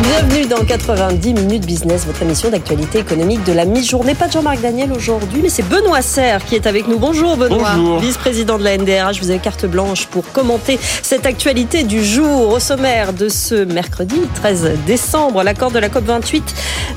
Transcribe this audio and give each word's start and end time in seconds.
Bienvenue 0.00 0.46
dans 0.46 0.64
90 0.64 1.34
minutes 1.34 1.66
business, 1.66 2.06
votre 2.06 2.22
émission 2.22 2.48
d'actualité 2.48 3.00
économique 3.00 3.44
de 3.44 3.52
la 3.52 3.66
mi-journée. 3.66 4.14
Pas 4.14 4.26
de 4.26 4.32
Jean-Marc 4.32 4.62
Daniel 4.62 4.90
aujourd'hui, 4.90 5.40
mais 5.42 5.50
c'est 5.50 5.68
Benoît 5.68 6.00
Serre 6.00 6.42
qui 6.46 6.54
est 6.54 6.66
avec 6.66 6.88
nous. 6.88 6.98
Bonjour 6.98 7.36
Benoît, 7.36 7.76
vice-président 8.00 8.56
de 8.56 8.64
la 8.64 8.78
NDRH. 8.78 9.20
Vous 9.20 9.28
avez 9.28 9.38
carte 9.38 9.66
blanche 9.66 10.06
pour 10.06 10.24
commenter 10.32 10.78
cette 11.02 11.26
actualité 11.26 11.82
du 11.82 12.02
jour. 12.02 12.54
Au 12.54 12.58
sommaire 12.58 13.12
de 13.12 13.28
ce 13.28 13.64
mercredi 13.64 14.16
13 14.36 14.78
décembre, 14.86 15.42
l'accord 15.42 15.70
de 15.70 15.78
la 15.78 15.90
COP28 15.90 16.42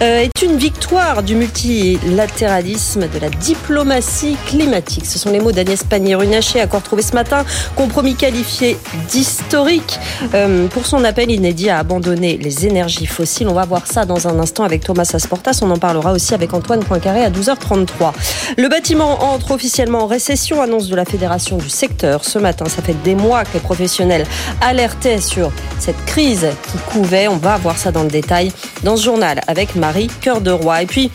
euh, 0.01 0.19
est 0.21 0.41
une 0.41 0.55
victoire 0.55 1.21
du 1.21 1.35
multilatéralisme, 1.35 3.09
de 3.13 3.19
la 3.19 3.29
diplomatie 3.29 4.37
climatique. 4.45 5.05
Ce 5.05 5.19
sont 5.19 5.31
les 5.31 5.41
mots 5.41 5.51
d'Agnès 5.51 5.83
Pannier-Runacher, 5.83 6.61
accord 6.61 6.81
trouvé 6.81 7.01
ce 7.01 7.13
matin, 7.13 7.43
compromis 7.75 8.15
qualifié 8.15 8.77
d'historique 9.09 9.99
euh, 10.33 10.67
pour 10.67 10.85
son 10.85 11.03
appel 11.03 11.29
inédit 11.29 11.69
à 11.69 11.79
abandonner 11.79 12.37
les 12.37 12.65
énergies 12.65 12.84
fossiles. 13.07 13.47
On 13.47 13.53
va 13.53 13.65
voir 13.65 13.87
ça 13.87 14.05
dans 14.05 14.27
un 14.27 14.39
instant 14.39 14.63
avec 14.63 14.83
Thomas 14.83 15.09
Asportas. 15.13 15.59
On 15.61 15.71
en 15.71 15.77
parlera 15.77 16.13
aussi 16.13 16.33
avec 16.33 16.53
Antoine 16.53 16.83
Poincaré 16.83 17.23
à 17.23 17.29
12h33. 17.29 18.13
Le 18.57 18.69
bâtiment 18.69 19.23
entre 19.33 19.51
officiellement 19.51 20.03
en 20.03 20.07
récession, 20.07 20.61
annonce 20.61 20.87
de 20.87 20.95
la 20.95 21.05
Fédération 21.05 21.57
du 21.57 21.69
secteur. 21.69 22.23
Ce 22.23 22.39
matin, 22.39 22.65
ça 22.65 22.81
fait 22.81 22.95
des 23.03 23.15
mois 23.15 23.43
que 23.43 23.53
les 23.55 23.59
professionnels 23.59 24.25
alertaient 24.61 25.21
sur 25.21 25.51
cette 25.79 26.03
crise 26.05 26.47
qui 26.71 26.77
couvait. 26.91 27.27
On 27.27 27.37
va 27.37 27.57
voir 27.57 27.77
ça 27.77 27.91
dans 27.91 28.03
le 28.03 28.09
détail 28.09 28.51
dans 28.83 28.95
ce 28.95 29.03
journal 29.03 29.41
avec 29.47 29.75
Marie 29.75 30.07
Cœur 30.21 30.41
de 30.41 30.51
Roi. 30.51 30.83
Et 30.83 30.85
puis, 30.85 31.11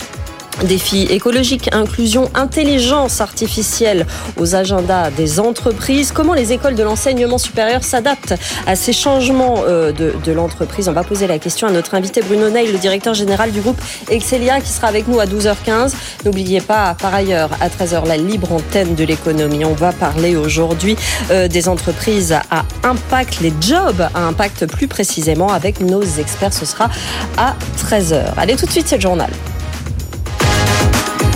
Défis 0.64 1.06
écologiques, 1.10 1.70
inclusion, 1.72 2.30
intelligence 2.34 3.20
artificielle 3.20 4.06
aux 4.38 4.54
agendas 4.54 5.10
des 5.10 5.40
entreprises. 5.40 6.12
Comment 6.12 6.34
les 6.34 6.52
écoles 6.52 6.74
de 6.74 6.82
l'enseignement 6.82 7.38
supérieur 7.38 7.82
s'adaptent 7.82 8.34
à 8.66 8.76
ces 8.76 8.92
changements 8.92 9.62
euh, 9.66 9.92
de, 9.92 10.32
l'entreprise? 10.32 10.88
On 10.88 10.92
va 10.92 11.02
poser 11.02 11.26
la 11.26 11.38
question 11.38 11.66
à 11.66 11.70
notre 11.70 11.94
invité 11.94 12.20
Bruno 12.20 12.50
Ney, 12.50 12.70
le 12.70 12.78
directeur 12.78 13.14
général 13.14 13.52
du 13.52 13.60
groupe 13.60 13.80
Excelia, 14.10 14.60
qui 14.60 14.70
sera 14.70 14.88
avec 14.88 15.08
nous 15.08 15.18
à 15.18 15.26
12h15. 15.26 15.92
N'oubliez 16.26 16.60
pas, 16.60 16.94
par 17.00 17.14
ailleurs, 17.14 17.50
à 17.60 17.68
13h, 17.68 18.06
la 18.06 18.18
libre 18.18 18.52
antenne 18.52 18.94
de 18.94 19.04
l'économie. 19.04 19.64
On 19.64 19.72
va 19.72 19.92
parler 19.92 20.36
aujourd'hui 20.36 20.96
euh, 21.30 21.48
des 21.48 21.68
entreprises 21.68 22.32
à 22.50 22.64
impact, 22.82 23.40
les 23.40 23.52
jobs 23.60 24.02
à 24.14 24.26
impact 24.26 24.66
plus 24.66 24.88
précisément 24.88 25.48
avec 25.48 25.80
nos 25.80 26.02
experts. 26.02 26.52
Ce 26.52 26.66
sera 26.66 26.90
à 27.38 27.56
13h. 27.78 28.34
Allez, 28.36 28.56
tout 28.56 28.66
de 28.66 28.70
suite, 28.70 28.88
c'est 28.88 28.96
le 28.96 29.02
journal. 29.02 29.30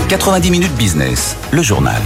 90 0.09 0.51
minutes 0.51 0.75
business, 0.77 1.37
le 1.53 1.63
journal. 1.63 2.03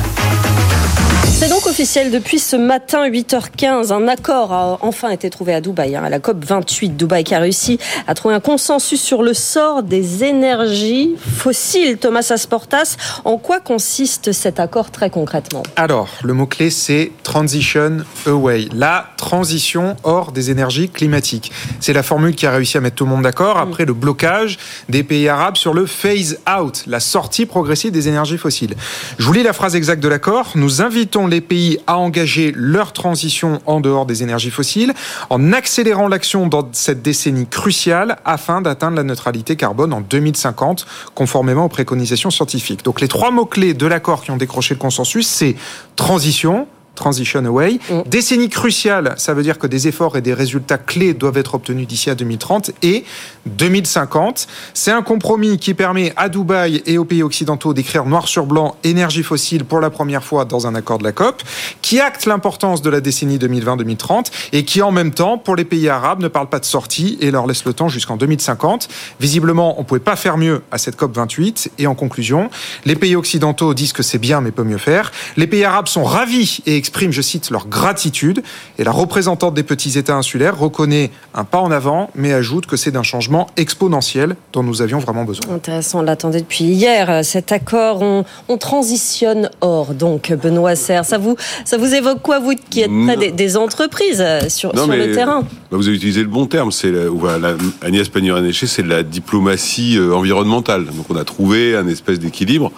C'est 1.38 1.48
donc 1.48 1.66
officiel 1.66 2.10
depuis 2.10 2.40
ce 2.40 2.56
matin 2.56 3.08
8h15. 3.08 3.92
Un 3.92 4.08
accord 4.08 4.52
a 4.52 4.78
enfin 4.80 5.10
été 5.10 5.30
trouvé 5.30 5.54
à 5.54 5.60
Dubaï, 5.60 5.94
hein, 5.94 6.02
à 6.04 6.10
la 6.10 6.18
COP 6.18 6.44
28. 6.44 6.96
Dubaï 6.96 7.22
qui 7.22 7.32
a 7.32 7.38
réussi 7.38 7.78
à 8.08 8.14
trouver 8.14 8.34
un 8.34 8.40
consensus 8.40 9.00
sur 9.00 9.22
le 9.22 9.34
sort 9.34 9.84
des 9.84 10.24
énergies 10.24 11.14
fossiles. 11.36 11.98
Thomas 11.98 12.26
Asportas, 12.30 12.96
en 13.24 13.38
quoi 13.38 13.60
consiste 13.60 14.32
cet 14.32 14.58
accord 14.58 14.90
très 14.90 15.10
concrètement? 15.10 15.62
Alors, 15.76 16.08
le 16.24 16.34
mot-clé 16.34 16.70
c'est 16.70 17.12
transition 17.22 17.98
away, 18.26 18.68
la 18.74 19.10
transition 19.16 19.94
hors 20.02 20.32
des 20.32 20.50
énergies 20.50 20.88
climatiques. 20.88 21.52
C'est 21.78 21.92
la 21.92 22.02
formule 22.02 22.34
qui 22.34 22.46
a 22.46 22.50
réussi 22.50 22.78
à 22.78 22.80
mettre 22.80 22.96
tout 22.96 23.04
le 23.04 23.10
monde 23.10 23.22
d'accord 23.22 23.58
après 23.58 23.84
le 23.84 23.94
blocage 23.94 24.58
des 24.88 25.04
pays 25.04 25.28
arabes 25.28 25.56
sur 25.56 25.72
le 25.72 25.86
phase 25.86 26.40
out, 26.48 26.82
la 26.88 26.98
sortie 26.98 27.46
progressive 27.46 27.92
des 27.92 28.08
énergies 28.08 28.38
fossiles. 28.38 28.74
Je 29.20 29.24
vous 29.24 29.32
lis 29.32 29.44
la 29.44 29.52
phrase 29.52 29.76
exacte 29.76 30.02
de 30.02 30.08
l'accord. 30.08 30.50
Nous 30.56 30.82
invitons 30.82 31.07
les 31.28 31.40
pays 31.40 31.78
à 31.86 31.98
engager 31.98 32.52
leur 32.54 32.92
transition 32.92 33.60
en 33.66 33.80
dehors 33.80 34.06
des 34.06 34.22
énergies 34.22 34.50
fossiles 34.50 34.92
en 35.30 35.52
accélérant 35.52 36.08
l'action 36.08 36.46
dans 36.46 36.68
cette 36.72 37.02
décennie 37.02 37.46
cruciale 37.46 38.18
afin 38.24 38.60
d'atteindre 38.60 38.96
la 38.96 39.02
neutralité 39.02 39.56
carbone 39.56 39.92
en 39.92 40.00
2050 40.00 40.86
conformément 41.14 41.64
aux 41.64 41.70
préconisations 41.70 42.30
scientifiques. 42.30 42.84
Donc 42.84 43.00
les 43.00 43.08
trois 43.08 43.30
mots-clés 43.30 43.74
de 43.74 43.86
l'accord 43.86 44.22
qui 44.22 44.30
ont 44.30 44.36
décroché 44.36 44.74
le 44.74 44.80
consensus, 44.80 45.26
c'est 45.26 45.56
transition, 45.96 46.68
Transition 46.98 47.44
Away. 47.44 47.78
Mm. 47.90 48.02
Décennie 48.06 48.48
cruciale, 48.48 49.14
ça 49.16 49.32
veut 49.32 49.42
dire 49.42 49.58
que 49.58 49.66
des 49.66 49.88
efforts 49.88 50.16
et 50.16 50.20
des 50.20 50.34
résultats 50.34 50.78
clés 50.78 51.14
doivent 51.14 51.38
être 51.38 51.54
obtenus 51.54 51.86
d'ici 51.86 52.10
à 52.10 52.14
2030 52.14 52.72
et 52.82 53.04
2050. 53.46 54.48
C'est 54.74 54.90
un 54.90 55.02
compromis 55.02 55.58
qui 55.58 55.74
permet 55.74 56.12
à 56.16 56.28
Dubaï 56.28 56.82
et 56.86 56.98
aux 56.98 57.04
pays 57.04 57.22
occidentaux 57.22 57.72
d'écrire 57.72 58.04
noir 58.04 58.26
sur 58.26 58.46
blanc 58.46 58.76
énergie 58.84 59.22
fossile 59.22 59.64
pour 59.64 59.80
la 59.80 59.90
première 59.90 60.24
fois 60.24 60.44
dans 60.44 60.66
un 60.66 60.74
accord 60.74 60.98
de 60.98 61.04
la 61.04 61.12
COP, 61.12 61.42
qui 61.82 62.00
acte 62.00 62.26
l'importance 62.26 62.82
de 62.82 62.90
la 62.90 63.00
décennie 63.00 63.38
2020-2030 63.38 64.26
et 64.52 64.64
qui 64.64 64.82
en 64.82 64.90
même 64.90 65.12
temps, 65.12 65.38
pour 65.38 65.54
les 65.54 65.64
pays 65.64 65.88
arabes, 65.88 66.20
ne 66.20 66.28
parle 66.28 66.48
pas 66.48 66.58
de 66.58 66.64
sortie 66.64 67.16
et 67.20 67.30
leur 67.30 67.46
laisse 67.46 67.64
le 67.64 67.72
temps 67.72 67.88
jusqu'en 67.88 68.16
2050. 68.16 68.88
Visiblement, 69.20 69.78
on 69.78 69.82
ne 69.82 69.86
pouvait 69.86 70.00
pas 70.00 70.16
faire 70.16 70.36
mieux 70.36 70.62
à 70.72 70.78
cette 70.78 70.96
COP 70.96 71.14
28. 71.14 71.70
Et 71.78 71.86
en 71.86 71.94
conclusion, 71.94 72.50
les 72.84 72.96
pays 72.96 73.14
occidentaux 73.14 73.72
disent 73.72 73.92
que 73.92 74.02
c'est 74.02 74.18
bien 74.18 74.40
mais 74.40 74.50
peut 74.50 74.64
mieux 74.64 74.78
faire. 74.78 75.12
Les 75.36 75.46
pays 75.46 75.64
arabes 75.64 75.88
sont 75.88 76.04
ravis 76.04 76.60
et 76.66 76.76
expriment, 76.88 77.12
je 77.12 77.20
cite, 77.20 77.50
leur 77.50 77.68
gratitude. 77.68 78.42
Et 78.78 78.84
la 78.84 78.92
représentante 78.92 79.52
des 79.52 79.62
petits 79.62 79.98
États 79.98 80.16
insulaires 80.16 80.58
reconnaît 80.58 81.10
un 81.34 81.44
pas 81.44 81.58
en 81.58 81.70
avant, 81.70 82.08
mais 82.14 82.32
ajoute 82.32 82.66
que 82.66 82.76
c'est 82.76 82.90
d'un 82.90 83.02
changement 83.02 83.46
exponentiel 83.56 84.36
dont 84.54 84.62
nous 84.62 84.80
avions 84.80 84.98
vraiment 84.98 85.24
besoin. 85.24 85.54
Intéressant, 85.54 86.00
on 86.00 86.02
l'attendait 86.02 86.40
depuis 86.40 86.64
hier. 86.64 87.24
Cet 87.24 87.52
accord, 87.52 88.00
on, 88.02 88.24
transitionne 88.58 89.50
hors. 89.60 89.94
Donc, 89.94 90.32
Benoît 90.32 90.74
Serre, 90.74 91.04
ça 91.04 91.18
vous, 91.18 91.36
ça 91.64 91.76
vous 91.76 91.94
évoque 91.94 92.22
quoi, 92.22 92.38
vous 92.38 92.54
qui 92.70 92.80
êtes 92.80 92.90
près 93.04 93.30
des, 93.30 93.56
entreprises 93.56 94.20
euh, 94.20 94.48
sur, 94.48 94.72
le 94.72 95.14
terrain? 95.14 95.42
bah, 95.70 95.76
Vous 95.76 95.86
avez 95.86 95.96
utilisé 95.96 96.22
le 96.22 96.28
bon 96.28 96.46
terme. 96.46 96.72
C'est 96.72 96.90
voilà, 96.90 97.54
Agnès 97.82 98.08
Pannier-Runacher, 98.08 98.66
c'est 98.66 98.82
de 98.82 98.88
la 98.88 99.02
diplomatie 99.02 99.96
euh, 99.98 100.14
environnementale. 100.14 100.86
Donc, 100.86 101.06
on 101.10 101.16
a 101.16 101.24
trouvé 101.24 101.76
un 101.76 101.86
espèce 101.86 102.18
d'équilibre 102.18 102.72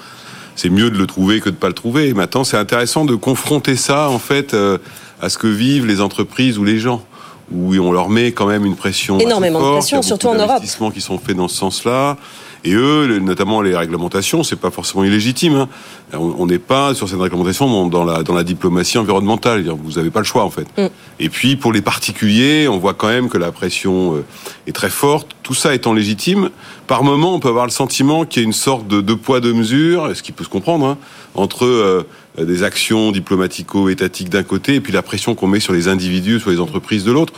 c'est 0.61 0.69
mieux 0.69 0.91
de 0.91 0.99
le 0.99 1.07
trouver 1.07 1.41
que 1.41 1.49
de 1.49 1.55
pas 1.55 1.69
le 1.69 1.73
trouver. 1.73 2.09
Et 2.09 2.15
maintenant, 2.15 2.45
c'est 2.45 2.59
intéressant 2.59 3.07
de 3.07 3.15
confronter 3.15 3.77
ça 3.77 4.11
en 4.11 4.19
fait 4.19 4.53
euh, 4.53 4.77
à 5.23 5.31
ce 5.31 5.39
que 5.39 5.47
vivent 5.47 5.87
les 5.87 6.03
entreprises 6.03 6.59
ou 6.59 6.65
les 6.65 6.79
gens 6.79 7.03
où 7.51 7.75
on 7.77 7.93
leur 7.93 8.11
met 8.11 8.33
quand 8.33 8.47
même 8.47 8.67
une 8.67 8.77
pression 8.77 9.19
énormément 9.19 9.59
de 9.59 9.73
pression, 9.79 10.03
surtout 10.03 10.29
en 10.29 10.35
Europe. 10.35 10.63
qui 10.93 11.01
sont 11.01 11.19
faits 11.19 11.37
dans 11.37 11.49
ce 11.49 11.57
sens-là. 11.57 12.19
Et 12.65 12.75
eux, 12.75 13.19
notamment 13.21 13.63
les 13.63 13.75
réglementations, 13.75 14.43
c'est 14.43 14.57
pas 14.57 14.71
forcément 14.71 15.03
illégitime. 15.05 15.55
Hein. 15.55 15.69
On 16.13 16.47
n'est 16.47 16.59
pas 16.59 16.95
sur 16.95 17.09
cette 17.09 17.21
réglementation 17.21 17.89
dans 17.89 18.05
la, 18.05 18.23
dans 18.23 18.35
la 18.35 18.45
diplomatie 18.45 18.99
environnementale. 18.99 19.65
Vous 19.83 19.93
n'avez 19.93 20.11
pas 20.11 20.21
le 20.21 20.27
choix 20.27 20.45
en 20.45 20.51
fait. 20.51 20.67
Mm. 20.77 20.89
Et 21.21 21.29
puis 21.31 21.57
pour 21.57 21.73
les 21.73 21.81
particuliers, 21.81 22.69
on 22.69 22.79
voit 22.79 22.95
quand 22.95 23.09
même 23.09 23.29
que 23.29 23.39
la 23.39 23.51
pression 23.51 24.17
euh, 24.17 24.25
est 24.67 24.73
très 24.73 24.91
forte. 24.91 25.29
Tout 25.43 25.55
ça 25.55 25.75
étant 25.75 25.95
légitime, 25.95 26.51
par 26.87 27.03
moment, 27.03 27.35
on 27.35 27.41
peut 27.41 27.49
avoir 27.49 27.65
le 27.65 27.71
sentiment 27.71 28.25
qu'il 28.25 28.43
y 28.43 28.45
a 28.45 28.47
une 28.47 28.53
sorte 28.53 28.87
de 28.87 29.15
poids 29.15 29.41
deux 29.41 29.55
mesures, 29.55 30.15
ce 30.15 30.23
qui 30.23 30.33
peut 30.33 30.45
se 30.45 30.49
comprendre, 30.49 30.87
hein, 30.87 30.99
entre 31.35 31.65
euh, 31.65 32.07
des 32.39 32.63
actions 32.63 33.11
diplomatico-étatiques 33.11 34.29
d'un 34.29 34.43
côté 34.43 34.75
et 34.75 34.81
puis 34.81 34.93
la 34.93 35.03
pression 35.03 35.35
qu'on 35.35 35.47
met 35.47 35.61
sur 35.61 35.73
les 35.73 35.89
individus, 35.89 36.41
sur 36.41 36.51
les 36.51 36.61
entreprises 36.61 37.05
de 37.05 37.13
l'autre. 37.13 37.33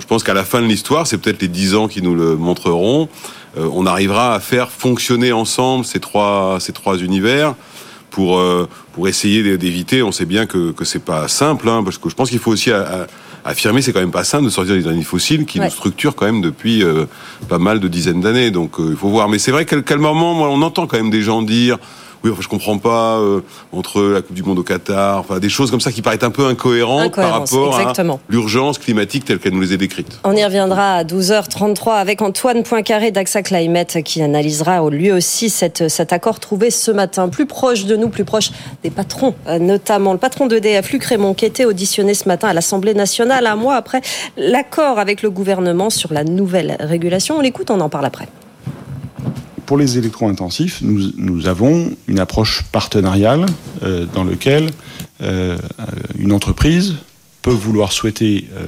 Je 0.00 0.06
pense 0.06 0.24
qu'à 0.24 0.34
la 0.34 0.44
fin 0.44 0.60
de 0.60 0.66
l'histoire, 0.66 1.06
c'est 1.06 1.18
peut-être 1.18 1.42
les 1.42 1.48
dix 1.48 1.74
ans 1.74 1.86
qui 1.86 2.02
nous 2.02 2.14
le 2.14 2.36
montreront. 2.36 3.08
Euh, 3.56 3.68
on 3.72 3.86
arrivera 3.86 4.34
à 4.34 4.40
faire 4.40 4.70
fonctionner 4.70 5.32
ensemble 5.32 5.84
ces 5.84 6.00
trois, 6.00 6.58
ces 6.60 6.72
trois 6.72 6.98
univers 6.98 7.54
pour, 8.10 8.38
euh, 8.38 8.68
pour 8.92 9.08
essayer 9.08 9.56
d'éviter. 9.56 10.02
On 10.02 10.12
sait 10.12 10.24
bien 10.24 10.46
que, 10.46 10.72
que 10.72 10.84
c'est 10.84 11.04
pas 11.04 11.28
simple, 11.28 11.68
hein, 11.68 11.82
parce 11.84 11.98
que 11.98 12.08
je 12.08 12.14
pense 12.14 12.30
qu'il 12.30 12.38
faut 12.38 12.50
aussi 12.50 12.70
affirmer, 13.44 13.82
c'est 13.82 13.92
quand 13.92 14.00
même 14.00 14.10
pas 14.10 14.24
simple 14.24 14.44
de 14.44 14.50
sortir 14.50 14.74
des 14.74 14.82
énergies 14.82 15.04
fossiles 15.04 15.46
qui 15.46 15.60
nous 15.60 15.70
structurent 15.70 16.14
quand 16.14 16.26
même 16.26 16.40
depuis 16.40 16.82
euh, 16.82 17.06
pas 17.48 17.58
mal 17.58 17.78
de 17.78 17.88
dizaines 17.88 18.20
d'années. 18.20 18.50
Donc 18.50 18.76
il 18.78 18.96
faut 18.96 19.08
voir. 19.08 19.28
Mais 19.28 19.38
c'est 19.38 19.52
vrai 19.52 19.64
qu'à 19.64 19.82
quel 19.82 19.98
moment, 19.98 20.34
moi, 20.34 20.48
on 20.48 20.62
entend 20.62 20.86
quand 20.86 20.96
même 20.96 21.10
des 21.10 21.22
gens 21.22 21.42
dire 21.42 21.78
oui, 22.22 22.30
enfin, 22.30 22.42
je 22.42 22.48
comprends 22.48 22.78
pas 22.78 23.18
euh, 23.18 23.40
entre 23.72 24.02
la 24.02 24.22
Coupe 24.22 24.34
du 24.34 24.42
Monde 24.42 24.58
au 24.58 24.62
Qatar, 24.62 25.18
enfin 25.20 25.38
des 25.38 25.48
choses 25.48 25.70
comme 25.70 25.80
ça 25.80 25.90
qui 25.90 26.02
paraissent 26.02 26.22
un 26.22 26.30
peu 26.30 26.46
incohérentes 26.46 27.14
par 27.14 27.40
rapport 27.40 27.78
à 27.78 27.92
l'urgence 28.28 28.78
climatique 28.78 29.24
telle 29.24 29.38
qu'elle 29.38 29.54
nous 29.54 29.60
les 29.60 29.72
est 29.72 29.78
décrite. 29.78 30.20
On 30.24 30.36
y 30.36 30.44
reviendra 30.44 30.96
à 30.96 31.04
12h33 31.04 31.94
avec 31.94 32.22
Antoine 32.22 32.62
Poincaré 32.62 33.10
d'AXA 33.10 33.42
Climate 33.42 34.02
qui 34.02 34.22
analysera 34.22 34.88
lui 34.90 35.12
aussi 35.12 35.50
cette, 35.50 35.88
cet 35.88 36.12
accord 36.12 36.40
trouvé 36.40 36.70
ce 36.70 36.90
matin, 36.90 37.28
plus 37.28 37.46
proche 37.46 37.84
de 37.86 37.96
nous, 37.96 38.08
plus 38.08 38.24
proche 38.24 38.50
des 38.82 38.90
patrons, 38.90 39.34
euh, 39.46 39.58
notamment 39.58 40.12
le 40.12 40.18
patron 40.18 40.46
d'EDF, 40.46 40.92
Luc 40.92 41.04
Raymond, 41.04 41.34
qui 41.34 41.44
était 41.44 41.64
auditionné 41.64 42.14
ce 42.14 42.28
matin 42.28 42.48
à 42.48 42.52
l'Assemblée 42.52 42.94
nationale, 42.94 43.46
un 43.46 43.56
mois 43.56 43.76
après 43.76 44.00
l'accord 44.36 44.98
avec 44.98 45.22
le 45.22 45.30
gouvernement 45.30 45.90
sur 45.90 46.12
la 46.12 46.24
nouvelle 46.24 46.76
régulation. 46.80 47.38
On 47.38 47.40
l'écoute, 47.40 47.70
on 47.70 47.80
en 47.80 47.88
parle 47.88 48.06
après 48.06 48.28
pour 49.70 49.78
les 49.78 49.98
électro-intensifs, 49.98 50.82
nous, 50.82 51.46
avons 51.46 51.92
une 52.08 52.18
approche 52.18 52.64
partenariale 52.72 53.46
euh, 53.84 54.04
dans 54.12 54.24
laquelle 54.24 54.68
euh, 55.22 55.56
une 56.18 56.32
entreprise 56.32 56.96
peut 57.40 57.52
vouloir 57.52 57.92
souhaiter 57.92 58.48
euh, 58.56 58.66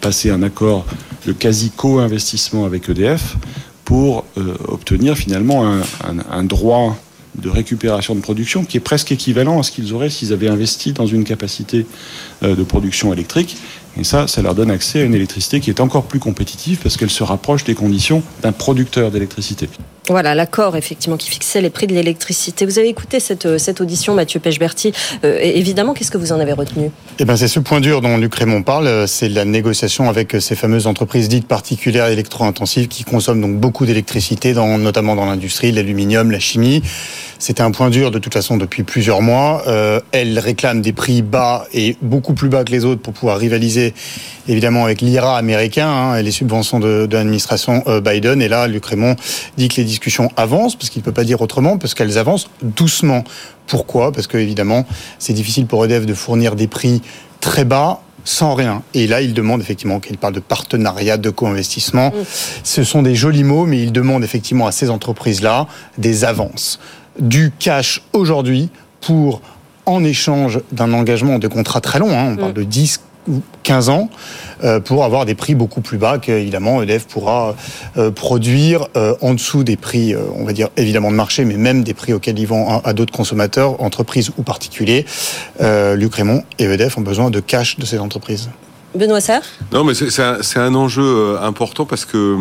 passer 0.00 0.30
un 0.30 0.42
accord 0.42 0.86
de 1.26 1.32
quasi 1.32 1.68
co-investissement 1.68 2.64
avec 2.64 2.88
EDF 2.88 3.36
pour 3.84 4.24
obtenir 4.66 5.14
finalement 5.14 5.78
un, 6.30 6.44
droit 6.44 6.96
de 7.34 7.50
récupération 7.50 8.14
de 8.14 8.20
production 8.20 8.64
qui 8.64 8.78
est 8.78 8.80
presque 8.80 9.12
équivalent 9.12 9.58
à 9.60 9.62
ce 9.62 9.72
qu'ils 9.72 9.92
auraient 9.92 10.08
s'ils 10.08 10.32
avaient 10.32 10.48
investi 10.48 10.94
dans 10.94 11.06
une 11.06 11.24
capacité 11.24 11.84
de 12.40 12.62
production 12.62 13.12
électrique. 13.12 13.58
Et 13.98 14.04
ça, 14.04 14.28
ça 14.28 14.40
leur 14.40 14.54
donne 14.54 14.70
accès 14.70 15.00
à 15.00 15.04
une 15.04 15.14
électricité 15.14 15.60
qui 15.60 15.68
est 15.68 15.80
encore 15.80 16.04
plus 16.04 16.20
compétitive 16.20 16.78
parce 16.82 16.96
qu'elle 16.96 17.10
se 17.10 17.24
rapproche 17.24 17.64
des 17.64 17.74
conditions 17.74 18.22
d'un 18.42 18.52
producteur 18.52 19.10
d'électricité. 19.10 19.68
Voilà, 20.10 20.34
l'accord 20.34 20.76
effectivement 20.76 21.16
qui 21.16 21.30
fixait 21.30 21.60
les 21.60 21.70
prix 21.70 21.86
de 21.86 21.94
l'électricité. 21.94 22.66
Vous 22.66 22.80
avez 22.80 22.88
écouté 22.88 23.20
cette, 23.20 23.46
euh, 23.46 23.58
audition, 23.78 24.12
Mathieu 24.12 24.40
Pechberti. 24.40 24.92
Euh, 25.24 25.38
évidemment, 25.40 25.94
qu'est-ce 25.94 26.10
que 26.10 26.18
vous 26.18 26.32
en 26.32 26.40
avez 26.40 26.52
retenu? 26.52 26.90
Eh 27.20 27.24
ben, 27.24 27.36
c'est 27.36 27.46
ce 27.46 27.60
point 27.60 27.78
dur 27.78 28.00
dont 28.00 28.16
Luc 28.16 28.34
Raymond 28.34 28.64
parle, 28.64 28.88
euh, 28.88 29.06
c'est 29.06 29.28
la 29.28 29.44
négociation 29.44 30.08
avec 30.08 30.32
ces 30.40 30.56
fameuses 30.56 30.88
entreprises 30.88 31.28
dites 31.28 31.46
particulières 31.46 32.08
électro-intensives 32.08 32.88
qui 32.88 33.04
consomment 33.04 33.56
beaucoup 33.56 33.86
d'électricité, 33.86 34.52
notamment 34.52 35.14
dans 35.14 35.26
l'industrie, 35.26 35.70
l'aluminium, 35.70 36.32
la 36.32 36.40
chimie. 36.40 36.82
C'était 37.40 37.62
un 37.62 37.70
point 37.70 37.88
dur 37.88 38.10
de 38.10 38.18
toute 38.18 38.34
façon 38.34 38.58
depuis 38.58 38.82
plusieurs 38.82 39.22
mois. 39.22 39.62
Euh, 39.66 39.98
elles 40.12 40.38
réclament 40.38 40.82
des 40.82 40.92
prix 40.92 41.22
bas 41.22 41.64
et 41.72 41.96
beaucoup 42.02 42.34
plus 42.34 42.50
bas 42.50 42.64
que 42.64 42.70
les 42.70 42.84
autres 42.84 43.00
pour 43.00 43.14
pouvoir 43.14 43.38
rivaliser 43.38 43.94
évidemment 44.46 44.84
avec 44.84 45.00
l'IRA 45.00 45.38
américain 45.38 45.88
hein, 45.88 46.16
et 46.16 46.22
les 46.22 46.32
subventions 46.32 46.80
de, 46.80 47.06
de 47.06 47.16
l'administration 47.16 47.82
euh, 47.86 48.02
Biden. 48.02 48.42
Et 48.42 48.48
là, 48.48 48.66
Luc 48.66 48.84
Raymond 48.84 49.16
dit 49.56 49.68
que 49.68 49.76
les 49.76 49.84
discussions 49.84 50.30
avancent, 50.36 50.76
parce 50.76 50.90
qu'il 50.90 51.00
ne 51.00 51.04
peut 51.06 51.12
pas 51.12 51.24
dire 51.24 51.40
autrement, 51.40 51.78
parce 51.78 51.94
qu'elles 51.94 52.18
avancent 52.18 52.50
doucement. 52.62 53.24
Pourquoi? 53.66 54.12
Parce 54.12 54.26
que 54.26 54.36
évidemment, 54.36 54.84
c'est 55.18 55.32
difficile 55.32 55.64
pour 55.64 55.82
EDF 55.86 56.04
de 56.04 56.14
fournir 56.14 56.56
des 56.56 56.66
prix 56.66 57.00
très 57.40 57.64
bas 57.64 58.02
sans 58.22 58.54
rien. 58.54 58.82
Et 58.92 59.06
là, 59.06 59.22
il 59.22 59.32
demande 59.32 59.62
effectivement 59.62 59.98
qu'il 59.98 60.18
parle 60.18 60.34
de 60.34 60.40
partenariat, 60.40 61.16
de 61.16 61.30
co-investissement. 61.30 62.10
Mmh. 62.10 62.24
Ce 62.64 62.84
sont 62.84 63.00
des 63.00 63.14
jolis 63.14 63.44
mots, 63.44 63.64
mais 63.64 63.82
il 63.82 63.92
demande 63.92 64.22
effectivement 64.24 64.66
à 64.66 64.72
ces 64.72 64.90
entreprises-là 64.90 65.66
des 65.96 66.24
avances 66.24 66.78
du 67.20 67.52
cash 67.58 68.02
aujourd'hui 68.12 68.70
pour, 69.00 69.40
en 69.86 70.04
échange 70.04 70.60
d'un 70.72 70.92
engagement 70.92 71.38
de 71.38 71.48
contrat 71.48 71.80
très 71.80 71.98
long, 71.98 72.10
hein, 72.10 72.32
on 72.32 72.36
parle 72.36 72.52
mm. 72.52 72.54
de 72.54 72.62
10 72.64 73.00
ou 73.28 73.42
15 73.62 73.88
ans, 73.90 74.08
euh, 74.64 74.80
pour 74.80 75.04
avoir 75.04 75.26
des 75.26 75.34
prix 75.34 75.54
beaucoup 75.54 75.80
plus 75.80 75.98
bas 75.98 76.18
qu'évidemment 76.18 76.82
EDF 76.82 77.06
pourra 77.06 77.54
euh, 77.96 78.10
produire 78.10 78.88
euh, 78.96 79.14
en 79.20 79.34
dessous 79.34 79.62
des 79.62 79.76
prix, 79.76 80.14
on 80.36 80.44
va 80.44 80.52
dire 80.52 80.68
évidemment 80.76 81.10
de 81.10 81.16
marché, 81.16 81.44
mais 81.44 81.56
même 81.56 81.84
des 81.84 81.94
prix 81.94 82.12
auxquels 82.12 82.38
ils 82.38 82.46
vont 82.46 82.80
à, 82.82 82.92
d'autres 82.92 83.12
consommateurs, 83.12 83.80
entreprises 83.82 84.30
ou 84.38 84.42
particuliers. 84.42 85.04
Luc 85.60 86.14
Raymond 86.14 86.44
et 86.58 86.64
EDF 86.64 86.98
ont 86.98 87.02
besoin 87.02 87.30
de 87.30 87.40
cash 87.40 87.78
de 87.78 87.84
ces 87.84 87.98
entreprises. 87.98 88.48
Benoît 88.94 89.20
Serre? 89.20 89.42
Non, 89.72 89.84
mais 89.84 89.94
c'est 89.94 90.22
un, 90.22 90.38
un, 90.56 90.74
enjeu 90.74 91.38
important 91.40 91.84
parce 91.84 92.04
que 92.04 92.38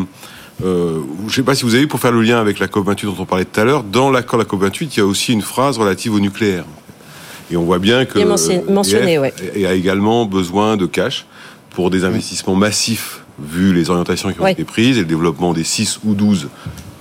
euh, 0.64 1.00
je 1.22 1.26
ne 1.26 1.30
sais 1.32 1.44
pas 1.44 1.56
si 1.56 1.64
vous 1.64 1.76
avez 1.76 1.88
pour 1.88 2.00
faire 2.00 2.12
le 2.12 2.22
lien 2.22 2.40
avec 2.40 2.60
la 2.60 2.68
COP28 2.68 3.06
dont 3.06 3.16
on 3.20 3.26
parlait 3.26 3.46
tout 3.46 3.60
à 3.60 3.64
l'heure. 3.64 3.84
Dans 3.84 4.12
l'accord 4.12 4.40
de 4.40 4.44
la 4.44 4.50
COP28, 4.50 4.90
il 4.96 4.98
y 4.98 5.02
a 5.02 5.06
aussi 5.06 5.34
une 5.34 5.42
phrase 5.42 5.78
relative 5.78 6.14
au 6.14 6.20
nucléaire. 6.20 6.66
Et 7.52 7.58
on 7.58 7.64
voit 7.64 7.80
bien 7.80 8.06
que 8.06 8.20
mentionné, 8.70 9.18
ouais. 9.18 9.34
a 9.66 9.74
également 9.74 10.26
besoin 10.26 10.78
de 10.78 10.86
cash 10.86 11.26
pour 11.72 11.90
des 11.90 12.04
investissements 12.04 12.56
massifs 12.56 13.22
vu 13.42 13.74
les 13.74 13.90
orientations 13.90 14.32
qui 14.32 14.42
ont 14.42 14.48
été 14.48 14.66
prises 14.66 14.98
et 14.98 15.02
le 15.02 15.08
développement 15.08 15.54
des 15.54 15.64
6 15.64 16.02
ou 16.04 16.14
12 16.14 16.50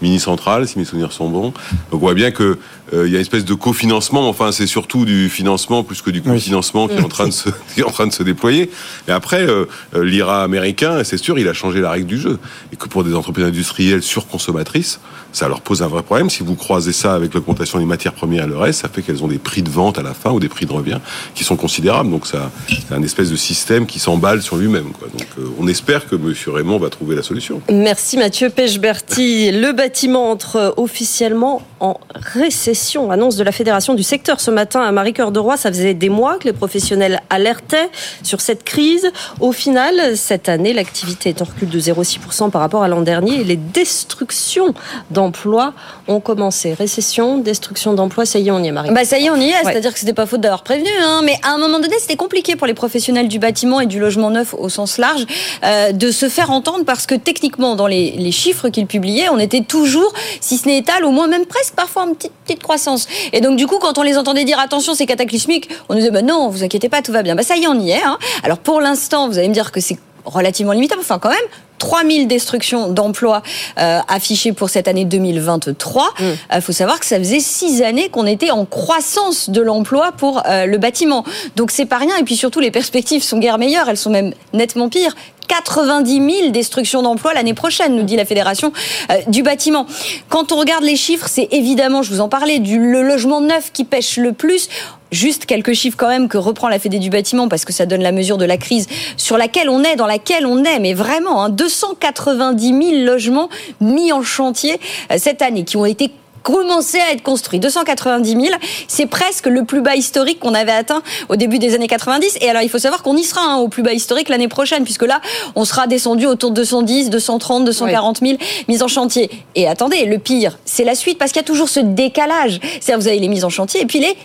mini-centrales, 0.01 0.69
si 0.69 0.79
mes 0.79 0.85
souvenirs 0.85 1.13
sont 1.13 1.29
bons. 1.29 1.53
Donc 1.91 1.95
on 1.95 1.99
voit 1.99 2.15
bien 2.15 2.31
que 2.31 2.59
euh, 2.93 3.07
il 3.07 3.13
y 3.13 3.17
a 3.17 3.19
une 3.19 3.23
espèce 3.23 3.45
de 3.45 3.55
cofinancement. 3.55 4.29
Enfin, 4.29 4.53
c'est 4.53 4.67
surtout 4.67 5.05
du 5.05 5.29
financement 5.29 5.83
plus 5.83 6.03
que 6.03 6.11
du 6.11 6.23
cofinancement 6.23 6.89
qui 6.89 6.97
est 6.97 7.03
en 7.03 7.09
train 7.09 7.27
de 7.27 7.33
se 7.33 7.49
qui 7.75 7.81
est 7.81 7.85
en 7.85 7.91
train 7.91 8.07
de 8.07 8.13
se 8.13 8.23
déployer. 8.23 8.71
Mais 9.07 9.15
après, 9.15 9.43
euh, 9.43 9.67
euh, 9.95 10.05
l'IRA 10.05 10.43
américain, 10.43 11.03
c'est 11.05 11.19
sûr, 11.19 11.39
il 11.39 11.49
a 11.49 11.53
changé 11.53 11.81
la 11.81 11.91
règle 11.91 12.07
du 12.07 12.19
jeu 12.19 12.39
et 12.73 12.77
que 12.77 12.89
pour 12.89 13.05
des 13.05 13.15
entreprises 13.15 13.45
industrielles 13.45 14.03
surconsommatrices, 14.03 15.01
ça 15.33 15.49
leur 15.49 15.61
pose 15.61 15.83
un 15.83 15.89
vrai 15.89 16.03
problème. 16.03 16.31
Si 16.31 16.43
vous 16.43 16.55
croisez 16.55 16.93
ça 16.93 17.15
avec 17.15 17.35
l'augmentation 17.35 17.79
des 17.79 17.85
matières 17.85 18.15
premières 18.15 18.45
et 18.45 18.49
le 18.49 18.57
reste, 18.57 18.81
ça 18.81 18.89
fait 18.89 19.03
qu'elles 19.03 19.23
ont 19.23 19.29
des 19.29 19.39
prix 19.39 19.63
de 19.63 19.71
vente 19.71 19.99
à 19.99 20.03
la 20.03 20.15
fin 20.15 20.31
ou 20.31 20.41
des 20.41 20.49
prix 20.49 20.65
de 20.65 20.73
revient 20.73 20.99
qui 21.35 21.45
sont 21.45 21.57
considérables. 21.57 22.11
Donc 22.11 22.27
ça, 22.27 22.51
c'est 22.69 22.95
un 22.95 23.03
espèce 23.03 23.31
de 23.31 23.37
système 23.37 23.87
qui 23.87 23.99
s'emballe 23.99 24.43
sur 24.43 24.57
lui-même. 24.57 24.93
Donc 25.13 25.29
on 25.59 25.69
espère 25.69 26.07
que 26.09 26.17
M. 26.17 26.33
Raymond 26.47 26.79
va 26.79 26.89
trouver 26.89 27.17
la 27.17 27.23
solution. 27.23 27.61
Merci 27.71 28.17
Mathieu 28.17 28.49
Pechberti. 28.49 29.51
Le 29.53 29.73
bâtiment 29.73 30.31
entre 30.31 30.75
officiellement 30.77 31.63
en 31.81 32.01
récession 32.15 32.78
annonce 33.11 33.37
de 33.37 33.45
la 33.45 33.53
Fédération 33.53 33.95
du 33.95 34.03
secteur 34.03 34.41
ce 34.41 34.51
matin 34.51 34.81
à 34.81 34.93
Marie-Cœur 34.93 35.33
de 35.33 35.39
Roy. 35.39 35.57
Ça 35.57 35.71
faisait 35.71 35.95
des 35.95 36.09
mois 36.09 36.39
que 36.39 36.45
les 36.45 36.53
professionnels 36.53 37.21
alertaient 37.31 37.91
sur 38.23 38.41
cette 38.41 38.65
crise. 38.65 39.11
Au 39.41 39.53
final, 39.53 40.17
cette 40.17 40.49
année, 40.49 40.73
l'activité 40.73 41.31
est 41.31 41.43
en 41.43 41.45
recul 41.45 41.69
de 41.69 41.81
0,6% 41.81 42.51
par 42.51 42.61
rapport 42.61 42.83
à 42.83 42.89
l'an 42.89 43.03
dernier 43.03 43.41
et 43.41 43.45
les 43.45 43.57
destructions 43.57 44.75
d'emplois 45.11 45.73
ont 46.07 46.21
commencé. 46.21 46.73
Récession, 46.73 47.39
destruction 47.39 47.95
d'emplois, 47.95 48.27
ça 48.27 48.39
y 48.39 48.49
est, 48.49 48.51
on 48.51 48.63
y 48.63 48.69
est, 48.69 48.73
Marie. 48.73 48.91
Bah 48.91 49.05
ça 49.05 49.19
y 49.19 49.27
est, 49.27 49.31
on 49.31 49.37
y 49.37 49.49
est. 49.49 49.65
C'est-à-dire 49.65 49.93
que 49.93 49.99
c'était 49.99 50.15
pas 50.15 50.27
faute 50.27 50.41
d'avoir 50.41 50.63
prévenu. 50.63 50.91
Hein. 51.03 51.23
Mais 51.25 51.39
à 51.43 51.53
un 51.53 51.59
moment 51.59 51.81
donné, 51.81 51.97
c'était 51.99 52.17
compliqué 52.17 52.57
pour 52.57 52.67
les 52.67 52.75
professionnels 52.75 53.29
du 53.29 53.39
bâtiment 53.39 53.81
et 53.81 53.87
du 53.87 53.99
logement 53.99 54.31
neuf 54.31 54.55
au 54.55 54.69
sens 54.69 54.99
large 54.99 55.27
euh, 55.65 55.93
de 55.93 56.11
se 56.11 56.29
faire 56.29 56.51
entendre 56.51 56.85
parce 56.85 57.07
que 57.07 57.15
techniquement, 57.15 57.77
dans 57.77 57.87
les, 57.87 58.13
les 58.13 58.33
chiffres 58.33 58.69
qu'ils 58.69 58.87
publiaient, 58.87 59.29
on 59.31 59.39
était 59.39 59.63
toujours, 59.63 60.13
si 60.41 60.57
ce 60.57 60.67
n'est 60.67 60.79
étal, 60.79 61.05
au 61.05 61.11
moins 61.11 61.27
même 61.27 61.47
presque 61.47 61.75
parfois 61.75 62.05
une 62.05 62.15
petite, 62.15 62.33
petite 62.45 62.63
croissance. 62.69 63.09
Et 63.33 63.41
donc, 63.41 63.57
du 63.57 63.67
coup, 63.67 63.79
quand 63.79 63.97
on 63.97 64.03
les 64.03 64.19
entendait 64.19 64.45
dire 64.45 64.59
attention, 64.59 64.93
c'est 64.95 65.07
cataclysmique, 65.07 65.71
on 65.89 65.95
nous 65.95 66.01
disait 66.01 66.11
bah 66.11 66.23
non, 66.23 66.51
vous 66.51 66.63
inquiétez 66.63 66.91
pas, 66.91 67.01
tout 67.01 67.13
va 67.13 67.23
bien. 67.23 67.35
Bah 67.35 67.43
ça 67.43 67.57
y 67.57 67.65
est, 67.65 67.67
on 67.67 67.81
y 67.81 67.93
est. 67.93 68.03
Hein. 68.03 68.19
Alors, 68.43 68.59
pour 68.59 68.83
l'instant, 68.83 69.27
vous 69.29 69.39
allez 69.39 69.49
me 69.49 69.55
dire 69.55 69.73
que 69.73 69.81
c'est 69.81 69.99
relativement 70.27 70.73
limitable, 70.73 71.01
enfin 71.01 71.19
quand 71.19 71.31
même, 71.31 71.39
3000 71.79 72.29
destructions 72.29 72.89
d'emplois 72.89 73.43
euh, 73.79 74.01
affichées 74.09 74.53
pour 74.53 74.69
cette 74.69 74.89
année 74.89 75.05
2023. 75.07 76.15
Il 76.19 76.27
mm. 76.27 76.37
euh, 76.53 76.61
faut 76.61 76.73
savoir 76.73 77.01
que 77.01 77.07
ça 77.07 77.19
faisait 77.19 77.41
six 77.41 77.83
années 77.83 78.11
qu'on 78.11 78.27
était 78.27 78.51
en 78.51 78.67
croissance 78.67 79.49
de 79.49 79.63
l'emploi 79.63 80.13
pour 80.13 80.43
euh, 80.47 80.67
le 80.67 80.77
bâtiment. 80.77 81.25
Donc 81.57 81.71
c'est 81.71 81.87
pas 81.87 81.99
rien. 81.99 82.17
Et 82.19 82.25
puis 82.25 82.37
surtout, 82.37 82.61
les 82.61 82.71
perspectives 82.71 83.23
sont 83.23 83.39
guère 83.39 83.59
meilleures. 83.59 83.89
Elles 83.89 83.97
sont 83.97 84.11
même 84.11 84.35
nettement 84.53 84.89
pires. 84.89 85.15
90 85.49 86.41
000 86.41 86.51
destructions 86.51 87.03
d'emplois 87.03 87.35
l'année 87.35 87.55
prochaine, 87.55 87.97
nous 87.97 88.05
dit 88.05 88.17
la 88.17 88.25
Fédération 88.25 88.73
euh, 89.11 89.17
du 89.27 89.43
bâtiment. 89.43 89.87
Quand 90.29 90.53
on 90.53 90.57
regarde 90.57 90.85
les 90.85 90.97
chiffres, 90.97 91.27
c'est 91.29 91.49
évidemment, 91.51 92.03
je 92.03 92.11
vous 92.13 92.21
en 92.21 92.29
parlais, 92.29 92.59
du 92.59 92.79
le 92.79 93.03
logement 93.03 93.41
neuf 93.41 93.73
qui 93.73 93.85
pêche 93.85 94.17
le 94.17 94.33
plus. 94.33 94.69
Juste 95.11 95.47
quelques 95.47 95.73
chiffres 95.73 95.97
quand 95.97 96.09
même 96.09 96.29
que 96.29 96.37
reprend 96.37 96.69
la 96.69 96.79
Fédé 96.79 96.99
du 96.99 97.09
bâtiment 97.09 97.49
parce 97.49 97.65
que 97.65 97.73
ça 97.73 97.87
donne 97.87 98.03
la 98.03 98.13
mesure 98.13 98.37
de 98.37 98.45
la 98.45 98.59
crise 98.59 98.87
sur 99.17 99.39
laquelle 99.39 99.71
on 99.71 99.83
est, 99.83 99.97
dans 99.97 100.07
laquelle 100.07 100.47
on 100.47 100.63
est, 100.65 100.79
mais 100.81 100.93
vraiment, 100.93 101.45
hein, 101.45 101.49
290 101.49 102.91
000 102.91 103.05
logements 103.05 103.49
mis 103.81 104.13
en 104.13 104.23
chantier 104.23 104.79
euh, 105.11 105.17
cette 105.19 105.41
année 105.41 105.65
qui 105.65 105.79
ont 105.79 105.87
été 105.87 106.13
commencé 106.53 106.99
à 106.99 107.13
être 107.13 107.23
construit. 107.23 107.61
290 107.61 108.31
000, 108.31 108.45
c'est 108.89 109.05
presque 109.05 109.47
le 109.47 109.65
plus 109.65 109.83
bas 109.83 109.97
historique 109.97 110.41
qu'on 110.41 110.55
avait 110.55 110.73
atteint 110.73 111.03
au 111.29 111.37
début 111.37 111.59
des 111.59 111.75
années 111.75 111.89
90. 111.89 112.39
Et 112.41 112.49
alors, 112.49 112.63
il 112.63 112.71
faut 112.71 112.79
savoir 112.79 113.03
qu'on 113.03 113.17
y 113.17 113.23
sera 113.23 113.43
hein, 113.43 113.57
au 113.57 113.69
plus 113.69 113.83
bas 113.83 113.93
historique 113.93 114.31
l'année 114.31 114.49
prochaine, 114.49 114.83
puisque 114.85 115.03
là, 115.03 115.21
on 115.57 115.67
sera 115.67 115.87
descendu 115.87 116.25
autour 116.25 116.51
de 116.51 116.57
210, 116.57 117.11
230, 117.11 117.67
240 117.67 118.21
000 118.21 118.39
mises 118.67 118.83
en 118.83 118.89
chantier. 118.89 119.31
Et 119.57 119.69
attendez, 119.69 120.07
le 120.07 120.19
pire, 120.19 120.59
c'est 120.65 120.85
la 120.85 120.95
suite, 120.95 121.19
parce 121.19 121.33
qu'il 121.33 121.41
y 121.41 121.45
a 121.45 121.47
toujours 121.47 121.69
ce 121.69 121.81
décalage. 121.81 122.61
C'est-à-dire, 122.81 122.99
vous 122.99 123.09
avez 123.09 123.19
les 123.19 123.29
mises 123.29 123.45
en 123.45 123.51
chantier, 123.51 123.83
et 123.83 123.87
puis 123.87 123.99
les 123.99 124.17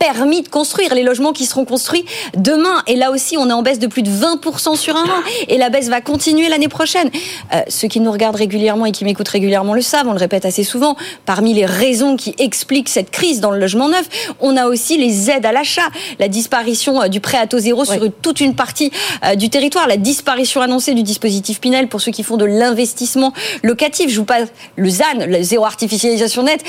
permis 0.00 0.40
de 0.40 0.48
construire, 0.48 0.94
les 0.94 1.02
logements 1.02 1.32
qui 1.32 1.44
seront 1.44 1.64
construits 1.64 2.04
demain. 2.34 2.82
Et 2.86 2.96
là 2.96 3.10
aussi, 3.10 3.36
on 3.36 3.48
est 3.48 3.52
en 3.52 3.62
baisse 3.62 3.78
de 3.78 3.86
plus 3.86 4.02
de 4.02 4.10
20% 4.10 4.74
sur 4.74 4.96
un 4.96 5.04
an. 5.04 5.22
Et 5.46 5.58
la 5.58 5.68
baisse 5.68 5.88
va 5.88 6.00
continuer 6.00 6.48
l'année 6.48 6.68
prochaine. 6.68 7.10
Euh, 7.52 7.60
ceux 7.68 7.86
qui 7.86 8.00
nous 8.00 8.10
regardent 8.10 8.36
régulièrement 8.36 8.86
et 8.86 8.92
qui 8.92 9.04
m'écoutent 9.04 9.28
régulièrement 9.28 9.74
le 9.74 9.82
savent, 9.82 10.08
on 10.08 10.12
le 10.12 10.18
répète 10.18 10.46
assez 10.46 10.64
souvent. 10.64 10.96
Parmi 11.26 11.52
les 11.52 11.66
raisons 11.66 12.16
qui 12.16 12.34
expliquent 12.38 12.88
cette 12.88 13.10
crise 13.10 13.40
dans 13.40 13.50
le 13.50 13.58
logement 13.58 13.90
neuf, 13.90 14.08
on 14.40 14.56
a 14.56 14.66
aussi 14.66 14.96
les 14.96 15.30
aides 15.30 15.44
à 15.44 15.52
l'achat, 15.52 15.88
la 16.18 16.28
disparition 16.28 17.02
euh, 17.02 17.08
du 17.08 17.20
prêt 17.20 17.38
à 17.38 17.46
taux 17.46 17.58
zéro 17.58 17.84
sur 17.84 18.00
toute 18.22 18.40
une 18.40 18.54
partie 18.54 18.90
euh, 19.24 19.34
du 19.34 19.50
territoire, 19.50 19.86
la 19.86 19.98
disparition 19.98 20.62
annoncée 20.62 20.94
du 20.94 21.02
dispositif 21.02 21.60
Pinel 21.60 21.88
pour 21.88 22.00
ceux 22.00 22.10
qui 22.10 22.22
font 22.22 22.38
de 22.38 22.46
l'investissement 22.46 23.34
locatif. 23.62 24.10
Je 24.10 24.18
vous 24.18 24.24
passe 24.24 24.48
le 24.76 24.88
ZAN, 24.88 25.26
le 25.26 25.42
zéro 25.42 25.66
artificialisation 25.66 26.42
nette, 26.42 26.64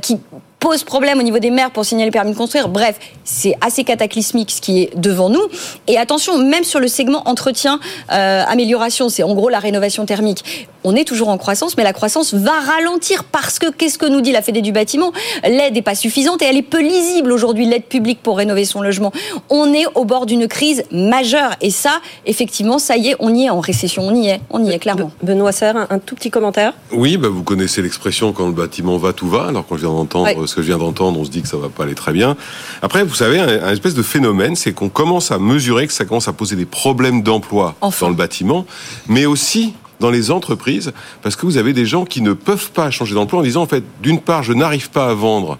qui 0.00 0.18
pose 0.60 0.84
problème 0.84 1.18
au 1.18 1.22
niveau 1.22 1.38
des 1.38 1.50
maires 1.50 1.70
pour 1.70 1.84
signaler 1.84 2.10
le 2.10 2.12
permis 2.12 2.32
de 2.32 2.36
construire. 2.36 2.68
Bref, 2.68 2.98
c'est 3.24 3.56
assez 3.60 3.82
cataclysmique 3.82 4.50
ce 4.50 4.60
qui 4.60 4.82
est 4.82 4.96
devant 4.96 5.30
nous. 5.30 5.42
Et 5.88 5.96
attention, 5.96 6.38
même 6.38 6.64
sur 6.64 6.78
le 6.78 6.86
segment 6.86 7.26
entretien, 7.26 7.80
euh, 8.12 8.44
amélioration, 8.46 9.08
c'est 9.08 9.22
en 9.22 9.34
gros 9.34 9.48
la 9.48 9.58
rénovation 9.58 10.04
thermique. 10.04 10.68
On 10.84 10.96
est 10.96 11.04
toujours 11.04 11.28
en 11.28 11.36
croissance, 11.36 11.76
mais 11.76 11.82
la 11.82 11.92
croissance 11.92 12.32
va 12.32 12.58
ralentir 12.58 13.24
parce 13.24 13.58
que 13.58 13.70
qu'est-ce 13.70 13.98
que 13.98 14.06
nous 14.06 14.22
dit 14.22 14.32
la 14.32 14.40
Fédé 14.40 14.62
du 14.62 14.72
bâtiment? 14.72 15.12
L'aide 15.44 15.74
n'est 15.74 15.82
pas 15.82 15.94
suffisante 15.94 16.40
et 16.40 16.46
elle 16.46 16.56
est 16.56 16.62
peu 16.62 16.80
lisible 16.80 17.32
aujourd'hui, 17.32 17.66
l'aide 17.66 17.84
publique 17.84 18.22
pour 18.22 18.38
rénover 18.38 18.64
son 18.64 18.80
logement. 18.80 19.12
On 19.50 19.72
est 19.74 19.84
au 19.94 20.04
bord 20.04 20.24
d'une 20.24 20.48
crise 20.48 20.84
majeure 20.90 21.54
et 21.60 21.70
ça, 21.70 22.00
effectivement, 22.24 22.78
ça 22.78 22.96
y 22.96 23.08
est, 23.08 23.16
on 23.18 23.34
y 23.34 23.44
est 23.44 23.50
en 23.50 23.60
récession, 23.60 24.04
on 24.06 24.14
y 24.14 24.28
est, 24.28 24.40
on 24.48 24.64
y 24.64 24.72
est 24.72 24.78
clairement. 24.78 25.10
Benoît 25.22 25.52
Serre, 25.52 25.86
un, 25.90 25.98
tout 25.98 26.14
petit 26.14 26.30
commentaire? 26.30 26.72
Oui, 26.92 27.18
bah 27.18 27.28
vous 27.28 27.42
connaissez 27.42 27.82
l'expression 27.82 28.32
quand 28.32 28.46
le 28.46 28.52
bâtiment 28.52 28.96
va, 28.96 29.12
tout 29.12 29.28
va. 29.28 29.48
Alors 29.48 29.66
quand 29.68 29.76
je 29.76 29.82
viens 29.82 29.94
d'entendre 29.94 30.28
ce 30.50 30.56
que 30.56 30.62
je 30.62 30.66
viens 30.66 30.78
d'entendre, 30.78 31.18
on 31.18 31.24
se 31.24 31.30
dit 31.30 31.42
que 31.42 31.48
ça 31.48 31.56
va 31.56 31.68
pas 31.68 31.84
aller 31.84 31.94
très 31.94 32.12
bien. 32.12 32.36
Après, 32.82 33.04
vous 33.04 33.14
savez, 33.14 33.38
un, 33.38 33.70
espèce 33.70 33.94
de 33.94 34.02
phénomène, 34.02 34.56
c'est 34.56 34.72
qu'on 34.72 34.88
commence 34.88 35.30
à 35.30 35.38
mesurer 35.38 35.86
que 35.86 35.92
ça 35.92 36.04
commence 36.04 36.28
à 36.28 36.32
poser 36.32 36.56
des 36.56 36.66
problèmes 36.66 37.22
d'emploi 37.22 37.74
dans 37.80 38.08
le 38.08 38.14
bâtiment, 38.14 38.66
mais 39.08 39.26
aussi 39.26 39.74
dans 40.00 40.10
les 40.10 40.30
entreprises, 40.30 40.92
parce 41.22 41.36
que 41.36 41.46
vous 41.46 41.58
avez 41.58 41.72
des 41.72 41.86
gens 41.86 42.04
qui 42.04 42.22
ne 42.22 42.32
peuvent 42.32 42.70
pas 42.72 42.90
changer 42.90 43.14
d'emploi 43.14 43.40
en 43.40 43.42
disant, 43.42 43.62
en 43.62 43.66
fait, 43.66 43.84
d'une 44.02 44.20
part, 44.20 44.42
je 44.42 44.52
n'arrive 44.52 44.90
pas 44.90 45.08
à 45.10 45.14
vendre 45.14 45.58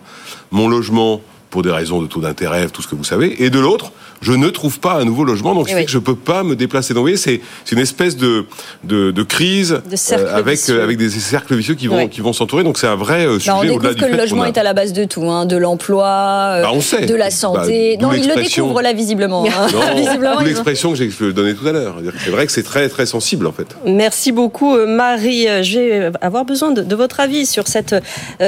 mon 0.50 0.68
logement 0.68 1.20
pour 1.50 1.62
des 1.62 1.70
raisons 1.70 2.00
de 2.00 2.06
taux 2.06 2.20
d'intérêt, 2.20 2.68
tout 2.68 2.82
ce 2.82 2.88
que 2.88 2.94
vous 2.94 3.04
savez, 3.04 3.42
et 3.44 3.50
de 3.50 3.58
l'autre, 3.58 3.92
je 4.20 4.32
ne 4.32 4.48
trouve 4.50 4.80
pas 4.80 4.94
un 4.94 5.04
nouveau 5.04 5.24
logement, 5.24 5.54
donc 5.54 5.68
je 5.68 5.98
ne 5.98 6.02
peux 6.02 6.14
pas 6.14 6.42
me 6.42 6.54
déplacer. 6.54 6.92
Donc 6.92 7.00
vous 7.00 7.04
voyez, 7.04 7.16
c'est 7.16 7.40
une 7.72 7.78
espèce 7.78 8.16
de, 8.16 8.44
de, 8.84 9.10
de 9.10 9.22
crise 9.22 9.80
euh, 10.12 10.36
avec, 10.36 10.60
euh, 10.68 10.84
avec 10.84 10.98
des 10.98 11.08
cercles 11.08 11.54
vicieux 11.54 11.74
qui 11.74 11.86
vont, 11.86 12.06
qui 12.08 12.20
vont 12.20 12.32
s'entourer. 12.32 12.62
Donc 12.62 12.78
c'est 12.78 12.86
un 12.86 12.96
vrai 12.96 13.26
euh, 13.26 13.38
sujet. 13.38 13.52
on 13.52 13.62
découvre 13.62 13.94
que 13.94 14.04
le 14.04 14.16
logement 14.16 14.44
est 14.44 14.58
à 14.58 14.62
la 14.62 14.74
base 14.74 14.92
de 14.92 15.04
tout, 15.04 15.24
hein, 15.24 15.46
de 15.46 15.56
l'emploi, 15.56 16.62
bah, 16.62 17.06
de 17.06 17.14
la 17.14 17.30
santé. 17.30 17.96
Bah, 17.98 18.08
non, 18.08 18.12
il 18.12 18.28
le 18.28 18.34
découvre 18.34 18.82
là 18.82 18.92
visiblement. 18.92 19.44
Hein. 19.46 20.42
L'expression 20.44 20.92
que 20.92 20.98
j'ai 20.98 21.32
donnée 21.32 21.54
tout 21.54 21.66
à 21.66 21.72
l'heure. 21.72 21.96
C'est 22.22 22.30
vrai 22.30 22.46
que 22.46 22.52
c'est 22.52 22.62
très 22.62 22.88
très 22.88 23.06
sensible 23.06 23.46
en 23.46 23.52
fait. 23.52 23.68
Merci 23.86 24.32
beaucoup 24.32 24.76
Marie. 24.86 25.46
Je 25.62 25.78
vais 25.78 26.12
avoir 26.20 26.44
besoin 26.44 26.72
de, 26.72 26.82
de 26.82 26.94
votre 26.94 27.20
avis 27.20 27.46
sur 27.46 27.68
cette, 27.68 27.94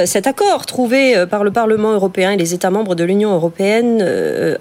cet 0.05 0.27
accord 0.27 0.65
trouvé 0.65 1.25
par 1.29 1.43
le 1.43 1.51
Parlement 1.51 1.93
européen 1.93 2.31
et 2.31 2.37
les 2.37 2.53
États 2.53 2.69
membres 2.69 2.95
de 2.95 3.03
l'Union 3.03 3.33
européenne, 3.33 4.05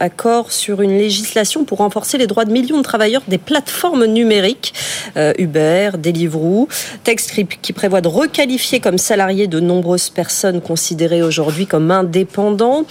accord 0.01 0.53
sur 0.53 0.81
une 0.81 1.02
législation 1.03 1.65
pour 1.65 1.79
renforcer 1.79 2.19
les 2.19 2.27
droits 2.27 2.45
de 2.45 2.53
millions 2.53 2.79
de 2.79 2.83
travailleurs 2.83 3.23
des 3.29 3.39
plateformes 3.39 4.07
numériques, 4.07 4.73
euh, 5.17 5.33
Uber, 5.39 5.91
Deliveroo, 5.99 6.69
texte 7.05 7.33
qui 7.61 7.73
prévoit 7.73 8.01
de 8.01 8.09
requalifier 8.09 8.81
comme 8.81 8.99
salariés 8.99 9.47
de 9.47 9.61
nombreuses 9.61 10.11
personnes 10.11 10.61
considérées 10.61 11.23
aujourd'hui 11.23 11.67
comme 11.67 11.91
indépendants 11.91 12.85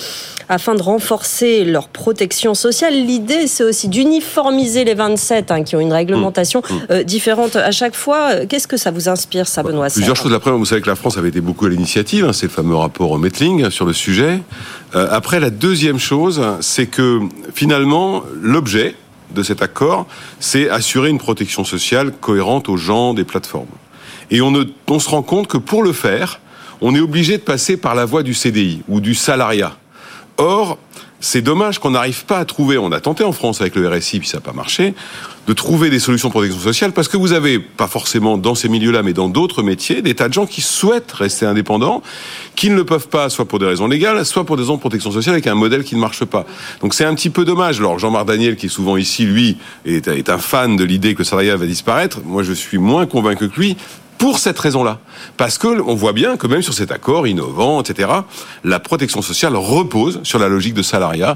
afin 0.50 0.76
de 0.76 0.82
renforcer 0.82 1.64
leur 1.64 1.88
protection 1.88 2.54
sociale. 2.54 2.94
L'idée, 2.94 3.48
c'est 3.48 3.64
aussi 3.64 3.88
d'uniformiser 3.88 4.84
les 4.84 4.94
27 4.94 5.52
hein, 5.52 5.64
qui 5.64 5.76
ont 5.76 5.80
une 5.80 5.94
réglementation 5.94 6.62
mmh. 6.62 6.74
Mmh. 6.74 6.80
Euh, 6.92 7.04
différente 7.04 7.56
à 7.56 7.72
chaque 7.72 7.96
fois. 7.96 8.46
Qu'est-ce 8.48 8.68
que 8.68 8.78
ça 8.78 8.92
vous 8.92 9.08
inspire, 9.08 9.48
ça, 9.48 9.64
Benoît 9.64 9.88
Plusieurs 9.88 10.16
choses. 10.16 10.34
Après, 10.34 10.52
vous 10.52 10.66
savez 10.66 10.82
que 10.82 10.90
la 10.90 10.96
France 10.96 11.18
avait 11.18 11.30
été 11.30 11.42
beaucoup 11.42 11.66
à 11.66 11.70
l'initiative, 11.70 12.26
hein, 12.26 12.34
c'est 12.34 12.48
le 12.48 12.52
fameux 12.52 12.76
rapport 12.76 13.18
Metling 13.18 13.70
sur 13.70 13.86
le 13.86 13.94
sujet. 13.94 14.42
Euh, 14.94 15.08
après, 15.10 15.40
la 15.40 15.50
deuxième 15.50 16.00
chose, 16.00 16.42
c'est 16.62 16.88
que 16.88 17.22
finalement, 17.54 18.24
l'objet 18.42 18.96
de 19.34 19.44
cet 19.44 19.62
accord, 19.62 20.08
c'est 20.40 20.70
assurer 20.70 21.10
une 21.10 21.18
protection 21.18 21.64
sociale 21.64 22.12
cohérente 22.12 22.68
aux 22.68 22.78
gens 22.78 23.14
des 23.14 23.24
plateformes. 23.24 23.68
Et 24.30 24.42
on, 24.42 24.54
on 24.88 25.00
se 25.00 25.10
rend 25.10 25.22
compte 25.24 25.48
que 25.48 25.58
pour 25.58 25.84
le 25.84 25.94
faire, 25.94 26.40
on 26.82 26.96
est 26.96 27.00
obligé 27.00 27.38
de 27.38 27.44
passer 27.44 27.78
par 27.78 27.96
la 27.96 28.06
voie 28.06 28.24
du 28.24 28.34
CDI 28.34 28.82
ou 28.88 29.00
du 29.00 29.16
salariat. 29.16 29.78
Or, 30.38 30.78
c'est 31.22 31.42
dommage 31.42 31.80
qu'on 31.80 31.92
n'arrive 31.92 32.26
pas 32.26 32.40
à 32.40 32.46
trouver, 32.46 32.78
on 32.78 32.92
a 32.92 33.00
tenté 33.00 33.24
en 33.24 33.32
France 33.32 33.62
avec 33.62 33.76
le 33.76 33.88
RSI, 33.88 34.20
puis 34.20 34.28
ça 34.28 34.38
n'a 34.38 34.42
pas 34.42 34.54
marché, 34.54 34.94
de 35.48 35.54
trouver 35.54 35.90
des 35.90 36.00
solutions 36.00 36.28
de 36.28 36.34
protection 36.34 36.60
sociale, 36.60 36.92
parce 36.92 37.08
que 37.08 37.18
vous 37.18 37.32
avez, 37.34 37.60
pas 37.60 37.88
forcément 37.88 38.38
dans 38.38 38.56
ces 38.56 38.70
milieux-là, 38.70 39.04
mais 39.04 39.14
dans 39.14 39.30
d'autres 39.30 39.64
métiers, 39.64 40.02
des 40.02 40.16
tas 40.16 40.28
de 40.28 40.34
gens 40.34 40.46
qui 40.46 40.62
souhaitent 40.62 41.12
rester 41.12 41.46
indépendants, 41.46 42.02
qui 42.56 42.70
ne 42.70 42.76
le 42.76 42.86
peuvent 42.86 43.08
pas, 43.08 43.30
soit 43.30 43.46
pour 43.46 43.60
des 43.60 43.66
raisons 43.66 43.88
légales, 43.88 44.26
soit 44.26 44.46
pour 44.46 44.58
des 44.58 44.64
raisons 44.64 44.76
de 44.76 44.80
protection 44.80 45.12
sociale, 45.12 45.34
avec 45.34 45.48
un 45.48 45.56
modèle 45.56 45.84
qui 45.84 45.96
ne 45.96 46.02
marche 46.02 46.26
pas. 46.26 46.46
Donc 46.82 46.94
c'est 46.94 47.06
un 47.06 47.14
petit 47.16 47.30
peu 47.30 47.46
dommage. 47.46 47.80
Alors 47.80 48.00
Jean-Marc 48.00 48.26
Daniel, 48.26 48.56
qui 48.56 48.66
est 48.66 48.70
souvent 48.70 48.98
ici, 48.98 49.26
lui, 49.26 49.58
est, 49.86 50.30
un 50.30 50.38
fan 50.38 50.76
de 50.76 50.84
l'idée 50.84 51.14
que 51.14 51.20
le 51.20 51.26
salariat 51.26 51.56
va 51.56 51.66
disparaître. 51.66 52.20
Moi, 52.26 52.44
je 52.44 52.54
suis 52.54 52.78
moins 52.78 53.06
convaincu 53.06 53.50
que 53.50 53.60
lui 53.60 53.78
pour 54.22 54.38
cette 54.38 54.60
raison-là. 54.60 55.00
Parce 55.36 55.58
que 55.58 55.82
on 55.82 55.96
voit 55.96 56.14
bien 56.14 56.38
que 56.38 56.46
même 56.46 56.62
sur 56.62 56.76
cet 56.76 56.92
accord 56.92 57.26
innovant, 57.26 57.82
etc., 57.82 58.08
la 58.64 58.80
protection 58.80 59.24
sociale 59.24 59.56
repose 59.56 60.20
sur 60.22 60.38
la 60.38 60.48
logique 60.48 60.76
de 60.76 60.84
salariat. 60.84 61.34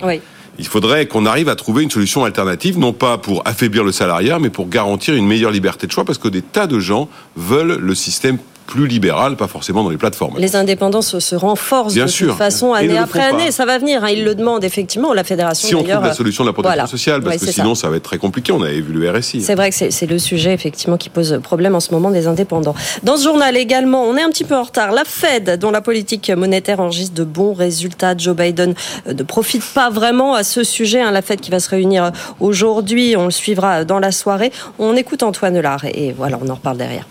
Il 0.60 0.68
faudrait 0.68 1.08
qu'on 1.08 1.26
arrive 1.26 1.50
à 1.50 1.56
trouver 1.56 1.82
une 1.82 1.90
solution 1.90 2.26
alternative, 2.26 2.78
non 2.78 2.94
pas 2.94 3.18
pour 3.18 3.42
affaiblir 3.46 3.84
le 3.84 3.92
salariat, 3.92 4.38
mais 4.38 4.52
pour 4.52 4.70
garantir 4.70 5.16
une 5.16 5.26
meilleure 5.26 5.50
liberté 5.50 5.88
de 5.88 5.92
choix, 5.92 6.06
parce 6.06 6.20
que 6.20 6.28
des 6.28 6.44
tas 6.44 6.68
de 6.68 6.80
gens 6.80 7.10
veulent 7.36 7.80
le 7.80 7.96
système 7.96 8.38
plus 8.66 8.88
libéral, 8.88 9.36
pas 9.36 9.48
forcément 9.48 9.84
dans 9.84 9.90
les 9.90 9.98
plateformes. 9.98 10.36
Les 10.38 10.56
indépendants 10.56 11.02
se, 11.02 11.36
renforcent 11.36 11.94
de 11.94 12.06
toute 12.06 12.38
façon 12.38 12.74
année 12.74 12.98
après 12.98 13.22
année. 13.22 13.52
Ça 13.52 13.66
va 13.66 13.78
venir. 13.78 14.04
Hein. 14.04 14.10
Ils 14.10 14.24
le 14.24 14.36
demandent 14.36 14.64
effectivement. 14.64 15.14
La 15.14 15.24
fédération. 15.24 15.68
Si 15.68 15.76
on 15.76 15.84
trouve 15.84 16.04
la 16.04 16.14
solution 16.14 16.44
de 16.44 16.50
la 16.50 16.54
protection 16.54 16.88
sociale, 16.88 17.22
parce 17.22 17.38
que 17.38 17.52
sinon 17.52 17.76
ça. 17.76 17.90
va 17.90 17.98
être 17.98 18.04
très 18.04 18.18
compliqué. 18.18 18.52
On 18.52 18.62
avait 18.62 18.82
vu 18.82 18.94
le 18.94 19.10
RSI. 19.10 19.42
C'est 19.42 19.56
vrai 19.56 19.70
que 19.70 19.76
c'est 19.76 20.06
le 20.08 20.20
sujet 20.20 20.54
effectivement 20.54 20.98
qui 20.98 21.10
pose 21.10 21.40
problème 21.44 21.76
en 21.76 21.80
ce 21.80 21.92
moment 21.92 22.10
des 22.10 22.28
indépendants. 22.28 22.76
Dans 23.04 23.18
ce 23.18 23.24
journal 23.24 23.56
également, 23.56 24.04
on 24.04 24.18
est 24.18 24.24
un 24.24 24.30
petit 24.30 24.44
peu 24.44 24.56
en 24.56 24.64
retard. 24.64 24.92
La 24.92 25.04
Fed, 25.06 25.60
dont 25.60 25.72
la 25.72 25.82
politique 25.82 26.30
monétaire 26.30 26.80
enregistre 26.80 27.14
de 27.14 27.24
bons 27.24 27.54
résultats, 27.54 28.18
Joe 28.18 28.36
Biden 28.36 28.74
euh, 29.08 29.14
ne 29.14 29.24
profite 29.24 29.64
pas 29.64 29.90
vraiment 29.90 30.34
à 30.34 30.44
ce 30.44 30.64
sujet. 30.64 31.02
Hein. 31.02 31.12
La 31.12 31.22
Fed 31.22 31.40
qui 31.40 31.52
va 31.52 31.60
se 31.60 31.70
réunir 31.70 32.12
aujourd'hui, 32.40 33.16
on 33.18 33.26
le 33.26 33.32
suivra 33.32 33.86
dans 33.86 34.00
la 34.00 34.12
soirée. 34.12 34.52
On 34.80 34.96
écoute 34.96 35.24
Antoine 35.24 35.60
Lard 35.60 35.86
et 35.86 36.14
voilà, 36.14 36.40
on 36.44 36.50
en 36.50 36.56
reparle 36.56 36.78
derrière. 36.78 37.06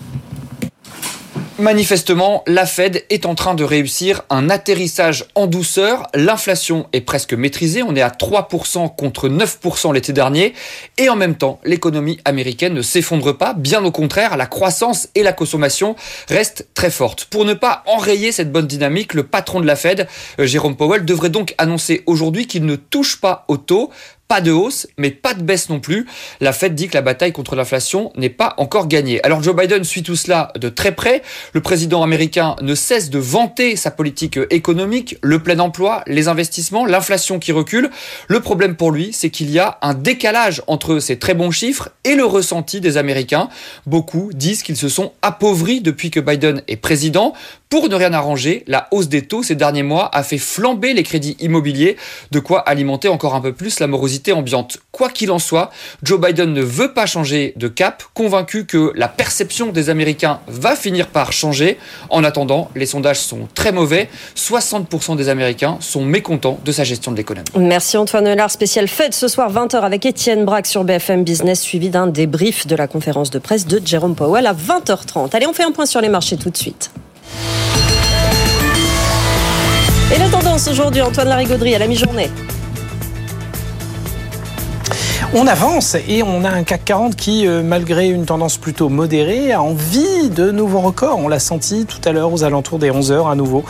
Manifestement, 1.60 2.42
la 2.48 2.66
Fed 2.66 3.04
est 3.10 3.26
en 3.26 3.36
train 3.36 3.54
de 3.54 3.62
réussir 3.62 4.22
un 4.28 4.50
atterrissage 4.50 5.26
en 5.36 5.46
douceur. 5.46 6.08
L'inflation 6.12 6.88
est 6.92 7.00
presque 7.00 7.32
maîtrisée. 7.32 7.84
On 7.84 7.94
est 7.94 8.02
à 8.02 8.08
3% 8.08 8.92
contre 8.96 9.28
9% 9.28 9.94
l'été 9.94 10.12
dernier. 10.12 10.52
Et 10.98 11.08
en 11.08 11.14
même 11.14 11.36
temps, 11.36 11.60
l'économie 11.64 12.18
américaine 12.24 12.74
ne 12.74 12.82
s'effondre 12.82 13.38
pas. 13.38 13.54
Bien 13.54 13.84
au 13.84 13.92
contraire, 13.92 14.36
la 14.36 14.46
croissance 14.46 15.08
et 15.14 15.22
la 15.22 15.32
consommation 15.32 15.94
restent 16.28 16.66
très 16.74 16.90
fortes. 16.90 17.26
Pour 17.26 17.44
ne 17.44 17.54
pas 17.54 17.84
enrayer 17.86 18.32
cette 18.32 18.50
bonne 18.50 18.66
dynamique, 18.66 19.14
le 19.14 19.22
patron 19.22 19.60
de 19.60 19.66
la 19.66 19.76
Fed, 19.76 20.08
euh, 20.40 20.46
Jérôme 20.46 20.74
Powell, 20.74 21.04
devrait 21.04 21.30
donc 21.30 21.54
annoncer 21.58 22.02
aujourd'hui 22.06 22.48
qu'il 22.48 22.66
ne 22.66 22.74
touche 22.74 23.20
pas 23.20 23.44
au 23.46 23.58
taux 23.58 23.92
pas 24.28 24.40
de 24.40 24.52
hausse, 24.52 24.86
mais 24.96 25.10
pas 25.10 25.34
de 25.34 25.42
baisse 25.42 25.68
non 25.68 25.80
plus. 25.80 26.06
La 26.40 26.52
Fed 26.52 26.74
dit 26.74 26.88
que 26.88 26.94
la 26.94 27.02
bataille 27.02 27.32
contre 27.32 27.56
l'inflation 27.56 28.12
n'est 28.16 28.30
pas 28.30 28.54
encore 28.56 28.88
gagnée. 28.88 29.24
Alors 29.24 29.42
Joe 29.42 29.54
Biden 29.54 29.84
suit 29.84 30.02
tout 30.02 30.16
cela 30.16 30.52
de 30.56 30.68
très 30.68 30.92
près. 30.92 31.22
Le 31.52 31.60
président 31.60 32.02
américain 32.02 32.56
ne 32.62 32.74
cesse 32.74 33.10
de 33.10 33.18
vanter 33.18 33.76
sa 33.76 33.90
politique 33.90 34.38
économique, 34.50 35.18
le 35.22 35.38
plein 35.38 35.58
emploi, 35.58 36.02
les 36.06 36.28
investissements, 36.28 36.86
l'inflation 36.86 37.38
qui 37.38 37.52
recule. 37.52 37.90
Le 38.28 38.40
problème 38.40 38.76
pour 38.76 38.90
lui, 38.90 39.12
c'est 39.12 39.30
qu'il 39.30 39.50
y 39.50 39.58
a 39.58 39.78
un 39.82 39.94
décalage 39.94 40.62
entre 40.66 40.98
ces 40.98 41.18
très 41.18 41.34
bons 41.34 41.50
chiffres 41.50 41.90
et 42.04 42.14
le 42.14 42.24
ressenti 42.24 42.80
des 42.80 42.96
Américains. 42.96 43.48
Beaucoup 43.86 44.30
disent 44.32 44.62
qu'ils 44.62 44.76
se 44.76 44.88
sont 44.88 45.12
appauvris 45.22 45.80
depuis 45.80 46.10
que 46.10 46.20
Biden 46.20 46.62
est 46.68 46.76
président. 46.76 47.34
Pour 47.74 47.88
ne 47.88 47.96
rien 47.96 48.12
arranger, 48.12 48.62
la 48.68 48.86
hausse 48.92 49.08
des 49.08 49.22
taux 49.22 49.42
ces 49.42 49.56
derniers 49.56 49.82
mois 49.82 50.08
a 50.12 50.22
fait 50.22 50.38
flamber 50.38 50.94
les 50.94 51.02
crédits 51.02 51.36
immobiliers, 51.40 51.96
de 52.30 52.38
quoi 52.38 52.60
alimenter 52.60 53.08
encore 53.08 53.34
un 53.34 53.40
peu 53.40 53.52
plus 53.52 53.80
la 53.80 53.88
morosité 53.88 54.30
ambiante. 54.30 54.78
Quoi 54.92 55.08
qu'il 55.08 55.32
en 55.32 55.40
soit, 55.40 55.72
Joe 56.04 56.20
Biden 56.20 56.52
ne 56.52 56.62
veut 56.62 56.94
pas 56.94 57.06
changer 57.06 57.52
de 57.56 57.66
cap, 57.66 58.04
convaincu 58.14 58.64
que 58.64 58.92
la 58.94 59.08
perception 59.08 59.72
des 59.72 59.90
Américains 59.90 60.38
va 60.46 60.76
finir 60.76 61.08
par 61.08 61.32
changer. 61.32 61.76
En 62.10 62.22
attendant, 62.22 62.70
les 62.76 62.86
sondages 62.86 63.18
sont 63.18 63.48
très 63.56 63.72
mauvais. 63.72 64.08
60% 64.36 65.16
des 65.16 65.28
Américains 65.28 65.76
sont 65.80 66.04
mécontents 66.04 66.60
de 66.64 66.70
sa 66.70 66.84
gestion 66.84 67.10
de 67.10 67.16
l'économie. 67.16 67.48
Merci 67.56 67.96
Antoine 67.96 68.32
Lard, 68.34 68.52
spécial 68.52 68.86
fête 68.86 69.14
ce 69.14 69.26
soir 69.26 69.52
20h 69.52 69.80
avec 69.80 70.06
Étienne 70.06 70.44
Braque 70.44 70.68
sur 70.68 70.84
BFM 70.84 71.24
Business, 71.24 71.60
suivi 71.60 71.90
d'un 71.90 72.06
débrief 72.06 72.68
de 72.68 72.76
la 72.76 72.86
conférence 72.86 73.30
de 73.30 73.40
presse 73.40 73.66
de 73.66 73.84
Jérôme 73.84 74.14
Powell 74.14 74.46
à 74.46 74.54
20h30. 74.54 75.34
Allez, 75.34 75.48
on 75.48 75.52
fait 75.52 75.64
un 75.64 75.72
point 75.72 75.86
sur 75.86 76.00
les 76.00 76.08
marchés 76.08 76.36
tout 76.36 76.50
de 76.50 76.56
suite. 76.56 76.92
Et 80.14 80.18
la 80.18 80.28
tendance 80.28 80.68
aujourd'hui, 80.68 81.02
Antoine 81.02 81.28
Larigauderie 81.28 81.74
à 81.74 81.78
la 81.78 81.86
mi-journée. 81.86 82.30
On 85.36 85.48
avance 85.48 85.96
et 86.06 86.22
on 86.22 86.44
a 86.44 86.48
un 86.48 86.62
CAC 86.62 86.84
40 86.84 87.16
qui, 87.16 87.48
euh, 87.48 87.60
malgré 87.64 88.06
une 88.06 88.24
tendance 88.24 88.56
plutôt 88.56 88.88
modérée, 88.88 89.50
a 89.50 89.60
envie 89.60 90.30
de 90.30 90.52
nouveaux 90.52 90.78
records. 90.78 91.18
On 91.18 91.26
l'a 91.26 91.40
senti 91.40 91.86
tout 91.86 91.98
à 92.04 92.12
l'heure 92.12 92.32
aux 92.32 92.44
alentours 92.44 92.78
des 92.78 92.92
11 92.92 93.10
heures 93.10 93.26
à 93.26 93.34
nouveau. 93.34 93.64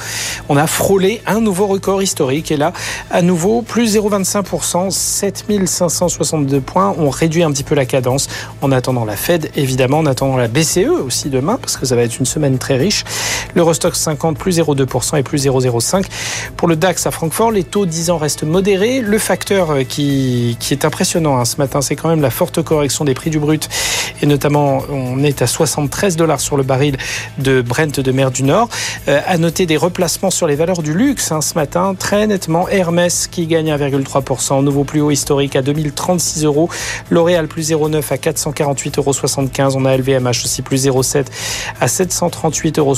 On 0.51 0.59
a 0.59 0.67
frôlé 0.67 1.23
un 1.27 1.41
nouveau 1.41 1.67
record 1.67 2.03
historique 2.03 2.53
et 2.53 2.59
là, 2.59 2.75
à 3.11 3.23
nouveau, 3.23 3.63
plus 3.63 3.97
0,25%, 3.97 4.91
7562 4.91 6.61
points. 6.61 6.95
On 6.99 7.09
réduit 7.09 7.43
un 7.43 7.51
petit 7.51 7.65
peu 7.65 7.75
la 7.75 7.87
cadence 7.87 8.29
en 8.61 8.71
attendant 8.71 9.07
la 9.07 9.17
Fed, 9.17 9.51
évidemment, 9.57 10.01
en 10.01 10.07
attendant 10.07 10.37
la 10.37 10.49
BCE 10.49 10.91
aussi 11.07 11.31
demain, 11.31 11.57
parce 11.59 11.79
que 11.79 11.87
ça 11.87 11.97
va 11.97 12.03
être 12.03 12.19
une 12.19 12.27
semaine 12.27 12.59
très 12.59 12.77
riche. 12.77 13.05
L'Eurostock 13.55 13.97
50, 13.97 14.37
plus 14.37 14.59
0,2% 14.59 15.17
et 15.17 15.23
plus 15.23 15.47
0,05. 15.47 16.05
Pour 16.59 16.69
le 16.69 16.77
DAX 16.77 17.07
à 17.07 17.11
Francfort, 17.11 17.53
les 17.53 17.65
taux 17.65 17.87
10 17.87 18.11
ans 18.11 18.19
restent 18.19 18.43
modérés. 18.43 19.01
Le 19.01 19.17
facteur 19.17 19.71
euh, 19.71 19.83
qui, 19.85 20.59
qui 20.61 20.75
est 20.75 20.85
impressionnant, 20.85 21.39
hein, 21.39 21.54
ce 21.55 21.61
matin, 21.61 21.81
c'est 21.81 21.95
quand 21.95 22.09
même 22.09 22.21
la 22.21 22.31
forte 22.31 22.63
correction 22.63 23.05
des 23.05 23.15
prix 23.15 23.31
du 23.31 23.39
brut. 23.39 23.69
Et 24.23 24.27
notamment, 24.27 24.83
on 24.91 25.23
est 25.23 25.43
à 25.43 25.47
73 25.47 26.17
dollars 26.17 26.41
sur 26.41 26.57
le 26.57 26.63
baril 26.63 26.97
de 27.39 27.63
Brent 27.63 28.01
de 28.01 28.13
mer 28.13 28.31
du 28.31 28.43
Nord. 28.43 28.69
Euh, 29.09 29.21
à 29.27 29.39
noter 29.39 29.67
des 29.67 29.77
replacements 29.77 30.31
sur 30.31 30.47
les 30.47 30.57
valeurs 30.57 30.83
du 30.83 30.95
luxe 30.95 31.31
hein, 31.31 31.41
ce 31.41 31.55
matin, 31.55 31.95
très 31.97 32.27
nettement. 32.27 32.69
Hermès 32.69 33.29
qui 33.29 33.47
gagne 33.47 33.71
1,3%, 33.71 34.63
nouveau 34.65 34.85
plus 34.85 35.01
haut 35.01 35.11
historique 35.11 35.55
à 35.57 35.63
2036 35.63 36.45
euros. 36.45 36.69
L'Oréal 37.11 37.47
plus 37.47 37.71
0,9 37.71 38.13
à 38.13 38.17
448,75 38.17 39.63
euros. 39.63 39.77
On 39.77 39.85
a 39.85 39.97
LVMH 39.97 40.45
aussi 40.45 40.63
plus 40.63 40.87
0,7 40.87 41.27
à 41.81 41.87
738,70 41.87 42.79
euros. 42.79 42.95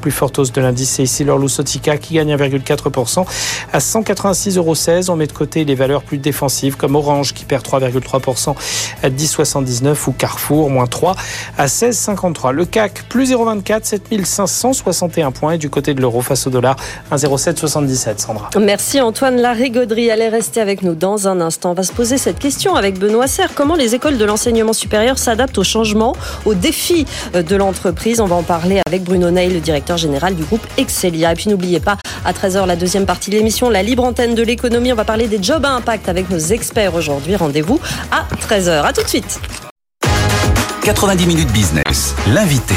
Plus 0.00 0.10
forte 0.10 0.38
hausse 0.38 0.52
de 0.52 0.60
l'indice, 0.60 0.90
c'est 0.90 1.02
ici 1.02 1.24
l'Orlusotica 1.24 1.96
qui 1.96 2.14
gagne 2.14 2.34
1,4% 2.36 3.24
à 3.72 3.78
186,16 3.78 4.58
euros. 4.58 4.74
On 5.08 5.16
met 5.16 5.26
de 5.26 5.32
côté 5.32 5.64
les 5.64 5.74
valeurs 5.74 6.02
plus 6.02 6.18
défensives 6.18 6.76
comme 6.76 6.94
Orange 6.94 7.32
qui 7.34 7.44
perd 7.44 7.62
3, 7.62 7.80
0,3% 7.98 8.54
à 9.02 9.10
10,79 9.10 9.96
ou 10.08 10.12
Carrefour, 10.12 10.70
moins 10.70 10.86
3 10.86 11.14
à 11.58 11.66
16,53. 11.66 12.52
Le 12.52 12.64
CAC, 12.64 13.04
plus 13.08 13.32
0,24, 13.32 13.84
7561 13.84 15.30
points. 15.30 15.52
Et 15.52 15.58
du 15.58 15.70
côté 15.70 15.94
de 15.94 16.00
l'euro 16.00 16.20
face 16.20 16.46
au 16.46 16.50
dollar, 16.50 16.76
1,0777, 17.12 18.18
Sandra. 18.18 18.50
Merci 18.60 19.00
Antoine 19.00 19.36
Larigauderie. 19.36 20.10
Allez 20.10 20.28
rester 20.28 20.60
avec 20.60 20.82
nous 20.82 20.94
dans 20.94 21.28
un 21.28 21.40
instant. 21.40 21.70
On 21.70 21.74
va 21.74 21.82
se 21.82 21.92
poser 21.92 22.18
cette 22.18 22.38
question 22.38 22.74
avec 22.74 22.98
Benoît 22.98 23.26
Serre. 23.26 23.54
Comment 23.54 23.74
les 23.76 23.94
écoles 23.94 24.18
de 24.18 24.24
l'enseignement 24.24 24.72
supérieur 24.72 25.18
s'adaptent 25.18 25.58
aux 25.58 25.64
changements, 25.64 26.14
aux 26.44 26.54
défis 26.54 27.06
de 27.32 27.56
l'entreprise? 27.56 28.20
On 28.20 28.26
va 28.26 28.36
en 28.36 28.42
parler 28.42 28.80
avec 28.86 29.04
Bruno 29.04 29.30
Ney, 29.30 29.48
le 29.48 29.60
directeur 29.60 29.96
général 29.96 30.34
du 30.34 30.44
groupe 30.44 30.66
Excelia. 30.76 31.32
Et 31.32 31.34
puis 31.34 31.48
n'oubliez 31.48 31.80
pas, 31.80 31.96
à 32.24 32.32
13h, 32.32 32.66
la 32.66 32.76
deuxième 32.76 33.06
partie 33.06 33.30
de 33.30 33.36
l'émission, 33.36 33.70
la 33.70 33.82
libre 33.82 34.04
antenne 34.04 34.34
de 34.34 34.42
l'économie. 34.42 34.92
On 34.92 34.96
va 34.96 35.04
parler 35.04 35.28
des 35.28 35.42
jobs 35.42 35.64
à 35.64 35.70
impact 35.70 36.08
avec 36.08 36.30
nos 36.30 36.38
experts 36.38 36.94
aujourd'hui. 36.94 37.36
Rendez-vous 37.36 37.75
à 38.10 38.26
13h. 38.48 38.84
À 38.84 38.92
tout 38.92 39.02
de 39.02 39.08
suite. 39.08 39.40
90 40.82 41.26
minutes 41.26 41.52
business. 41.52 42.14
L'invité. 42.32 42.74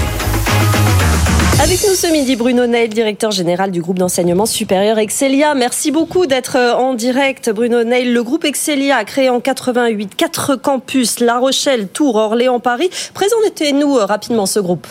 Avec 1.62 1.84
nous 1.88 1.94
ce 1.94 2.08
midi, 2.08 2.36
Bruno 2.38 2.66
Neil, 2.68 2.88
directeur 2.88 3.32
général 3.32 3.70
du 3.70 3.82
groupe 3.82 4.00
d'enseignement 4.00 4.46
supérieur 4.46 4.98
Excelia. 4.98 5.54
Merci 5.56 5.92
beaucoup 5.92 6.26
d'être 6.26 6.58
en 6.58 6.94
direct, 6.94 7.50
Bruno 7.50 7.84
Neil. 7.84 8.12
Le 8.12 8.24
groupe 8.24 8.46
Excelia 8.46 8.96
a 8.96 9.04
créé 9.04 9.30
en 9.30 9.42
88 9.42 10.16
quatre 10.16 10.56
campus, 10.56 11.20
La 11.20 11.38
Rochelle, 11.38 11.90
Tours, 11.90 12.16
Orléans, 12.16 12.60
Paris. 12.60 12.90
Présentez-nous 13.14 13.94
rapidement 13.96 14.46
ce 14.46 14.60
groupe. 14.60 14.88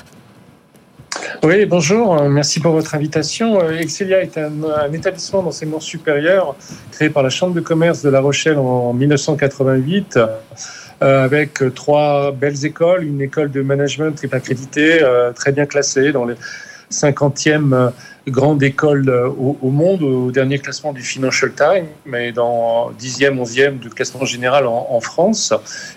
Oui, 1.43 1.65
bonjour, 1.67 2.23
merci 2.29 2.61
pour 2.61 2.73
votre 2.73 2.95
invitation. 2.95 3.61
Excelia 3.71 4.23
est 4.23 4.37
un, 4.37 4.53
un 4.63 4.93
établissement 4.93 5.43
d'enseignement 5.43 5.81
supérieur 5.81 6.57
créé 6.93 7.11
par 7.11 7.23
la 7.23 7.31
Chambre 7.31 7.55
de 7.55 7.61
commerce 7.61 8.03
de 8.03 8.11
La 8.11 8.21
Rochelle 8.21 8.59
en 8.59 8.93
1988 8.93 10.19
euh, 11.01 11.25
avec 11.25 11.63
trois 11.75 12.33
belles 12.33 12.65
écoles, 12.65 13.05
une 13.05 13.21
école 13.21 13.53
de 13.53 13.63
management 13.63 14.21
qui 14.21 14.27
accréditée, 14.35 15.01
euh, 15.01 15.33
très 15.33 15.53
bien 15.53 15.65
classée 15.65 16.11
dans 16.11 16.25
les 16.25 16.35
50e 16.91 17.93
grande 18.31 18.63
école 18.63 19.09
au, 19.11 19.57
au, 19.61 19.71
monde, 19.71 20.03
au 20.03 20.31
dernier 20.31 20.59
classement 20.59 20.93
du 20.93 21.03
Financial 21.03 21.53
Times, 21.53 21.87
mais 22.07 22.33
dans 22.33 22.91
10e, 22.93 23.37
11e 23.37 23.79
de 23.79 23.89
classement 23.89 24.25
général 24.25 24.67
en, 24.67 24.87
en, 24.91 25.01
France. 25.01 25.53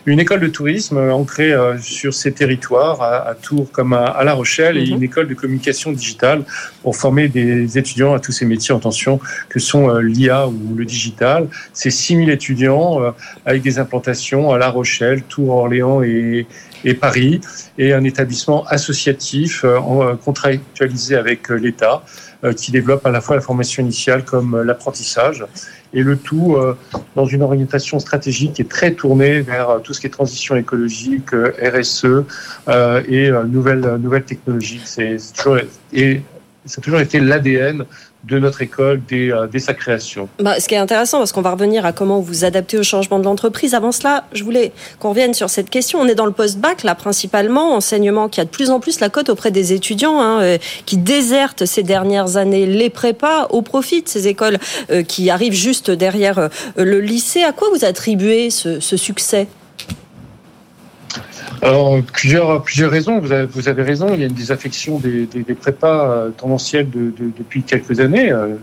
Une 0.06 0.20
école 0.20 0.40
de 0.40 0.48
tourisme 0.48 0.98
ancrée 0.98 1.52
euh, 1.52 1.78
sur 1.80 2.14
ces 2.14 2.32
territoires, 2.32 3.02
à, 3.02 3.30
à, 3.30 3.36
Tours 3.36 3.72
comme 3.72 3.94
à, 3.94 4.06
à 4.06 4.24
La 4.24 4.34
Rochelle, 4.34 4.78
et 4.78 4.88
une 4.88 5.04
école 5.04 5.28
de 5.28 5.34
communication 5.34 5.92
digitale 5.92 6.44
pour 6.84 6.96
former 6.96 7.28
des 7.28 7.78
étudiants 7.78 8.14
à 8.14 8.20
tous 8.20 8.32
ces 8.32 8.46
métiers 8.46 8.74
en 8.74 8.80
tension 8.80 9.20
que 9.50 9.60
sont 9.60 9.90
euh, 9.90 10.02
l'IA 10.02 10.48
ou 10.48 10.76
le 10.76 10.86
digital. 10.86 11.48
C'est 11.74 11.92
6000 11.92 12.30
étudiants 12.30 13.02
euh, 13.04 13.12
avec 13.46 13.62
des 13.62 13.80
implantations 13.80 14.52
à 14.52 14.58
La 14.58 14.70
Rochelle, 14.70 15.24
Tours, 15.24 15.50
Orléans 15.50 16.02
et, 16.02 16.46
et 16.86 16.94
Paris, 16.94 17.42
et 17.78 17.94
un 17.94 18.04
établissement 18.04 18.66
associatif 18.66 19.64
euh, 19.64 20.16
contractualisé 20.16 21.16
avec 21.16 21.50
l'État 21.50 22.04
euh, 22.44 22.54
qui 22.54 22.72
développe 22.72 23.06
à 23.06 23.12
la 23.12 23.22
fois 23.22 23.36
la 23.36 23.42
formation 23.42 23.84
initiale 23.84 24.24
comme 24.26 24.56
euh, 24.56 24.64
l'apprentissage, 24.64 25.46
et 25.94 26.04
le 26.04 26.16
tout 26.16 26.56
dans 27.18 27.26
une 27.26 27.42
orientation 27.42 28.00
stratégique 28.00 28.54
qui 28.54 28.62
est 28.62 28.70
très 28.70 28.94
tournée 28.94 29.42
vers 29.42 29.82
tout 29.84 29.94
ce 29.94 30.00
qui 30.00 30.08
est 30.08 30.10
transition 30.10 30.56
écologique, 30.56 31.32
RSE 31.34 32.24
et 33.10 33.30
nouvelles, 33.50 33.98
nouvelles 34.00 34.24
technologies. 34.24 34.82
C'est 34.86 35.18
toujours, 35.36 35.58
et 35.92 36.22
ça 36.66 36.80
a 36.80 36.82
toujours 36.82 37.02
été 37.02 37.20
l'ADN 37.20 37.84
de 38.24 38.40
notre 38.40 38.62
école 38.62 39.02
dès, 39.08 39.32
euh, 39.32 39.48
sa 39.58 39.74
création. 39.74 40.30
Bah, 40.40 40.60
ce 40.60 40.68
qui 40.68 40.76
est 40.76 40.80
intéressant, 40.80 41.20
parce 41.20 41.32
qu'on 41.32 41.42
va 41.42 41.52
revenir 41.52 41.86
à 41.86 41.92
comment 41.92 42.20
vous 42.20 42.46
adaptez 42.46 42.78
au 42.78 42.84
changement 42.84 43.20
de 43.20 43.24
l'entreprise. 43.24 43.74
Avant 43.74 43.92
cela, 43.92 44.26
je 44.34 44.44
voulais 44.44 44.72
qu'on 45.00 45.10
revienne 45.10 45.34
sur 45.34 45.50
cette 45.50 45.70
question. 45.70 46.00
On 46.00 46.08
est 46.08 46.16
dans 46.16 46.26
le 46.26 46.32
post-bac, 46.32 46.84
là, 46.84 46.96
principalement, 46.96 47.74
enseignement 47.76 48.30
qui 48.30 48.40
a 48.42 48.46
de 48.46 48.50
plus 48.50 48.70
en 48.70 48.80
plus 48.80 49.00
la 49.00 49.10
cote 49.10 49.30
auprès 49.30 49.52
des 49.52 49.74
étudiants, 49.74 50.20
hein, 50.22 50.42
euh, 50.42 50.58
qui 50.86 50.98
désertent 50.98 51.66
ces 51.66 51.84
dernières 51.84 52.38
années 52.38 52.66
les 52.66 52.90
prépas 52.90 53.48
au 53.50 53.62
profit 53.62 54.04
de 54.04 54.10
ces 54.10 54.28
écoles 54.28 54.58
euh, 54.92 55.04
qui 55.04 55.30
arrivent 55.30 55.54
juste 55.54 55.92
derrière 55.92 56.50
le 56.78 57.00
lycée. 57.00 57.44
À 57.44 57.52
quoi 57.52 57.70
vous 57.74 57.86
attribuez 57.86 58.50
ce 58.50 58.80
succès? 58.98 59.48
Alors, 61.62 62.02
plusieurs, 62.14 62.64
plusieurs 62.64 62.92
raisons. 62.92 63.20
Vous 63.20 63.32
avez, 63.32 63.46
vous 63.46 63.68
avez 63.68 63.84
raison, 63.84 64.14
il 64.14 64.20
y 64.20 64.24
a 64.24 64.28
une 64.28 64.34
désaffection 64.34 64.98
des, 65.00 65.26
des, 65.26 65.44
des 65.44 65.54
prépas 65.54 66.10
euh, 66.10 66.30
tendanciels 66.32 66.90
de, 66.90 67.12
de, 67.12 67.32
depuis 67.38 67.62
quelques 67.62 68.00
années, 68.00 68.32
euh, 68.32 68.56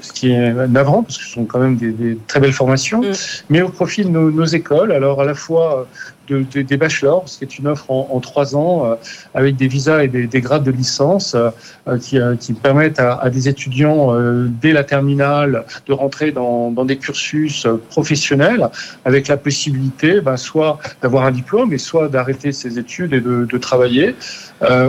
ce 0.00 0.12
qui 0.12 0.30
est 0.30 0.52
navrant, 0.68 1.02
parce 1.02 1.18
que 1.18 1.24
ce 1.24 1.30
sont 1.30 1.44
quand 1.44 1.58
même 1.58 1.76
des, 1.76 1.90
des 1.90 2.18
très 2.28 2.38
belles 2.38 2.52
formations, 2.52 3.00
mmh. 3.02 3.14
mais 3.48 3.62
au 3.62 3.68
profit 3.68 4.04
de 4.04 4.10
nos, 4.10 4.30
nos, 4.30 4.44
écoles, 4.44 4.92
alors 4.92 5.20
à 5.20 5.24
la 5.24 5.34
fois 5.34 5.88
de, 6.30 6.44
de, 6.50 6.62
des 6.62 6.76
bachelors, 6.76 7.24
c'est 7.26 7.58
une 7.58 7.66
offre 7.66 7.90
en, 7.90 8.20
trois 8.20 8.56
ans, 8.56 8.86
euh, 8.86 8.94
avec 9.34 9.56
des 9.56 9.68
visas 9.68 10.04
et 10.04 10.08
des, 10.08 10.26
des 10.26 10.40
grades 10.40 10.62
de 10.62 10.70
licence 10.70 11.34
euh, 11.34 11.98
qui, 11.98 12.18
euh, 12.18 12.36
qui, 12.36 12.52
permettent 12.52 13.00
à, 13.00 13.28
des 13.30 13.48
étudiants, 13.48 14.14
dès 14.62 14.72
la 14.72 14.84
terminale, 14.84 15.64
de 15.86 15.92
rentrer 15.92 16.30
dans, 16.30 16.70
des 16.84 16.96
cursus 16.96 17.66
professionnels, 17.90 18.68
avec 19.04 19.28
la 19.28 19.36
possibilité 19.36 20.20
ben, 20.20 20.36
soit 20.36 20.78
d'avoir 21.02 21.24
un 21.24 21.30
diplôme, 21.30 21.72
et 21.72 21.78
soit 21.78 22.08
d'arrêter 22.08 22.52
ses 22.52 22.78
études 22.78 23.12
et 23.12 23.20
de, 23.20 23.44
de 23.44 23.58
travailler, 23.58 24.14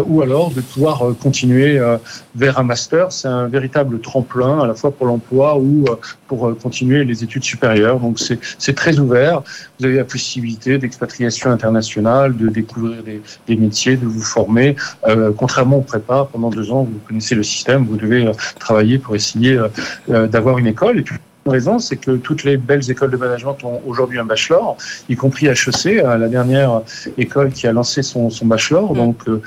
ou 0.05 0.21
alors 0.21 0.51
de 0.51 0.61
pouvoir 0.61 1.03
continuer 1.21 1.79
vers 2.35 2.59
un 2.59 2.63
master. 2.63 3.11
C'est 3.11 3.27
un 3.27 3.47
véritable 3.47 3.99
tremplin, 4.01 4.59
à 4.59 4.67
la 4.67 4.73
fois 4.73 4.91
pour 4.91 5.07
l'emploi 5.07 5.57
ou 5.57 5.85
pour 6.27 6.57
continuer 6.57 7.03
les 7.05 7.23
études 7.23 7.43
supérieures. 7.43 7.99
Donc 7.99 8.19
c'est 8.19 8.75
très 8.75 8.99
ouvert. 8.99 9.43
Vous 9.79 9.85
avez 9.85 9.97
la 9.97 10.05
possibilité 10.05 10.77
d'expatriation 10.77 11.30
internationale, 11.49 12.35
de 12.35 12.47
découvrir 12.49 13.03
des, 13.03 13.21
des, 13.47 13.55
métiers, 13.55 13.97
de 13.97 14.05
vous 14.05 14.21
former. 14.21 14.75
Euh, 15.07 15.31
contrairement 15.35 15.77
au 15.77 15.81
prépa, 15.81 16.27
pendant 16.31 16.49
deux 16.49 16.71
ans, 16.71 16.83
vous 16.83 16.99
connaissez 17.07 17.35
le 17.35 17.43
système, 17.43 17.85
vous 17.85 17.97
devez 17.97 18.27
euh, 18.27 18.33
travailler 18.59 18.97
pour 18.97 19.15
essayer 19.15 19.57
euh, 20.09 20.27
d'avoir 20.27 20.57
une 20.57 20.67
école. 20.67 20.99
Et 20.99 21.01
puis, 21.01 21.15
raison, 21.45 21.79
c'est 21.79 21.97
que 21.97 22.11
toutes 22.17 22.43
les 22.43 22.57
belles 22.57 22.89
écoles 22.91 23.11
de 23.11 23.17
management 23.17 23.57
ont 23.63 23.81
aujourd'hui 23.85 24.19
un 24.19 24.25
bachelor, 24.25 24.77
y 25.09 25.15
compris 25.15 25.47
HEC, 25.47 26.03
la 26.03 26.27
dernière 26.27 26.81
école 27.17 27.51
qui 27.51 27.67
a 27.67 27.71
lancé 27.71 28.03
son, 28.03 28.29
son 28.29 28.45
bachelor. 28.45 28.93
Donc, 28.93 29.17
euh, 29.27 29.41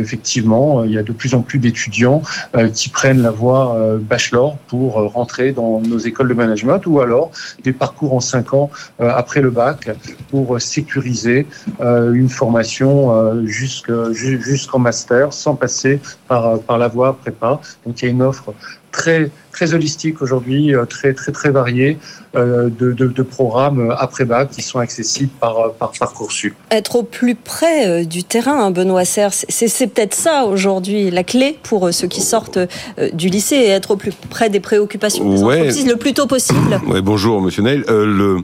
effectivement, 0.00 0.84
il 0.84 0.92
y 0.92 0.98
a 0.98 1.02
de 1.02 1.12
plus 1.12 1.34
en 1.34 1.42
plus 1.42 1.58
d'étudiants 1.58 2.22
euh, 2.56 2.68
qui 2.68 2.88
prennent 2.88 3.22
la 3.22 3.30
voie 3.30 3.76
euh, 3.76 3.98
bachelor 3.98 4.56
pour 4.66 4.94
rentrer 4.94 5.52
dans 5.52 5.80
nos 5.80 5.98
écoles 5.98 6.28
de 6.28 6.34
management 6.34 6.84
ou 6.86 7.00
alors 7.00 7.30
des 7.62 7.72
parcours 7.72 8.14
en 8.14 8.20
cinq 8.20 8.54
ans 8.54 8.70
après 8.98 9.40
le 9.40 9.50
bac 9.50 9.90
pour 10.30 10.60
sécuriser 10.60 11.46
une 11.80 12.28
formation 12.28 13.44
jusqu'en 13.44 14.78
master 14.78 15.32
sans 15.32 15.54
passer 15.54 16.00
par, 16.26 16.60
par 16.60 16.78
la 16.78 16.88
voie 16.88 17.16
prépa. 17.16 17.60
Donc, 17.86 18.02
il 18.02 18.04
y 18.06 18.08
a 18.08 18.10
une 18.10 18.22
offre 18.22 18.54
très 18.90 19.30
très 19.58 19.74
holistique 19.74 20.22
aujourd'hui, 20.22 20.72
très 20.88 21.14
très 21.14 21.32
très 21.32 21.50
varié 21.50 21.98
euh, 22.36 22.68
de, 22.68 22.92
de, 22.92 23.08
de, 23.08 23.22
programmes 23.22 23.92
après-bac 23.98 24.50
qui 24.50 24.62
sont 24.62 24.78
accessibles 24.78 25.32
par, 25.40 25.72
par 25.72 25.90
Parcoursup. 25.98 26.54
Être 26.70 26.96
au 26.96 27.02
plus 27.02 27.34
près 27.34 27.88
euh, 27.88 28.04
du 28.04 28.22
terrain, 28.22 28.66
hein, 28.66 28.70
Benoît 28.70 29.04
Serre, 29.04 29.32
c'est 29.32 29.86
peut-être 29.88 30.14
ça 30.14 30.44
aujourd'hui 30.44 31.10
la 31.10 31.24
clé 31.24 31.58
pour 31.64 31.92
ceux 31.92 32.06
qui 32.06 32.20
sortent 32.20 32.58
euh, 32.58 33.10
du 33.12 33.28
lycée 33.28 33.56
et 33.56 33.68
être 33.70 33.92
au 33.92 33.96
plus 33.96 34.12
près 34.30 34.48
des 34.48 34.60
préoccupations 34.60 35.28
des 35.28 35.42
ouais. 35.42 35.60
entreprises 35.60 35.86
le 35.86 35.96
plus 35.96 36.12
tôt 36.14 36.26
possible. 36.26 36.80
Ouais, 36.88 37.02
bonjour 37.02 37.42
Monsieur 37.42 37.62
Neil. 37.62 37.82
Euh, 37.88 38.06
le... 38.06 38.42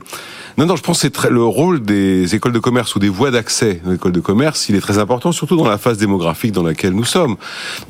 Non, 0.56 0.66
non, 0.66 0.76
je 0.76 0.82
pense 0.82 1.02
que 1.02 1.08
c'est 1.08 1.30
le 1.30 1.42
rôle 1.42 1.82
des 1.82 2.34
écoles 2.34 2.52
de 2.52 2.58
commerce 2.60 2.94
ou 2.94 3.00
des 3.00 3.08
voies 3.08 3.32
d'accès 3.32 3.80
aux 3.86 3.92
écoles 3.92 4.12
de 4.12 4.20
commerce, 4.20 4.68
il 4.68 4.76
est 4.76 4.80
très 4.80 4.98
important, 4.98 5.32
surtout 5.32 5.56
dans 5.56 5.68
la 5.68 5.78
phase 5.78 5.98
démographique 5.98 6.52
dans 6.52 6.62
laquelle 6.62 6.92
nous 6.92 7.04
sommes. 7.04 7.36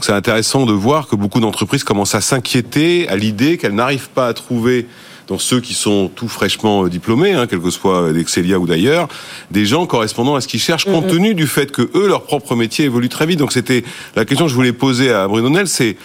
C'est 0.00 0.12
intéressant 0.12 0.64
de 0.64 0.72
voir 0.72 1.06
que 1.06 1.16
beaucoup 1.16 1.40
d'entreprises 1.40 1.84
commencent 1.84 2.14
à 2.14 2.22
s'inquiéter 2.22 3.06
à 3.14 3.16
l'idée 3.16 3.59
qu'elles 3.59 3.74
n'arrivent 3.74 4.11
pas 4.11 4.27
à 4.27 4.35
trouver 4.35 4.87
dans 5.29 5.38
ceux 5.38 5.61
qui 5.61 5.72
sont 5.72 6.11
tout 6.14 6.29
fraîchement 6.29 6.87
diplômés, 6.87 7.33
hein, 7.33 7.46
quel 7.48 7.61
que 7.61 7.70
soit 7.70 8.12
d'Excelia 8.12 8.59
ou 8.59 8.66
d'ailleurs, 8.66 9.09
des 9.50 9.64
gens 9.64 9.87
correspondant 9.87 10.35
à 10.35 10.40
ce 10.40 10.48
qu'ils 10.48 10.61
cherchent, 10.61 10.85
compte 10.85 11.07
tenu 11.07 11.35
du 11.35 11.46
fait 11.46 11.70
que 11.70 11.88
eux, 11.94 12.09
leur 12.09 12.24
propre 12.24 12.57
métier 12.57 12.85
évolue 12.85 13.09
très 13.09 13.24
vite. 13.24 13.38
Donc 13.38 13.53
c'était 13.53 13.85
la 14.16 14.24
question 14.24 14.46
que 14.46 14.50
je 14.50 14.57
voulais 14.57 14.72
poser 14.74 15.12
à 15.12 15.27
Bruno 15.27 15.48
Nel, 15.48 15.66
c'est 15.66 15.96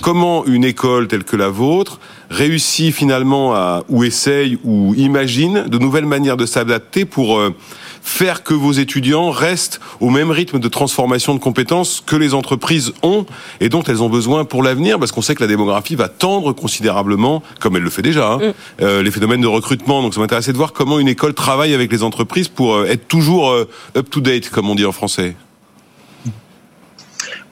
comment 0.00 0.44
une 0.46 0.64
école 0.64 1.06
telle 1.06 1.24
que 1.24 1.36
la 1.36 1.50
vôtre 1.50 2.00
réussit 2.30 2.92
finalement 2.92 3.54
à, 3.54 3.84
ou 3.88 4.02
essaye, 4.02 4.58
ou 4.64 4.94
imagine 4.96 5.66
de 5.68 5.78
nouvelles 5.78 6.06
manières 6.06 6.36
de 6.36 6.46
s'adapter 6.46 7.04
pour 7.04 7.38
euh, 7.38 7.54
faire 8.04 8.44
que 8.44 8.54
vos 8.54 8.72
étudiants 8.72 9.30
restent 9.30 9.80
au 9.98 10.10
même 10.10 10.30
rythme 10.30 10.60
de 10.60 10.68
transformation 10.68 11.34
de 11.34 11.40
compétences 11.40 12.02
que 12.04 12.14
les 12.14 12.34
entreprises 12.34 12.92
ont 13.02 13.24
et 13.60 13.70
dont 13.70 13.82
elles 13.82 14.02
ont 14.02 14.10
besoin 14.10 14.44
pour 14.44 14.62
l'avenir, 14.62 14.98
parce 14.98 15.10
qu'on 15.10 15.22
sait 15.22 15.34
que 15.34 15.42
la 15.42 15.48
démographie 15.48 15.96
va 15.96 16.08
tendre 16.08 16.52
considérablement, 16.52 17.42
comme 17.60 17.76
elle 17.76 17.82
le 17.82 17.90
fait 17.90 18.02
déjà, 18.02 18.34
hein, 18.34 18.38
mm. 18.38 18.52
euh, 18.82 19.02
les 19.02 19.10
phénomènes 19.10 19.40
de 19.40 19.46
recrutement. 19.46 20.02
Donc 20.02 20.14
ça 20.14 20.20
m'intéressait 20.20 20.52
de 20.52 20.58
voir 20.58 20.74
comment 20.74 20.98
une 20.98 21.08
école 21.08 21.34
travaille 21.34 21.72
avec 21.72 21.90
les 21.90 22.02
entreprises 22.02 22.48
pour 22.48 22.74
euh, 22.74 22.86
être 22.86 23.08
toujours 23.08 23.50
euh, 23.50 23.68
up-to-date, 23.96 24.50
comme 24.50 24.68
on 24.68 24.74
dit 24.74 24.84
en 24.84 24.92
français. 24.92 25.34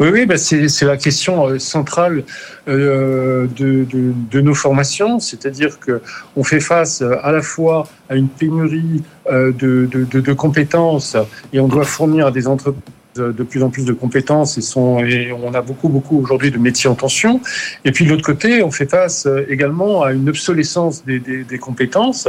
Oui, 0.01 0.09
oui, 0.11 0.27
bah 0.27 0.37
c'est 0.37 0.83
la 0.83 0.97
question 0.97 1.47
euh, 1.47 1.59
centrale 1.59 2.25
euh, 2.67 3.47
de, 3.57 4.41
nos 4.41 4.55
formations, 4.55 5.21
c'est-à-dire 5.21 5.79
que 5.79 6.01
on 6.37 6.45
fait 6.45 6.61
face 6.61 7.03
à 7.03 7.31
la 7.31 7.43
fois 7.43 7.87
à 8.09 8.17
une 8.17 8.29
pénurie 8.29 9.03
euh, 9.31 9.53
de, 9.53 10.33
compétences 10.33 11.17
et 11.53 11.61
on 11.61 11.69
doit 11.69 11.85
fournir 11.85 12.27
à 12.27 12.31
des 12.31 12.47
entreprises 12.47 12.83
de 13.17 13.43
plus 13.43 13.63
en 13.63 13.71
plus 13.71 13.85
de 13.85 13.93
compétences 13.93 14.59
et, 14.59 14.61
sont, 14.61 14.99
et 15.01 15.33
on 15.33 15.55
a 15.55 15.61
beaucoup, 15.61 15.89
beaucoup 15.89 16.19
aujourd'hui 16.19 16.51
de 16.51 16.59
métiers 16.59 16.89
en 16.89 16.95
tension. 16.95 17.41
Et 17.85 17.93
puis 17.93 18.05
de 18.05 18.11
l'autre 18.11 18.25
côté, 18.25 18.63
on 18.63 18.71
fait 18.71 18.91
face 18.91 19.27
euh, 19.27 19.45
également 19.49 20.03
à 20.03 20.13
une 20.13 20.29
obsolescence 20.29 21.05
des, 21.05 21.19
des, 21.19 21.59
compétences 21.59 22.29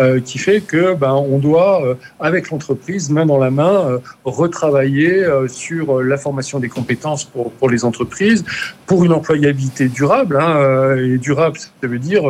euh, 0.00 0.20
qui 0.20 0.38
fait 0.38 0.60
que 0.60 0.94
ben, 0.94 1.12
on 1.12 1.38
doit, 1.38 1.84
euh, 1.84 1.94
avec 2.20 2.50
l'entreprise, 2.50 3.10
main 3.10 3.26
dans 3.26 3.38
la 3.38 3.50
main, 3.50 4.00
retravailler 4.24 5.26
sur 5.48 6.02
la 6.02 6.16
formation 6.16 6.58
des 6.58 6.68
compétences 6.68 7.24
pour, 7.24 7.52
pour 7.52 7.68
les 7.68 7.84
entreprises, 7.84 8.44
pour 8.86 9.04
une 9.04 9.12
employabilité 9.12 9.88
durable. 9.88 10.38
Hein, 10.40 10.96
et 10.96 11.18
durable, 11.18 11.58
ça 11.58 11.68
veut 11.82 11.98
dire, 11.98 12.24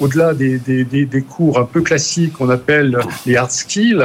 au-delà 0.00 0.34
des, 0.34 0.58
des, 0.58 0.84
des, 0.84 1.22
cours 1.22 1.58
un 1.58 1.64
peu 1.64 1.82
classiques 1.82 2.34
qu'on 2.34 2.50
appelle 2.50 2.98
les 3.26 3.36
hard 3.36 3.50
skills, 3.50 4.04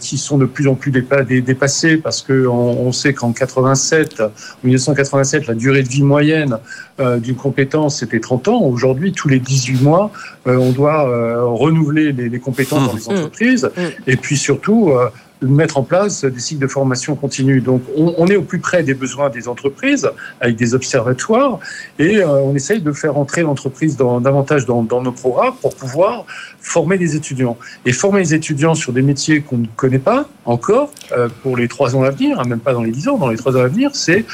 qui 0.00 0.18
sont 0.18 0.38
de 0.38 0.46
plus 0.46 0.66
en 0.68 0.74
plus 0.74 0.90
dépassés 0.90 1.96
parce 1.96 2.22
que 2.22 2.46
on, 2.52 2.92
sait 2.92 3.14
qu'en 3.14 3.32
87, 3.32 4.22
1987, 4.64 5.46
la 5.46 5.54
durée 5.54 5.82
de 5.82 5.88
vie 5.88 6.02
moyenne 6.02 6.58
euh, 7.00 7.18
d'une 7.18 7.36
compétence 7.36 8.00
c'était 8.00 8.20
30 8.20 8.48
ans. 8.48 8.62
Aujourd'hui, 8.62 9.12
tous 9.12 9.28
les 9.28 9.40
18 9.40 9.82
mois, 9.82 10.10
euh, 10.46 10.56
on 10.56 10.72
doit 10.72 11.08
euh, 11.08 11.44
renouveler 11.44 12.12
les, 12.12 12.38
compétences 12.38 12.86
dans 12.86 12.94
les 12.94 13.14
mmh. 13.14 13.18
entreprises 13.18 13.70
mmh. 13.76 13.80
et 14.10 14.16
puis 14.16 14.36
surtout 14.36 14.92
mettre 15.42 15.78
en 15.78 15.82
place 15.82 16.24
des 16.24 16.40
cycles 16.40 16.62
de 16.62 16.66
formation 16.66 17.14
continue. 17.14 17.60
Donc, 17.60 17.82
on, 17.96 18.26
est 18.26 18.36
au 18.36 18.42
plus 18.42 18.58
près 18.58 18.82
des 18.82 18.94
besoins 18.94 19.30
des 19.30 19.48
entreprises 19.48 20.10
avec 20.40 20.56
des 20.56 20.74
observatoires 20.74 21.58
et 21.98 22.24
on 22.24 22.54
essaye 22.54 22.80
de 22.80 22.92
faire 22.92 23.16
entrer 23.16 23.42
l'entreprise 23.42 23.96
davantage 23.96 24.66
dans, 24.66 24.82
nos 24.82 25.12
programmes 25.12 25.54
pour 25.60 25.74
pouvoir 25.74 26.24
former 26.60 26.98
des 26.98 27.16
étudiants. 27.16 27.56
Et 27.84 27.92
former 27.92 28.20
les 28.20 28.34
étudiants 28.34 28.74
sur 28.74 28.92
des 28.92 29.02
métiers 29.02 29.40
qu'on 29.40 29.58
ne 29.58 29.66
connaît 29.76 29.98
pas 29.98 30.28
encore 30.44 30.90
pour 31.42 31.56
les 31.56 31.68
trois 31.68 31.96
ans 31.96 32.02
à 32.02 32.10
venir, 32.10 32.40
hein, 32.40 32.44
même 32.46 32.60
pas 32.60 32.72
dans 32.72 32.82
les 32.82 32.90
dix 32.90 33.08
ans, 33.08 33.18
dans 33.18 33.28
les 33.28 33.36
trois 33.36 33.56
ans 33.56 33.62
à 33.62 33.68
venir, 33.68 33.90
c'est 33.94 34.24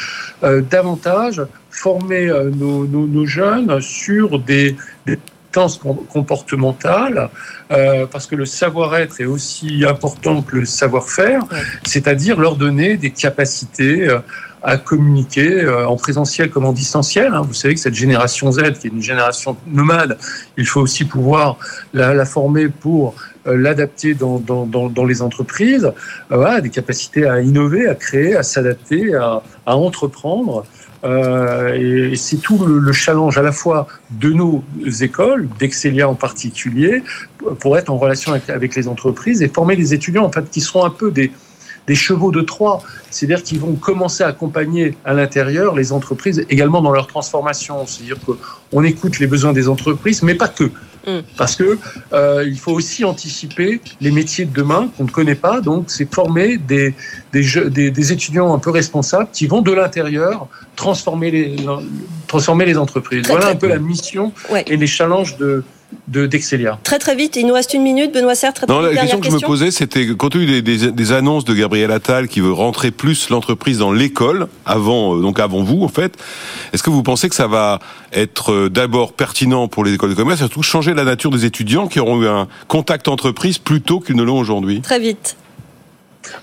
davantage 0.42 1.42
former 1.70 2.28
euh, 2.28 2.50
nos, 2.50 3.26
jeunes 3.26 3.80
sur 3.80 4.38
des 4.38 4.76
compétences 5.58 5.80
comportementales, 6.12 7.30
euh, 7.72 8.06
parce 8.06 8.26
que 8.26 8.36
le 8.36 8.44
savoir-être 8.44 9.20
est 9.20 9.26
aussi 9.26 9.84
important 9.86 10.42
que 10.42 10.56
le 10.56 10.64
savoir-faire, 10.64 11.42
c'est-à-dire 11.84 12.38
leur 12.38 12.56
donner 12.56 12.96
des 12.96 13.10
capacités 13.10 14.08
euh, 14.08 14.18
à 14.62 14.76
communiquer 14.76 15.68
en 15.68 15.94
présentiel 15.94 16.50
comme 16.50 16.64
en 16.64 16.72
distanciel. 16.72 17.32
Hein. 17.32 17.42
Vous 17.46 17.54
savez 17.54 17.74
que 17.74 17.80
cette 17.80 17.94
génération 17.94 18.50
Z, 18.50 18.72
qui 18.80 18.88
est 18.88 18.90
une 18.90 19.02
génération 19.02 19.56
nomade, 19.68 20.18
il 20.56 20.66
faut 20.66 20.80
aussi 20.80 21.04
pouvoir 21.04 21.58
la, 21.92 22.24
former 22.24 22.68
pour 22.68 23.14
l'adapter 23.46 24.14
dans, 24.14 24.40
dans, 24.40 25.04
les 25.04 25.22
entreprises, 25.22 25.92
voilà, 26.28 26.60
des 26.60 26.70
capacités 26.70 27.24
à 27.24 27.40
innover, 27.40 27.86
à 27.86 27.94
créer, 27.94 28.34
à 28.34 28.42
s'adapter, 28.42 29.14
à, 29.14 29.42
à 29.64 29.76
entreprendre. 29.76 30.64
Euh, 31.04 32.10
et 32.12 32.16
c'est 32.16 32.38
tout 32.38 32.58
le, 32.64 32.92
challenge 32.92 33.38
à 33.38 33.42
la 33.42 33.52
fois 33.52 33.86
de 34.10 34.30
nos 34.30 34.64
écoles, 35.00 35.48
d'Excelia 35.58 36.08
en 36.08 36.14
particulier, 36.14 37.02
pour 37.60 37.78
être 37.78 37.90
en 37.90 37.98
relation 37.98 38.32
avec, 38.32 38.74
les 38.74 38.88
entreprises 38.88 39.42
et 39.42 39.48
former 39.48 39.76
les 39.76 39.94
étudiants 39.94 40.24
en 40.24 40.32
fait 40.32 40.50
qui 40.50 40.60
seront 40.60 40.84
un 40.84 40.90
peu 40.90 41.10
des, 41.10 41.30
des 41.86 41.94
chevaux 41.94 42.32
de 42.32 42.40
Troie, 42.40 42.82
c'est-à-dire 43.10 43.42
qu'ils 43.42 43.60
vont 43.60 43.74
commencer 43.74 44.24
à 44.24 44.28
accompagner 44.28 44.94
à 45.04 45.14
l'intérieur 45.14 45.74
les 45.74 45.92
entreprises 45.92 46.44
également 46.50 46.82
dans 46.82 46.92
leur 46.92 47.06
transformation. 47.06 47.86
C'est-à-dire 47.86 48.18
qu'on 48.24 48.82
écoute 48.82 49.18
les 49.20 49.26
besoins 49.26 49.52
des 49.52 49.68
entreprises, 49.68 50.22
mais 50.22 50.34
pas 50.34 50.48
que. 50.48 50.70
Mm. 51.08 51.22
Parce 51.36 51.56
que 51.56 51.78
euh, 52.12 52.44
il 52.46 52.58
faut 52.58 52.72
aussi 52.72 53.04
anticiper 53.04 53.80
les 54.00 54.10
métiers 54.10 54.44
de 54.44 54.52
demain 54.52 54.90
qu'on 54.96 55.04
ne 55.04 55.10
connaît 55.10 55.34
pas. 55.34 55.60
Donc, 55.60 55.86
c'est 55.88 56.12
former 56.12 56.58
des, 56.58 56.94
des, 57.32 57.90
des, 57.90 58.12
étudiants 58.12 58.54
un 58.54 58.58
peu 58.58 58.70
responsables 58.70 59.28
qui 59.32 59.46
vont 59.46 59.62
de 59.62 59.72
l'intérieur 59.72 60.48
transformer 60.76 61.30
les, 61.30 61.56
transformer 62.26 62.66
les 62.66 62.76
entreprises. 62.76 63.26
voilà 63.26 63.48
un 63.48 63.56
peu 63.56 63.68
la 63.68 63.78
mission 63.78 64.32
et 64.66 64.76
les 64.76 64.86
challenges 64.86 65.36
de, 65.38 65.64
d'Excelia. 66.06 66.78
très 66.82 66.98
très 66.98 67.14
vite, 67.14 67.36
il 67.36 67.46
nous 67.46 67.54
reste 67.54 67.72
une 67.72 67.82
minute, 67.82 68.12
Benoît 68.12 68.34
Serre, 68.34 68.52
très, 68.52 68.66
non, 68.66 68.80
La 68.80 68.94
question 68.94 69.20
que 69.20 69.26
je 69.26 69.32
me 69.32 69.40
posais, 69.40 69.70
c'était 69.70 70.06
compte 70.08 70.32
tenu 70.32 70.60
des, 70.60 70.90
des, 70.90 71.12
annonces 71.12 71.44
de 71.44 71.54
Gabriel 71.54 71.90
Attal 71.90 72.28
qui 72.28 72.40
veut 72.40 72.52
rentrer 72.52 72.90
plus 72.90 73.30
l'entreprise 73.30 73.78
dans 73.78 73.92
l'école, 73.92 74.48
avant, 74.66 75.16
euh, 75.16 75.22
donc 75.22 75.40
avant 75.40 75.62
vous 75.62 75.82
en 75.82 75.88
fait, 75.88 76.16
est-ce 76.72 76.82
que 76.82 76.90
vous 76.90 77.02
pensez 77.02 77.28
que 77.28 77.34
ça 77.34 77.46
va 77.46 77.78
être 78.12 78.52
euh, 78.52 78.70
d'abord 78.70 79.12
pertinent 79.12 79.68
pour 79.68 79.84
les 79.84 79.94
écoles 79.94 80.10
de 80.10 80.14
commerce 80.14 80.40
et 80.40 80.44
surtout 80.44 80.62
changer 80.62 80.92
la 80.92 81.04
nature 81.04 81.30
des 81.30 81.44
étudiants 81.44 81.88
qui 81.88 82.00
auront 82.00 82.22
eu 82.22 82.26
un 82.26 82.48
contact 82.68 83.08
entreprise 83.08 83.58
plus 83.58 83.80
tôt 83.80 84.00
qu'ils 84.00 84.16
ne 84.16 84.22
l'ont 84.22 84.38
aujourd'hui? 84.38 84.82
Très 84.82 85.00
vite. 85.00 85.36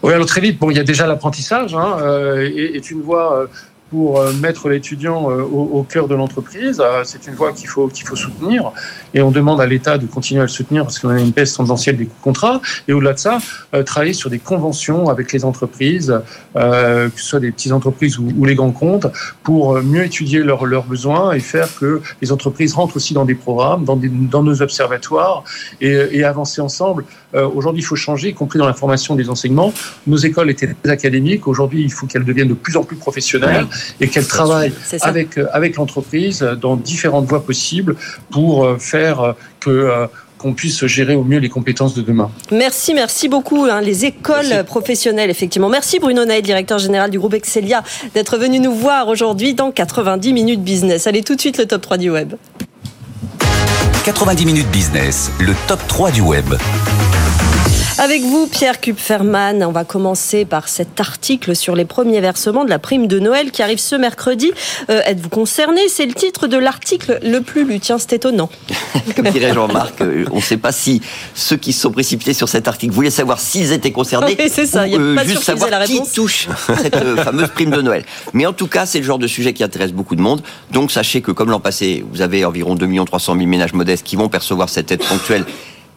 Oui, 0.02 0.14
alors 0.14 0.26
très 0.26 0.42
vite. 0.42 0.58
Bon, 0.60 0.72
il 0.72 0.78
y 0.78 0.80
a 0.80 0.84
déjà 0.84 1.06
l'apprentissage, 1.06 1.76
hein, 1.76 1.98
euh, 2.02 2.50
et, 2.56 2.82
tu 2.82 2.94
une 2.94 3.02
voie 3.02 3.48
pour 3.96 4.20
euh, 4.20 4.34
mettre 4.34 4.68
l'étudiant 4.68 5.32
euh, 5.32 5.42
au, 5.42 5.84
cœur 5.84 6.10
de 6.10 6.16
l'entreprise. 6.16 6.82
Euh, 6.84 7.04
c'est 7.06 7.28
une 7.28 7.36
voie 7.36 7.54
qu'il 7.54 7.70
faut, 7.70 7.90
soutenir 7.94 8.74
et 9.14 9.22
on 9.22 9.32
demande 9.32 9.62
à 9.62 9.66
l'État 9.66 9.98
de 9.98 10.06
continuer 10.06 10.42
à 10.42 10.44
le 10.44 10.50
soutenir 10.50 10.84
parce 10.84 11.00
qu'on 11.00 11.08
a 11.08 11.18
une 11.18 11.32
baisse 11.32 11.54
tendancielle 11.54 11.96
des 11.96 12.10
contrats 12.22 12.60
et 12.90 12.94
au-delà 12.94 13.14
de 13.14 13.20
ça, 13.20 13.38
travailler 13.86 14.14
sur 14.14 14.30
des 14.30 14.40
conventions 14.40 15.10
avec 15.10 15.32
les 15.32 15.46
entreprises, 15.46 16.14
que 16.54 17.12
ce 17.16 17.26
soit 17.26 17.40
des 17.40 17.52
petites 17.52 17.72
entreprises 17.72 18.18
ou, 18.20 18.46
les 18.46 18.56
grands 18.56 18.72
comptes, 18.72 19.08
pour 19.44 19.82
mieux 19.82 20.04
étudier 20.04 20.40
leurs, 20.40 20.84
besoins 20.84 21.32
et 21.34 21.40
faire 21.40 21.68
que 21.80 22.02
les 22.22 22.32
entreprises 22.32 22.74
rentrent 22.74 22.98
aussi 22.98 23.14
dans 23.14 23.26
des 23.26 23.36
programmes, 23.36 23.86
dans, 23.86 24.44
nos 24.44 24.62
observatoires 24.62 25.44
et, 25.82 25.94
et 26.12 26.24
avancer 26.24 26.62
ensemble. 26.62 27.06
Aujourd'hui, 27.34 27.82
il 27.82 27.86
faut 27.86 27.96
changer, 27.96 28.30
y 28.30 28.34
compris 28.34 28.60
dans 28.60 28.68
la 28.68 28.74
formation 28.74 29.16
des 29.16 29.30
enseignements. 29.30 29.74
Nos 30.08 30.18
écoles 30.18 30.50
étaient 30.50 30.74
très 30.74 30.92
académiques. 30.92 31.48
Aujourd'hui, 31.48 31.84
il 31.84 31.92
faut 31.92 32.08
qu'elles 32.08 32.26
deviennent 32.26 32.48
de 32.50 32.54
plus 32.54 32.78
en 32.78 32.84
plus 32.84 32.96
professionnelles 32.96 33.68
et 34.00 34.08
qu'elle 34.08 34.28
travaille 34.28 34.74
avec, 35.02 35.38
euh, 35.38 35.48
avec 35.54 35.76
l'entreprise 35.76 36.42
dans 36.62 36.76
différentes 36.76 37.26
voies 37.26 37.44
possibles 37.44 37.96
pour 38.32 38.66
euh, 38.66 38.78
faire 38.78 39.22
euh, 39.22 39.34
que 39.60 40.08
qu'on 40.38 40.54
puisse 40.54 40.86
gérer 40.86 41.16
au 41.16 41.24
mieux 41.24 41.40
les 41.40 41.48
compétences 41.48 41.96
de 41.96 42.02
demain. 42.02 42.30
Merci, 42.52 42.94
merci 42.94 43.30
beaucoup. 43.30 43.66
Hein, 43.66 43.80
les 43.80 44.04
écoles 44.04 44.66
professionnelles, 44.66 45.30
effectivement. 45.30 45.70
Merci 45.70 45.98
Bruno 45.98 46.26
Naï, 46.26 46.42
directeur 46.42 46.78
général 46.78 47.10
du 47.10 47.18
groupe 47.18 47.34
Excelia, 47.34 47.84
d'être 48.14 48.38
venu 48.38 48.60
nous 48.60 48.74
voir 48.74 49.08
aujourd'hui 49.08 49.54
dans 49.54 49.72
90 49.72 50.34
minutes 50.34 50.62
business. 50.62 51.08
Allez 51.08 51.24
tout 51.24 51.36
de 51.36 51.42
suite 51.42 51.58
le 51.58 51.66
top 51.66 51.82
3 51.82 51.98
du 51.98 52.10
web. 52.10 52.34
90 54.04 54.46
minutes 54.46 54.70
business, 54.72 55.32
le 55.40 55.54
top 55.68 55.80
3 55.88 56.12
du 56.12 56.22
web. 56.22 56.46
Avec 57.98 58.24
vous, 58.24 58.48
Pierre 58.48 58.82
Kupferman, 58.82 59.64
on 59.64 59.72
va 59.72 59.86
commencer 59.86 60.44
par 60.44 60.68
cet 60.68 61.00
article 61.00 61.56
sur 61.56 61.76
les 61.76 61.86
premiers 61.86 62.20
versements 62.20 62.66
de 62.66 62.70
la 62.70 62.78
prime 62.78 63.08
de 63.08 63.20
Noël 63.20 63.52
qui 63.52 63.64
arrive 63.64 63.78
ce 63.78 63.96
mercredi. 63.96 64.52
Euh, 64.90 65.02
êtes-vous 65.06 65.30
concerné? 65.30 65.80
C'est 65.88 66.06
le 66.06 66.14
titre 66.14 66.48
de 66.48 66.58
l'article 66.58 67.20
le 67.24 67.40
plus 67.40 67.64
lu. 67.64 67.80
Tiens, 67.80 67.98
c'est 67.98 68.14
étonnant. 68.14 68.50
Comme 69.16 69.30
dirait 69.30 69.54
Jean-Marc, 69.54 70.02
euh, 70.02 70.26
on 70.32 70.38
ne 70.38 70.42
sait 70.42 70.58
pas 70.58 70.74
si 70.74 71.02
ceux 71.34 71.56
qui 71.56 71.72
se 71.72 71.82
sont 71.82 71.92
précipités 71.92 72.34
sur 72.34 72.50
cet 72.50 72.68
article 72.68 72.94
voulaient 72.94 73.10
savoir 73.10 73.40
s'ils 73.40 73.72
étaient 73.72 73.94
concernés. 73.94 74.36
Oui, 74.38 74.50
c'est 74.52 74.66
ça. 74.66 74.86
Il 74.88 74.94
y 74.94 74.98
a 74.98 75.00
euh, 75.00 75.16
pas 75.16 75.24
juste 75.24 75.44
savoir 75.44 75.70
la 75.70 75.86
qui 75.86 76.02
touche 76.14 76.50
cette 76.82 76.98
fameuse 77.24 77.50
prime 77.50 77.72
de 77.72 77.82
Noël. 77.82 78.04
Mais 78.34 78.46
en 78.46 78.54
tout 78.54 78.68
cas, 78.68 78.86
c'est 78.86 79.00
le 79.00 79.06
genre 79.06 79.20
de 79.20 79.28
sujet 79.28 79.54
qui 79.54 79.64
intéresse 79.64 79.94
beaucoup 79.94 80.18
de 80.18 80.22
monde. 80.22 80.42
Donc 80.72 80.92
sachez 80.92 81.22
que 81.22 81.32
comme 81.32 81.50
l'an 81.50 81.62
passé, 81.62 82.04
vous 82.12 82.22
avez 82.22 82.44
environ 82.44 82.76
2 82.76 83.06
300 83.06 83.36
000 83.36 83.48
ménages 83.48 83.74
modestes 83.74 84.06
qui 84.06 84.18
vont 84.18 84.28
percevoir 84.28 84.68
cette 84.68 84.92
aide 84.92 85.04
ponctuelle 85.04 85.46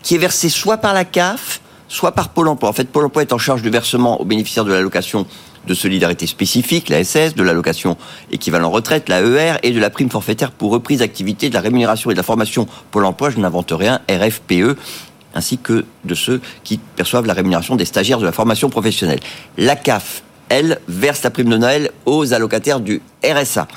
qui 0.03 0.15
est 0.15 0.19
versée 0.19 0.49
soit 0.49 0.77
par 0.77 0.95
la 0.95 1.05
CAF, 1.05 1.61
soit 1.89 2.13
par 2.13 2.29
Pôle 2.29 2.49
emploi. 2.49 2.69
En 2.69 2.73
fait, 2.73 2.89
Pôle 2.89 3.07
emploi 3.07 3.23
est 3.23 3.33
en 3.33 3.39
charge 3.39 3.63
du 3.63 3.71
versement 3.71 4.21
aux 4.21 4.25
bénéficiaires 4.25 4.65
de 4.65 4.73
l'allocation 4.73 5.27
de 5.67 5.75
solidarité 5.75 6.27
spécifique, 6.27 6.89
la 6.89 7.05
SS, 7.05 7.35
de 7.35 7.43
l'allocation 7.43 7.97
équivalent 8.31 8.71
retraite, 8.71 9.09
la 9.09 9.21
ER, 9.21 9.57
et 9.63 9.73
de 9.73 9.81
la 9.81 9.91
prime 9.91 10.11
forfaitaire 10.11 10.51
pour 10.51 10.71
reprise 10.71 11.01
d'activité, 11.01 11.49
de 11.49 11.55
la 11.55 11.61
rémunération 11.61 12.11
et 12.11 12.15
de 12.15 12.19
la 12.19 12.23
formation 12.23 12.67
Pôle 12.91 13.05
emploi, 13.05 13.31
je 13.31 13.39
n'invente 13.39 13.73
rien, 13.73 14.01
RFPE, 14.09 14.77
ainsi 15.35 15.59
que 15.59 15.85
de 16.05 16.15
ceux 16.15 16.41
qui 16.65 16.79
perçoivent 16.79 17.27
la 17.27 17.35
rémunération 17.35 17.77
des 17.77 17.85
stagiaires 17.85 18.19
de 18.19 18.25
la 18.25 18.33
formation 18.33 18.71
professionnelle. 18.71 19.21
La 19.57 19.77
CAF, 19.77 20.23
elle, 20.49 20.81
verse 20.89 21.23
la 21.23 21.31
prime 21.31 21.51
de 21.51 21.57
Noël 21.57 21.91
aux 22.07 22.33
allocataires 22.33 22.81
du 22.81 23.03
RSA. 23.25 23.69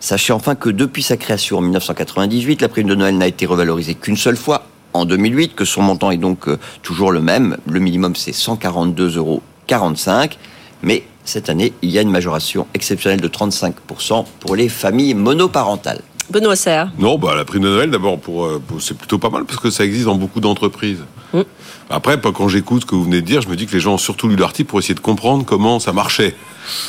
Sachez 0.00 0.32
enfin 0.32 0.54
que 0.54 0.68
depuis 0.68 1.02
sa 1.02 1.16
création 1.16 1.58
en 1.58 1.60
1998, 1.62 2.60
la 2.62 2.68
prime 2.68 2.86
de 2.86 2.94
Noël 2.94 3.16
n'a 3.16 3.26
été 3.26 3.46
revalorisée 3.46 3.94
qu'une 3.94 4.16
seule 4.16 4.36
fois, 4.36 4.62
en 4.94 5.04
2008, 5.04 5.54
que 5.54 5.64
son 5.64 5.82
montant 5.82 6.10
est 6.10 6.16
donc 6.16 6.48
euh, 6.48 6.58
toujours 6.82 7.12
le 7.12 7.20
même. 7.20 7.56
Le 7.66 7.80
minimum, 7.80 8.14
c'est 8.16 8.32
142,45 8.32 9.16
euros. 9.18 9.42
Mais 10.82 11.02
cette 11.24 11.50
année, 11.50 11.72
il 11.82 11.90
y 11.90 11.98
a 11.98 12.02
une 12.02 12.10
majoration 12.10 12.66
exceptionnelle 12.74 13.20
de 13.20 13.28
35% 13.28 14.24
pour 14.40 14.56
les 14.56 14.68
familles 14.68 15.14
monoparentales. 15.14 16.00
Benoît 16.30 16.56
Serre. 16.56 16.90
Non, 16.98 17.18
bah, 17.18 17.34
la 17.34 17.44
prime 17.44 17.62
de 17.62 17.68
Noël, 17.68 17.90
d'abord, 17.90 18.18
pour, 18.18 18.44
euh, 18.44 18.62
pour- 18.66 18.80
c'est 18.82 18.96
plutôt 18.96 19.18
pas 19.18 19.30
mal 19.30 19.44
parce 19.44 19.58
que 19.60 19.70
ça 19.70 19.84
existe 19.84 20.04
dans 20.04 20.14
beaucoup 20.14 20.40
d'entreprises. 20.40 21.04
Mm. 21.32 21.40
Après, 21.90 22.18
quand 22.20 22.48
j'écoute 22.48 22.82
ce 22.82 22.86
que 22.86 22.94
vous 22.94 23.04
venez 23.04 23.20
de 23.22 23.26
dire, 23.26 23.40
je 23.40 23.48
me 23.48 23.56
dis 23.56 23.66
que 23.66 23.72
les 23.72 23.80
gens 23.80 23.94
ont 23.94 23.98
surtout 23.98 24.28
lu 24.28 24.36
l'article 24.36 24.68
pour 24.68 24.78
essayer 24.78 24.94
de 24.94 25.00
comprendre 25.00 25.44
comment 25.44 25.80
ça 25.80 25.92
marchait. 25.92 26.34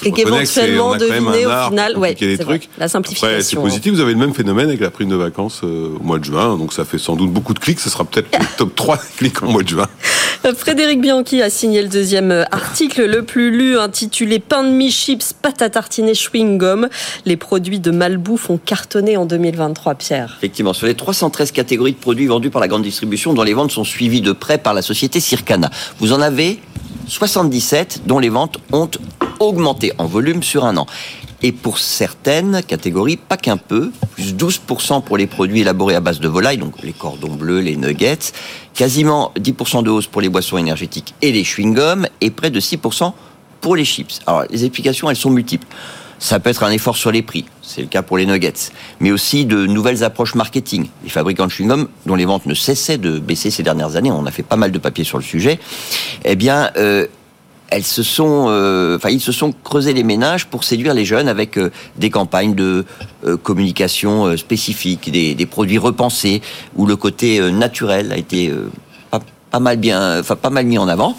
Et 0.04 0.12
qu'éventuellement 0.12 0.96
deviner 0.98 1.46
au 1.46 1.70
final, 1.70 1.98
ouais, 1.98 2.16
les 2.20 2.36
c'est 2.36 2.44
vrai. 2.44 2.60
trucs. 2.60 2.70
la 2.78 2.86
Après, 2.86 2.88
c'est 2.88 2.92
simplification. 2.92 3.62
positif, 3.62 3.94
vous 3.94 4.02
avez 4.02 4.12
le 4.12 4.20
même 4.20 4.34
phénomène 4.34 4.68
avec 4.68 4.82
la 4.82 4.92
prime 4.92 5.08
de 5.10 5.16
vacances 5.16 5.62
euh, 5.64 5.96
au 5.98 6.04
mois 6.04 6.20
de 6.20 6.26
juin, 6.26 6.58
donc 6.58 6.74
ça 6.74 6.84
fait 6.84 6.98
sans 6.98 7.16
doute 7.16 7.32
beaucoup 7.32 7.54
de 7.54 7.60
clics, 7.60 7.80
ce 7.80 7.90
sera 7.90 8.04
peut-être 8.04 8.38
le 8.38 8.46
top 8.58 8.76
3 8.76 8.98
des 8.98 9.02
clics 9.18 9.42
au 9.42 9.48
mois 9.48 9.64
de 9.64 9.70
juin. 9.70 9.88
Frédéric 10.56 11.02
Bianchi 11.02 11.42
a 11.42 11.50
signé 11.50 11.82
le 11.82 11.90
deuxième 11.90 12.46
article 12.52 13.06
le 13.06 13.24
plus 13.24 13.52
lu 13.52 13.78
intitulé 13.78 14.40
Pain 14.40 14.64
de 14.64 14.70
mie, 14.70 14.90
chips, 14.90 15.34
pâte 15.34 15.62
à 15.62 15.70
tartiner, 15.70 16.14
chewing-gum. 16.14 16.88
Les 17.26 17.36
produits 17.36 17.80
de 17.80 17.92
malbouffe 17.92 18.50
ont 18.50 18.58
cartonné 18.58 19.18
en 19.18 19.26
2023, 19.26 19.96
Pierre. 19.96 20.36
Effectivement, 20.38 20.74
sur 20.74 20.88
les 20.88 20.96
313 20.96 21.52
catégories 21.52 21.92
de 21.92 21.98
produits 21.98 22.28
vendus 22.28 22.50
par 22.50 22.62
la 22.62 22.70
grande 22.70 22.84
distribution, 22.84 23.34
dont 23.34 23.44
les 23.44 23.54
ventes 23.54 23.72
sont 23.72 23.84
suivies 23.84 24.22
de 24.22 24.32
près 24.32 24.58
par 24.58 24.74
la 24.74 24.82
société 24.82 25.20
Circana, 25.20 25.70
vous 26.00 26.14
en 26.14 26.22
avez 26.22 26.60
77 27.08 28.04
dont 28.06 28.20
les 28.20 28.30
ventes 28.30 28.60
ont 28.72 28.90
augmenté 29.40 29.92
en 29.98 30.06
volume 30.06 30.44
sur 30.44 30.66
un 30.66 30.78
an. 30.78 30.86
Et 31.42 31.52
pour 31.52 31.80
certaines 31.80 32.62
catégories, 32.64 33.18
pas 33.18 33.38
qu'un 33.38 33.58
peu, 33.58 33.92
plus 34.12 34.34
12% 34.34 35.04
pour 35.04 35.18
les 35.18 35.28
produits 35.28 35.62
élaborés 35.62 35.96
à 35.96 36.02
base 36.02 36.20
de 36.20 36.28
volaille, 36.28 36.58
donc 36.58 36.82
les 36.84 36.92
cordons 36.92 37.36
bleus, 37.36 37.62
les 37.62 37.78
nuggets, 37.78 38.34
quasiment 38.74 39.32
10% 39.40 39.84
de 39.84 39.90
hausse 39.90 40.08
pour 40.08 40.22
les 40.22 40.30
boissons 40.30 40.58
énergétiques 40.58 41.14
et 41.22 41.32
les 41.32 41.44
chewing-gums, 41.44 42.08
et 42.22 42.30
près 42.30 42.52
de 42.52 42.60
6% 42.60 43.14
pour 43.62 43.76
les 43.76 43.86
chips. 43.86 44.20
Alors, 44.28 44.44
les 44.50 44.66
explications, 44.66 45.10
elles 45.10 45.16
sont 45.16 45.30
multiples. 45.30 45.68
Ça 46.22 46.42
peut 46.42 46.50
être 46.50 46.64
un 46.64 46.72
effort 46.72 46.98
sur 46.98 47.12
les 47.12 47.22
prix, 47.22 47.46
c'est 47.62 47.80
le 47.80 47.88
cas 47.88 48.02
pour 48.02 48.18
les 48.18 48.26
nuggets, 48.26 48.72
mais 49.00 49.10
aussi 49.10 49.46
de 49.46 49.66
nouvelles 49.66 50.04
approches 50.04 50.36
marketing. 50.36 50.88
Les 51.06 51.10
fabricants 51.10 51.48
de 51.48 51.52
chewing-gum, 51.52 51.88
dont 52.06 52.16
les 52.16 52.26
ventes 52.26 52.46
ne 52.46 52.54
cessaient 52.54 52.98
de 52.98 53.20
baisser 53.20 53.52
ces 53.52 53.64
dernières 53.64 53.96
années, 53.96 54.12
on 54.12 54.26
a 54.26 54.32
fait 54.32 54.44
pas 54.44 54.58
mal 54.58 54.74
de 54.74 54.80
papiers 54.80 55.06
sur 55.06 55.18
le 55.18 55.24
sujet, 55.24 55.60
eh 56.26 56.36
bien, 56.36 56.72
euh, 56.76 57.08
elles 57.72 57.84
se 57.84 58.04
sont, 58.04 58.48
euh, 58.50 58.98
enfin, 58.98 59.10
ils 59.10 59.22
se 59.22 59.32
sont 59.32 59.54
creusés 59.64 59.94
les 59.94 60.04
ménages 60.04 60.48
pour 60.48 60.64
séduire 60.64 60.94
les 60.94 61.06
jeunes 61.06 61.28
avec 61.28 61.58
euh, 61.58 61.72
des 61.98 62.10
campagnes 62.10 62.56
de 62.56 62.86
euh, 63.26 63.38
communication 63.38 64.36
spécifiques, 64.38 65.12
des, 65.12 65.46
produits 65.46 65.78
repensés, 65.78 66.42
où 66.76 66.86
le 66.86 66.96
côté 66.96 67.40
naturel 67.52 68.12
a 68.12 68.18
été 68.18 68.52
pas, 69.52 69.60
mal 69.60 69.78
bien, 69.78 70.20
enfin 70.20 70.36
pas 70.36 70.50
mal 70.50 70.66
mis 70.66 70.78
en 70.78 70.88
avant. 70.88 71.18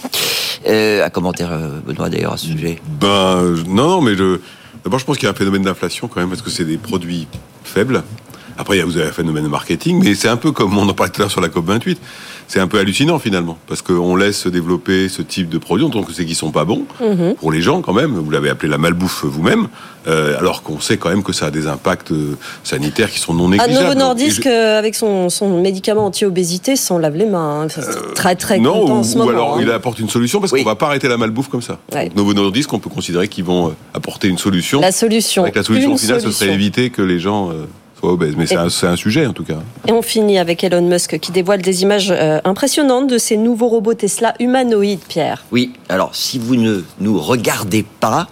Euh, 0.67 1.05
un 1.05 1.11
commentaire, 1.11 1.51
Benoît 1.87 2.11
d'ailleurs 2.11 2.35
à 2.35 2.37
ce 2.37 2.47
sujet. 2.47 2.81
Ben, 3.01 3.07
euh, 3.09 3.57
non, 3.67 4.01
mais 4.01 4.15
je... 4.15 4.41
d'abord, 4.85 4.99
je 4.99 5.05
pense 5.05 5.17
qu'il 5.17 5.25
y 5.25 5.29
a 5.29 5.31
un 5.31 5.35
phénomène 5.35 5.63
d'inflation 5.63 6.07
quand 6.09 6.21
même, 6.21 6.29
parce 6.29 6.43
que 6.43 6.51
c'est 6.51 6.65
des 6.65 6.79
produits 6.79 7.27
faibles. 7.65 8.03
Après, 8.59 8.83
vous 8.83 8.99
avez 8.99 9.09
un 9.09 9.13
phénomène 9.13 9.45
de 9.45 9.49
marketing, 9.49 10.03
mais 10.05 10.15
c'est 10.15 10.29
un 10.29 10.37
peu 10.37 10.53
comme 10.53 10.77
on 10.77 10.87
en 10.87 10.93
parlait 10.93 11.11
tout 11.13 11.23
à 11.23 11.25
l'heure 11.25 11.31
sur 11.31 11.41
la 11.41 11.49
COP28. 11.49 11.97
C'est 12.53 12.59
un 12.59 12.67
peu 12.67 12.81
hallucinant 12.81 13.21
finalement, 13.21 13.59
parce 13.69 13.81
qu'on 13.81 14.17
laisse 14.17 14.37
se 14.41 14.49
développer 14.49 15.09
ce 15.09 15.23
type 15.23 15.49
de 15.49 15.59
produits, 15.59 15.87
on 15.87 15.91
trouve 15.91 16.05
que 16.05 16.13
c'est 16.13 16.25
qu'ils 16.25 16.35
sont 16.35 16.51
pas 16.51 16.65
bons 16.65 16.83
Mhm. 17.01 17.37
pour 17.37 17.53
les 17.53 17.61
gens 17.63 17.81
quand 17.81 17.93
même. 17.93 18.11
Vous 18.17 18.29
l'avez 18.33 18.51
appelé 18.51 18.69
la 18.69 18.77
malbouffe 18.77 19.25
vous-même, 19.25 19.69
euh, 20.09 20.37
alors 20.37 20.65
qu'on 20.65 20.81
sait 20.81 20.97
quand 20.97 21.11
même 21.11 21.23
que 21.23 21.33
ça 21.33 21.47
a 21.47 21.51
des 21.53 21.69
impacts 21.69 22.11
euh, 22.11 22.37
sanitaires 22.65 23.09
qui 23.09 23.21
sont 23.21 23.35
non 23.35 23.45
Ah, 23.47 23.51
négligeables. 23.69 23.75
Novo 23.85 23.93
Et 23.93 23.95
Nordisk, 23.95 24.43
je- 24.43 24.49
euh, 24.49 24.81
avec 24.81 24.97
son, 24.97 25.29
son 25.31 25.61
médicament 25.61 26.07
anti-obésité, 26.07 26.75
s'en 26.75 26.99
lave 26.99 27.15
les 27.15 27.27
mains. 27.27 27.61
hein. 27.63 27.67
Enfin, 27.67 27.83
très, 28.17 28.35
très 28.35 28.57
Euh, 28.57 28.63
non, 28.63 28.85
ou, 28.85 28.91
en 28.91 29.05
ce 29.05 29.15
ou 29.15 29.19
moment. 29.19 29.31
alors 29.31 29.55
hein. 29.55 29.61
il 29.63 29.71
apporte 29.71 30.01
une 30.01 30.09
solution 30.11 30.41
parce 30.41 30.51
qu'on 30.51 30.65
va 30.65 30.75
pas 30.75 30.87
arrêter 30.87 31.07
la 31.07 31.19
malbouffe 31.19 31.51
comme 31.51 31.63
ça. 31.63 31.79
Ouais. 31.95 32.07
Donc, 32.09 32.17
Novo 32.17 32.35
Nordisk, 32.35 32.73
on 32.73 32.81
peut 32.81 32.91
considérer 32.91 33.29
qu'ils 33.29 33.45
vont 33.45 33.77
apporter 33.95 34.27
une 34.27 34.39
solution. 34.39 34.81
La 34.81 34.91
solution. 34.91 35.45
Avec 35.45 35.55
la 35.55 35.63
solution 35.63 35.93
Une 35.93 35.99
finale, 35.99 36.17
ce 36.17 36.23
solution. 36.23 36.47
serait 36.47 36.55
éviter 36.55 36.91
que 36.91 37.03
les 37.03 37.21
gens 37.21 37.51
euh, 37.53 37.67
soient 38.01 38.13
obèses. 38.13 38.35
Mais 38.37 38.47
c'est 38.47 38.57
un, 38.57 38.97
sujet 38.97 39.27
en 39.27 39.33
tout 39.33 39.45
cas. 39.45 39.59
Et 39.87 39.93
on 39.93 40.03
finit 40.03 40.39
avec 40.39 40.65
Elon 40.65 40.83
Musk 40.83 41.19
qui 41.19 41.33
dévoile 41.33 41.63
des 41.63 41.83
images 41.83 42.11
euh, 42.11 42.41
impressionnantes 42.45 43.09
de 43.09 43.19
ces 43.19 43.37
nouveaux 43.37 43.69
robots 43.69 43.95
Tesla 43.95 44.35
humanoïdes, 44.41 45.01
Pierre. 45.07 45.45
Oui, 45.53 45.73
alors 45.89 46.15
si 46.15 46.39
vous 46.39 46.57
ne 46.57 46.83
nous 47.01 47.19
regardez 47.19 47.85
pas, 48.01 48.29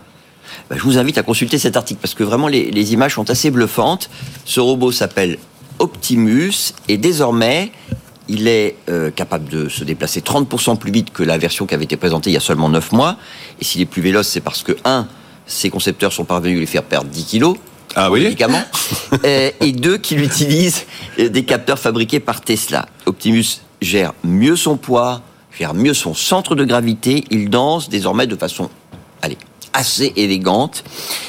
bah, 0.70 0.76
je 0.76 0.82
vous 0.82 0.98
invite 0.98 1.18
à 1.18 1.22
consulter 1.22 1.58
cet 1.58 1.76
article 1.76 2.00
parce 2.00 2.14
que 2.14 2.24
vraiment 2.24 2.48
les, 2.48 2.70
les 2.70 2.92
images 2.92 3.14
sont 3.14 3.30
assez 3.30 3.50
bluffantes. 3.50 4.10
Ce 4.44 4.60
robot 4.60 4.92
s'appelle 4.92 5.38
Optimus 5.78 6.74
et 6.88 6.96
désormais 6.96 7.70
il 8.28 8.46
est 8.46 8.76
euh, 8.88 9.10
capable 9.10 9.48
de 9.48 9.68
se 9.68 9.84
déplacer 9.84 10.20
30% 10.20 10.76
plus 10.76 10.92
vite 10.92 11.12
que 11.12 11.22
la 11.22 11.38
version 11.38 11.66
qui 11.66 11.74
avait 11.74 11.84
été 11.84 11.96
présentée 11.96 12.30
il 12.30 12.34
y 12.34 12.36
a 12.36 12.40
seulement 12.40 12.68
9 12.68 12.92
mois. 12.92 13.16
Et 13.60 13.64
s'il 13.64 13.80
est 13.80 13.86
plus 13.86 14.02
véloce, 14.02 14.28
c'est 14.28 14.40
parce 14.40 14.62
que, 14.62 14.72
un, 14.84 15.08
ses 15.46 15.70
concepteurs 15.70 16.12
sont 16.12 16.24
parvenus 16.24 16.56
à 16.56 16.60
lui 16.60 16.66
faire 16.66 16.82
perdre 16.82 17.08
10 17.08 17.24
kilos. 17.24 17.56
Ah 17.94 18.10
oui. 18.10 18.36
Euh, 19.24 19.50
et 19.60 19.72
deux, 19.72 19.96
qu'il 19.96 20.22
utilise 20.22 20.84
euh, 21.18 21.28
des 21.28 21.44
capteurs 21.44 21.78
fabriqués 21.78 22.20
par 22.20 22.40
Tesla. 22.42 22.86
Optimus 23.06 23.62
gère 23.80 24.12
mieux 24.22 24.54
son 24.54 24.76
poids, 24.76 25.22
gère 25.58 25.74
mieux 25.74 25.94
son 25.94 26.14
centre 26.14 26.54
de 26.54 26.64
gravité. 26.64 27.24
Il 27.30 27.48
danse 27.48 27.88
désormais 27.88 28.26
de 28.26 28.36
façon, 28.36 28.70
allez, 29.22 29.38
assez 29.72 30.12
élégante. 30.16 30.84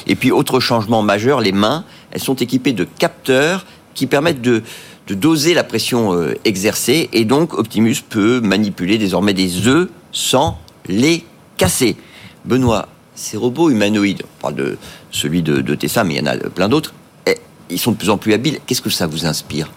Et 0.06 0.14
puis, 0.14 0.30
autre 0.30 0.60
changement 0.60 1.02
majeur, 1.02 1.40
les 1.40 1.52
mains, 1.52 1.84
elles 2.10 2.20
sont 2.20 2.36
équipées 2.36 2.72
de 2.72 2.84
capteurs 2.84 3.64
qui 3.94 4.06
permettent 4.06 4.42
de, 4.42 4.62
de 5.06 5.14
doser 5.14 5.54
la 5.54 5.64
pression 5.64 6.14
euh, 6.14 6.34
exercée. 6.44 7.08
Et 7.12 7.24
donc, 7.24 7.54
Optimus 7.54 7.96
peut 8.08 8.40
manipuler 8.40 8.98
désormais 8.98 9.34
des 9.34 9.66
œufs 9.66 9.88
sans 10.12 10.58
les 10.86 11.24
casser. 11.56 11.96
Benoît, 12.44 12.88
ces 13.14 13.36
robots 13.36 13.70
humanoïdes, 13.70 14.22
on 14.24 14.40
parle 14.42 14.54
de 14.54 14.78
celui 15.10 15.42
de, 15.42 15.60
de 15.60 15.74
Tesla, 15.74 16.04
mais 16.04 16.14
il 16.14 16.18
y 16.18 16.28
en 16.28 16.32
a 16.32 16.36
plein 16.36 16.68
d'autres, 16.68 16.92
ils 17.70 17.78
sont 17.78 17.92
de 17.92 17.96
plus 17.96 18.10
en 18.10 18.18
plus 18.18 18.32
habiles. 18.32 18.58
Qu'est-ce 18.66 18.82
que 18.82 18.90
ça 18.90 19.06
vous 19.06 19.26
inspire 19.26 19.70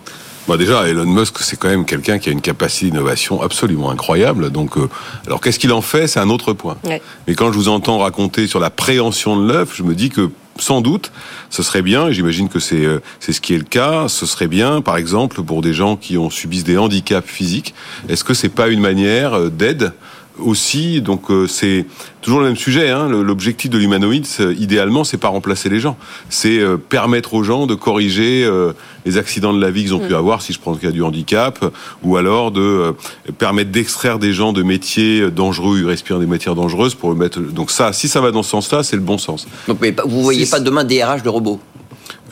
Bon, 0.48 0.58
déjà, 0.58 0.90
Elon 0.90 1.06
Musk, 1.06 1.38
c'est 1.40 1.58
quand 1.58 1.70
même 1.70 1.86
quelqu'un 1.86 2.20
qui 2.20 2.28
a 2.28 2.32
une 2.34 2.42
capacité 2.42 2.88
d'innovation 2.88 3.42
absolument 3.42 3.90
incroyable. 3.92 4.50
Donc, 4.52 4.78
euh, 4.78 4.90
alors 5.26 5.40
qu'est-ce 5.40 5.58
qu'il 5.58 5.72
en 5.72 5.82
fait? 5.82 6.08
C'est 6.08 6.20
un 6.20 6.30
autre 6.30 6.52
point. 6.52 6.76
Ouais. 6.84 7.02
Mais 7.28 7.34
quand 7.36 7.52
je 7.54 7.58
vous 7.58 7.70
entends 7.70 8.00
raconter 8.00 8.48
sur 8.48 8.60
la 8.60 8.70
préhension 8.70 9.38
de 9.38 9.48
l'œuf, 9.48 9.72
je 9.74 9.84
me 9.84 9.96
dis 9.96 10.10
que 10.10 10.32
sans 10.60 10.82
doute, 10.82 11.14
ce 11.50 11.64
serait 11.64 11.82
bien, 11.82 12.10
et 12.10 12.14
j'imagine 12.14 12.50
que 12.50 12.60
c'est 12.60 12.86
euh, 12.86 13.00
c'est 13.22 13.32
ce 13.32 13.40
qui 13.40 13.54
est 13.54 13.58
le 13.58 13.64
cas, 13.64 14.10
ce 14.10 14.26
serait 14.26 14.48
bien, 14.48 14.82
par 14.82 14.98
exemple, 14.98 15.42
pour 15.44 15.62
des 15.62 15.74
gens 15.74 15.96
qui 15.96 16.18
ont 16.18 16.30
subissent 16.30 16.66
des 16.66 16.78
handicaps 16.78 17.28
physiques, 17.28 17.74
est-ce 18.10 18.26
que 18.26 18.34
c'est 18.34 18.50
pas 18.50 18.68
une 18.68 18.82
manière 18.82 19.34
euh, 19.34 19.50
d'aide 19.50 19.94
aussi 20.40 21.02
donc 21.02 21.30
euh, 21.30 21.48
c'est 21.48 21.86
toujours 22.22 22.40
le 22.40 22.48
même 22.48 22.56
sujet 22.56 22.90
hein, 22.90 23.08
l'objectif 23.08 23.70
de 23.70 23.78
l'humanoïde 23.78 24.26
idéalement 24.58 25.04
c'est 25.04 25.18
pas 25.18 25.28
remplacer 25.28 25.70
les 25.70 25.80
gens. 25.80 25.98
C'est 26.30 26.60
euh, 26.60 26.78
permettre 26.78 27.34
aux 27.34 27.44
gens 27.44 27.68
de 27.68 27.76
corriger 27.76 28.44
euh, 28.44 28.74
les 29.06 29.18
accidents 29.18 29.54
de 29.54 29.62
la 29.62 29.70
vie 29.70 29.84
qu'ils 29.84 29.94
ont 29.94 30.00
pu 30.00 30.16
avoir 30.16 30.42
si 30.42 30.54
je 30.54 30.60
prends 30.60 30.72
le 30.72 30.78
cas 30.78 30.92
du 30.92 31.04
handicap 31.04 31.64
ou 32.04 32.18
alors 32.18 32.52
de 32.52 32.94
permettre 33.38 33.72
d'extraire 33.72 34.18
des 34.20 34.34
gens 34.34 34.54
de 34.54 34.64
métiers 34.64 35.30
dangereux 35.30 35.80
ils 35.80 35.88
respirent 35.88 36.20
des 36.20 36.26
matières 36.26 36.56
dangereuses 36.56 36.96
pour 36.96 37.14
mettre 37.16 37.40
donc 37.40 37.70
ça 37.70 37.94
si 37.94 38.08
ça 38.08 38.22
va 38.22 38.32
dans 38.32 38.44
ce 38.44 38.50
sens 38.50 38.72
là 38.72 38.84
c'est 38.84 38.96
le 38.96 39.02
bon 39.02 39.18
sens. 39.18 39.48
Donc, 39.68 39.78
mais 39.82 39.96
Vous 40.06 40.24
voyez 40.24 40.46
Si- 40.46 40.52
pas 40.52 40.60
demain 40.60 40.84
DRH 40.84 41.24
de 41.24 41.30
robots? 41.30 41.60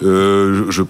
Je 0.02 0.84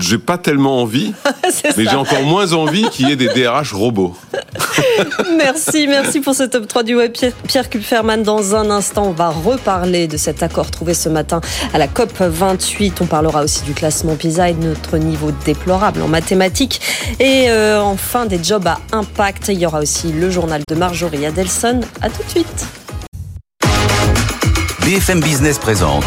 j'ai 0.00 0.18
pas 0.18 0.38
tellement 0.38 0.80
envie 0.80 1.12
mais 1.76 1.84
j'ai 1.84 1.96
encore 1.96 2.22
moins 2.22 2.52
envie 2.52 2.88
qu'il 2.90 3.08
y 3.08 3.12
ait 3.12 3.16
des 3.16 3.28
DRH 3.28 3.72
robots 3.72 4.16
Merci, 5.36 5.86
merci 5.86 6.20
pour 6.20 6.34
ce 6.34 6.44
top 6.44 6.66
3 6.66 6.82
du 6.82 6.94
web. 6.94 7.12
Pierre, 7.12 7.32
Pierre 7.46 7.70
Kupferman, 7.70 8.22
dans 8.22 8.54
un 8.54 8.70
instant, 8.70 9.06
on 9.06 9.12
va 9.12 9.30
reparler 9.30 10.06
de 10.06 10.16
cet 10.16 10.42
accord 10.42 10.70
trouvé 10.70 10.94
ce 10.94 11.08
matin 11.08 11.40
à 11.72 11.78
la 11.78 11.88
COP 11.88 12.12
28. 12.20 13.00
On 13.00 13.06
parlera 13.06 13.42
aussi 13.42 13.62
du 13.62 13.72
classement 13.74 14.16
PISA 14.16 14.50
et 14.50 14.54
de 14.54 14.64
notre 14.64 14.98
niveau 14.98 15.30
déplorable 15.44 16.02
en 16.02 16.08
mathématiques. 16.08 16.80
Et 17.20 17.50
euh, 17.50 17.80
enfin, 17.80 18.26
des 18.26 18.42
jobs 18.42 18.66
à 18.66 18.78
impact. 18.92 19.48
Il 19.48 19.58
y 19.58 19.66
aura 19.66 19.80
aussi 19.80 20.12
le 20.12 20.30
journal 20.30 20.62
de 20.68 20.74
Marjorie 20.74 21.26
Adelson. 21.26 21.80
À 22.00 22.08
tout 22.08 22.22
de 22.22 22.30
suite. 22.30 22.66
BFM 24.84 25.20
Business 25.20 25.58
présente 25.58 26.04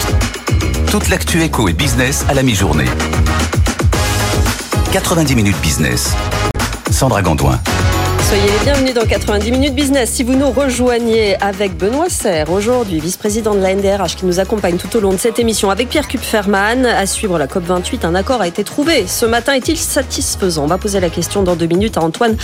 toute 0.92 1.10
l'actu 1.10 1.42
éco 1.42 1.68
et 1.68 1.74
business 1.74 2.26
à 2.30 2.34
la 2.34 2.44
mi-journée. 2.44 2.86
90 5.04 5.36
minutes 5.36 5.60
business. 5.62 6.16
Sandra 6.90 7.22
Gandoin. 7.22 7.60
Soyez 8.28 8.42
les 8.42 8.64
bienvenus 8.64 8.96
dans 8.96 9.06
90 9.06 9.52
minutes 9.52 9.76
business. 9.76 10.10
Si 10.10 10.24
vous 10.24 10.34
nous 10.34 10.50
rejoignez 10.50 11.36
avec 11.44 11.78
Benoît 11.78 12.10
Serre, 12.10 12.52
aujourd'hui 12.52 13.00
vice-président 13.00 13.54
de 13.54 13.60
la 13.60 13.76
NDRH 13.76 14.16
qui 14.16 14.26
nous 14.26 14.40
accompagne 14.40 14.78
tout 14.78 14.98
au 14.98 15.00
long 15.00 15.12
de 15.12 15.18
cette 15.18 15.38
émission 15.38 15.70
avec 15.70 15.90
Pierre 15.90 16.08
Kupferman, 16.08 16.88
à 16.88 17.06
suivre 17.06 17.38
la 17.38 17.46
COP28, 17.46 18.04
un 18.04 18.16
accord 18.16 18.42
a 18.42 18.48
été 18.48 18.64
trouvé. 18.64 19.06
Ce 19.06 19.28
matin 19.28 19.54
est-il 19.54 19.78
satisfaisant? 19.78 20.64
On 20.64 20.68
va 20.68 20.80
poser 20.80 21.00
la 21.00 21.12
question 21.12 21.44
dans 21.44 21.56
deux 21.56 21.68
minutes 21.68 21.98
à 21.98 22.02
Antoine 22.02 22.36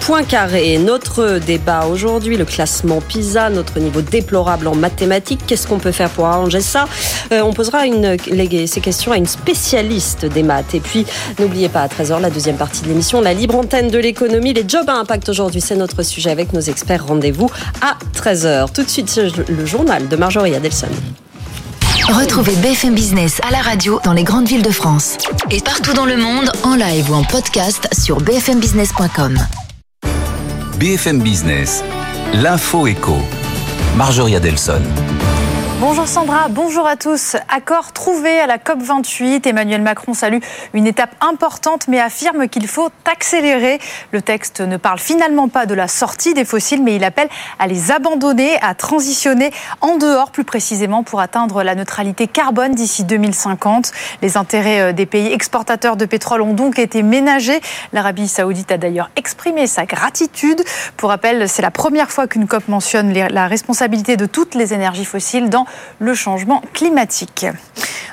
Poincaré. 0.00 0.76
Notre 0.76 1.38
débat 1.38 1.86
aujourd'hui, 1.86 2.36
le 2.36 2.44
classement 2.44 3.00
PISA, 3.00 3.48
notre 3.48 3.80
niveau 3.80 4.02
déplorable 4.02 4.68
en 4.68 4.74
mathématiques. 4.74 5.40
Qu'est-ce 5.46 5.66
qu'on 5.66 5.78
peut 5.78 5.92
faire 5.92 6.10
pour 6.10 6.26
arranger 6.26 6.60
ça? 6.60 6.84
Euh, 7.32 7.40
On 7.40 7.54
posera 7.54 7.84
ces 8.66 8.80
questions 8.82 9.12
à 9.12 9.16
une 9.16 9.26
spécialiste 9.26 10.26
des 10.26 10.42
maths. 10.42 10.74
Et 10.74 10.80
puis, 10.80 11.06
n'oubliez 11.38 11.70
pas 11.70 11.80
à 11.80 11.88
13h, 11.88 12.20
la 12.20 12.28
deuxième 12.28 12.56
partie 12.58 12.82
de 12.82 12.88
l'émission, 12.88 13.22
la 13.22 13.32
libre 13.32 13.56
antenne 13.56 13.88
de 13.88 13.98
l'économie, 13.98 14.52
les 14.52 14.68
jobs 14.68 14.88
à 14.88 14.96
impact 14.96 15.29
aujourd'hui, 15.30 15.60
c'est 15.60 15.76
notre 15.76 16.02
sujet 16.02 16.30
avec 16.30 16.52
nos 16.52 16.60
experts. 16.60 17.06
Rendez-vous 17.06 17.50
à 17.80 17.96
13h. 18.14 18.72
Tout 18.72 18.82
de 18.82 18.88
suite, 18.90 19.08
c'est 19.08 19.30
le 19.48 19.64
journal 19.66 20.08
de 20.08 20.16
Marjorie 20.16 20.54
Adelson. 20.54 20.88
Retrouvez 22.08 22.56
BFM 22.56 22.94
Business 22.94 23.40
à 23.46 23.52
la 23.52 23.60
radio 23.60 24.00
dans 24.04 24.12
les 24.12 24.24
grandes 24.24 24.48
villes 24.48 24.62
de 24.62 24.70
France. 24.70 25.16
Et 25.50 25.60
partout 25.60 25.92
dans 25.92 26.06
le 26.06 26.16
monde, 26.16 26.50
en 26.64 26.74
live 26.74 27.10
ou 27.10 27.14
en 27.14 27.22
podcast 27.22 27.88
sur 27.96 28.20
bfmbusiness.com. 28.20 29.38
BFM 30.78 31.20
Business, 31.20 31.84
l'info 32.34 32.86
éco. 32.86 33.16
Marjorie 33.96 34.34
Adelson. 34.34 34.82
Bonjour 35.80 36.06
Sandra, 36.06 36.48
bonjour 36.50 36.86
à 36.86 36.96
tous. 36.96 37.36
Accord 37.48 37.92
trouvé 37.92 38.38
à 38.38 38.46
la 38.46 38.58
COP28. 38.58 39.48
Emmanuel 39.48 39.80
Macron 39.80 40.12
salue 40.12 40.40
une 40.74 40.86
étape 40.86 41.14
importante 41.22 41.88
mais 41.88 41.98
affirme 41.98 42.48
qu'il 42.48 42.68
faut 42.68 42.90
accélérer. 43.10 43.78
Le 44.12 44.20
texte 44.20 44.60
ne 44.60 44.76
parle 44.76 44.98
finalement 44.98 45.48
pas 45.48 45.64
de 45.64 45.72
la 45.72 45.88
sortie 45.88 46.34
des 46.34 46.44
fossiles 46.44 46.82
mais 46.82 46.96
il 46.96 47.02
appelle 47.02 47.30
à 47.58 47.66
les 47.66 47.92
abandonner, 47.92 48.58
à 48.60 48.74
transitionner 48.74 49.52
en 49.80 49.96
dehors 49.96 50.32
plus 50.32 50.44
précisément 50.44 51.02
pour 51.02 51.20
atteindre 51.20 51.62
la 51.62 51.74
neutralité 51.74 52.26
carbone 52.26 52.74
d'ici 52.74 53.04
2050. 53.04 53.90
Les 54.20 54.36
intérêts 54.36 54.90
euh, 54.90 54.92
des 54.92 55.06
pays 55.06 55.32
exportateurs 55.32 55.96
de 55.96 56.04
pétrole 56.04 56.42
ont 56.42 56.52
donc 56.52 56.78
été 56.78 57.02
ménagés. 57.02 57.62
L'Arabie 57.94 58.28
saoudite 58.28 58.70
a 58.70 58.76
d'ailleurs 58.76 59.08
exprimé 59.16 59.66
sa 59.66 59.86
gratitude. 59.86 60.62
Pour 60.98 61.08
rappel, 61.08 61.48
c'est 61.48 61.62
la 61.62 61.70
première 61.70 62.10
fois 62.10 62.26
qu'une 62.26 62.46
COP 62.46 62.68
mentionne 62.68 63.14
la 63.14 63.46
responsabilité 63.46 64.18
de 64.18 64.26
toutes 64.26 64.54
les 64.54 64.74
énergies 64.74 65.06
fossiles 65.06 65.48
dans 65.48 65.64
le 65.98 66.14
changement 66.14 66.62
climatique. 66.72 67.46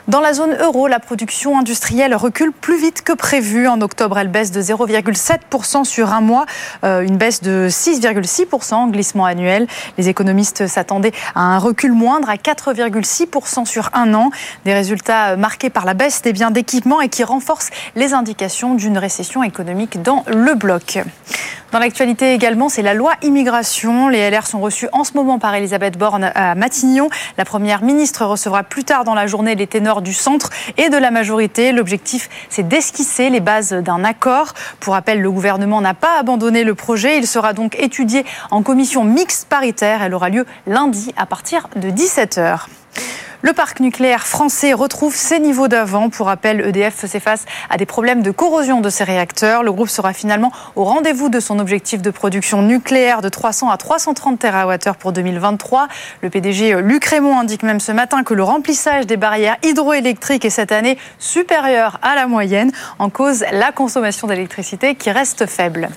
Dans 0.07 0.21
la 0.21 0.31
zone 0.31 0.55
euro, 0.61 0.87
la 0.87 0.99
production 0.99 1.59
industrielle 1.59 2.15
recule 2.15 2.53
plus 2.53 2.79
vite 2.79 3.01
que 3.01 3.11
prévu. 3.11 3.67
En 3.67 3.81
octobre, 3.81 4.17
elle 4.17 4.29
baisse 4.29 4.51
de 4.51 4.61
0,7% 4.61 5.83
sur 5.83 6.13
un 6.13 6.21
mois, 6.21 6.45
euh, 6.85 7.01
une 7.01 7.17
baisse 7.17 7.41
de 7.41 7.67
6,6% 7.69 8.89
glissement 8.89 9.25
annuel. 9.25 9.67
Les 9.97 10.07
économistes 10.07 10.65
s'attendaient 10.67 11.11
à 11.35 11.41
un 11.41 11.57
recul 11.57 11.91
moindre 11.91 12.29
à 12.29 12.35
4,6% 12.35 13.65
sur 13.65 13.89
un 13.91 14.13
an. 14.13 14.29
Des 14.63 14.73
résultats 14.73 15.35
marqués 15.35 15.69
par 15.69 15.83
la 15.83 15.93
baisse 15.93 16.21
des 16.21 16.31
biens 16.31 16.51
d'équipement 16.51 17.01
et 17.01 17.09
qui 17.09 17.25
renforcent 17.25 17.71
les 17.95 18.13
indications 18.13 18.75
d'une 18.75 18.97
récession 18.97 19.43
économique 19.43 20.01
dans 20.01 20.23
le 20.27 20.55
bloc. 20.55 20.99
Dans 21.73 21.79
l'actualité 21.79 22.33
également, 22.33 22.69
c'est 22.69 22.81
la 22.81 22.93
loi 22.93 23.15
immigration. 23.23 24.07
Les 24.07 24.29
LR 24.29 24.47
sont 24.47 24.61
reçus 24.61 24.87
en 24.93 25.03
ce 25.03 25.13
moment 25.15 25.37
par 25.37 25.53
Elisabeth 25.53 25.97
Borne 25.97 26.31
à 26.33 26.55
Matignon. 26.55 27.09
Première 27.47 27.81
ministre 27.81 28.25
recevra 28.25 28.63
plus 28.63 28.83
tard 28.83 29.05
dans 29.05 29.13
la 29.15 29.25
journée 29.25 29.55
les 29.55 29.67
ténors 29.67 30.01
du 30.01 30.13
centre 30.13 30.49
et 30.75 30.89
de 30.89 30.97
la 30.97 31.11
majorité. 31.11 31.71
L'objectif, 31.71 32.29
c'est 32.49 32.67
d'esquisser 32.67 33.29
les 33.29 33.39
bases 33.39 33.71
d'un 33.71 34.03
accord. 34.03 34.53
Pour 34.81 34.95
rappel, 34.95 35.21
le 35.21 35.31
gouvernement 35.31 35.79
n'a 35.79 35.93
pas 35.93 36.19
abandonné 36.19 36.65
le 36.65 36.75
projet. 36.75 37.17
Il 37.17 37.25
sera 37.25 37.53
donc 37.53 37.77
étudié 37.79 38.25
en 38.51 38.63
commission 38.63 39.05
mixte 39.05 39.47
paritaire. 39.47 40.03
Elle 40.03 40.13
aura 40.13 40.27
lieu 40.27 40.45
lundi 40.67 41.13
à 41.15 41.25
partir 41.25 41.69
de 41.77 41.89
17h. 41.89 42.65
Le 43.43 43.53
parc 43.53 43.81
nucléaire 43.81 44.25
français 44.25 44.73
retrouve 44.73 45.15
ses 45.15 45.39
niveaux 45.39 45.67
d'avant. 45.67 46.09
Pour 46.09 46.25
rappel, 46.25 46.59
EDF 46.59 47.05
fait 47.05 47.19
face 47.19 47.45
à 47.69 47.77
des 47.77 47.85
problèmes 47.85 48.23
de 48.23 48.31
corrosion 48.31 48.81
de 48.81 48.89
ses 48.89 49.03
réacteurs. 49.03 49.61
Le 49.61 49.71
groupe 49.71 49.89
sera 49.89 50.11
finalement 50.11 50.51
au 50.75 50.83
rendez-vous 50.83 51.29
de 51.29 51.39
son 51.39 51.59
objectif 51.59 52.01
de 52.01 52.09
production 52.09 52.63
nucléaire 52.63 53.21
de 53.21 53.29
300 53.29 53.69
à 53.69 53.77
330 53.77 54.39
TWh 54.39 54.93
pour 54.97 55.11
2023. 55.11 55.87
Le 56.23 56.31
PDG 56.31 56.81
Luc 56.81 57.05
Raymond 57.05 57.37
indique 57.37 57.61
même 57.61 57.79
ce 57.79 57.91
matin 57.91 58.23
que 58.23 58.33
le 58.33 58.41
remplissage 58.41 59.05
des 59.05 59.17
barrières 59.17 59.57
hydroélectriques 59.61 60.43
est 60.43 60.49
cette 60.49 60.71
année 60.71 60.97
supérieur 61.19 61.99
à 62.01 62.15
la 62.15 62.25
moyenne, 62.25 62.71
en 62.97 63.11
cause 63.11 63.45
la 63.51 63.71
consommation 63.71 64.25
d'électricité 64.25 64.95
qui 64.95 65.11
reste 65.11 65.45
faible. 65.45 65.89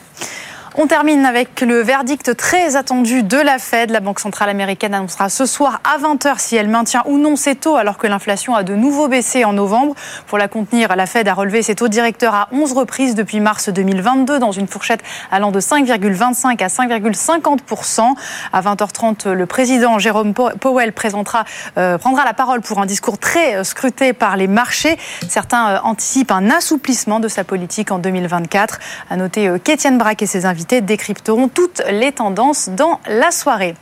On 0.76 0.87
termine 0.87 1.26
avec 1.26 1.62
le 1.62 1.80
verdict 1.80 2.37
très 2.37 2.76
attendu 2.76 3.24
de 3.24 3.37
la 3.37 3.59
Fed. 3.59 3.90
La 3.90 3.98
Banque 3.98 4.20
centrale 4.20 4.48
américaine 4.48 4.94
annoncera 4.94 5.28
ce 5.28 5.44
soir 5.44 5.80
à 5.83 5.98
20h 5.98 6.38
si 6.38 6.54
elle 6.54 6.68
maintient 6.68 7.02
ou 7.06 7.18
non 7.18 7.35
ses 7.35 7.56
taux 7.56 7.74
alors 7.74 7.98
que 7.98 8.06
l'inflation 8.06 8.54
a 8.54 8.62
de 8.62 8.76
nouveau 8.76 9.09
baissé 9.09 9.44
en 9.44 9.52
novembre. 9.52 9.96
Pour 10.28 10.38
la 10.38 10.46
contenir, 10.46 10.94
la 10.94 11.06
Fed 11.06 11.26
a 11.26 11.35
relevé 11.35 11.62
ses 11.62 11.74
taux 11.74 11.88
directeurs 11.88 12.37
à 12.37 12.48
11 12.52 12.72
reprises 12.72 13.16
depuis 13.16 13.40
mars 13.40 13.68
2022 13.68 14.38
dans 14.38 14.52
une 14.52 14.68
fourchette 14.68 15.02
allant 15.33 15.50
de 15.50 15.59
5,25 15.59 16.62
à 16.62 16.68
5,50%. 16.68 18.14
À 18.52 18.61
20h30, 18.61 19.28
le 19.28 19.46
président 19.46 19.98
Jérôme 19.98 20.35
Powell 20.35 20.94
euh, 21.78 21.98
prendra 21.98 22.24
la 22.24 22.33
parole 22.33 22.61
pour 22.61 22.78
un 22.78 22.87
discours 22.87 23.18
très 23.18 23.56
euh, 23.56 23.64
scruté 23.64 24.12
par 24.12 24.37
les 24.37 24.46
marchés. 24.46 24.96
Certains 25.28 25.70
euh, 25.70 25.78
anticipent 25.83 26.30
un 26.30 26.48
assouplissement 26.48 27.18
de 27.18 27.26
sa 27.26 27.42
politique 27.42 27.90
en 27.90 27.98
2024. 27.98 28.78
À 29.11 29.16
noter 29.16 29.50
qu'Étienne 29.64 29.98
Braque 29.98 30.22
et 30.22 30.26
ses 30.26 30.46
invités 30.46 30.60
décrypteront 30.66 31.49
toutes 31.49 31.83
les 31.90 32.12
tendances 32.12 32.68
dans 32.68 33.01
la 33.07 33.31
soirée. 33.31 33.75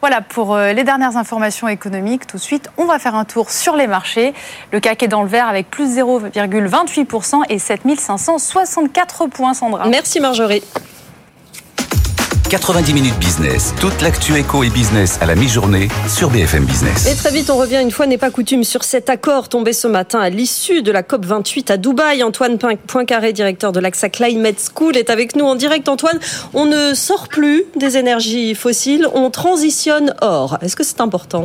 Voilà 0.00 0.20
pour 0.20 0.54
euh, 0.54 0.72
les 0.72 0.84
dernières 0.84 1.16
informations 1.16 1.68
économiques. 1.68 2.26
Tout 2.26 2.38
de 2.38 2.42
suite, 2.42 2.70
on 2.78 2.84
va 2.84 2.98
faire 2.98 3.14
un 3.14 3.24
tour 3.24 3.50
sur 3.50 3.76
les 3.76 3.86
marchés. 3.86 4.34
Le 4.72 4.80
CAC 4.80 5.02
est 5.02 5.08
dans 5.08 5.22
le 5.22 5.28
vert 5.28 5.48
avec 5.48 5.70
plus 5.70 5.98
0,28% 5.98 7.42
et 7.48 7.58
7564 7.58 9.26
points, 9.26 9.54
Sandra. 9.54 9.88
Merci 9.88 10.20
Marjorie. 10.20 10.62
90 12.50 12.94
minutes 12.94 13.18
business. 13.20 13.72
Toute 13.80 14.02
l'actu 14.02 14.34
éco 14.36 14.64
et 14.64 14.70
business 14.70 15.18
à 15.22 15.26
la 15.26 15.36
mi-journée 15.36 15.86
sur 16.08 16.30
BFM 16.30 16.64
Business. 16.64 17.06
Et 17.06 17.14
très 17.14 17.30
vite, 17.30 17.48
on 17.48 17.56
revient 17.56 17.78
une 17.80 17.92
fois 17.92 18.08
n'est 18.08 18.18
pas 18.18 18.32
coutume 18.32 18.64
sur 18.64 18.82
cet 18.82 19.08
accord 19.08 19.48
tombé 19.48 19.72
ce 19.72 19.86
matin 19.86 20.18
à 20.18 20.30
l'issue 20.30 20.82
de 20.82 20.90
la 20.90 21.04
COP 21.04 21.24
28 21.24 21.70
à 21.70 21.76
Dubaï. 21.76 22.24
Antoine 22.24 22.58
Poincaré, 22.88 23.32
directeur 23.32 23.70
de 23.70 23.78
l'AXA 23.78 24.08
Climate 24.08 24.56
School, 24.74 24.96
est 24.96 25.10
avec 25.10 25.36
nous 25.36 25.44
en 25.44 25.54
direct. 25.54 25.88
Antoine, 25.88 26.18
on 26.52 26.66
ne 26.66 26.92
sort 26.92 27.28
plus 27.28 27.66
des 27.76 27.96
énergies 27.96 28.56
fossiles, 28.56 29.06
on 29.14 29.30
transitionne 29.30 30.12
hors. 30.20 30.58
Est-ce 30.60 30.74
que 30.74 30.82
c'est 30.82 31.00
important? 31.00 31.44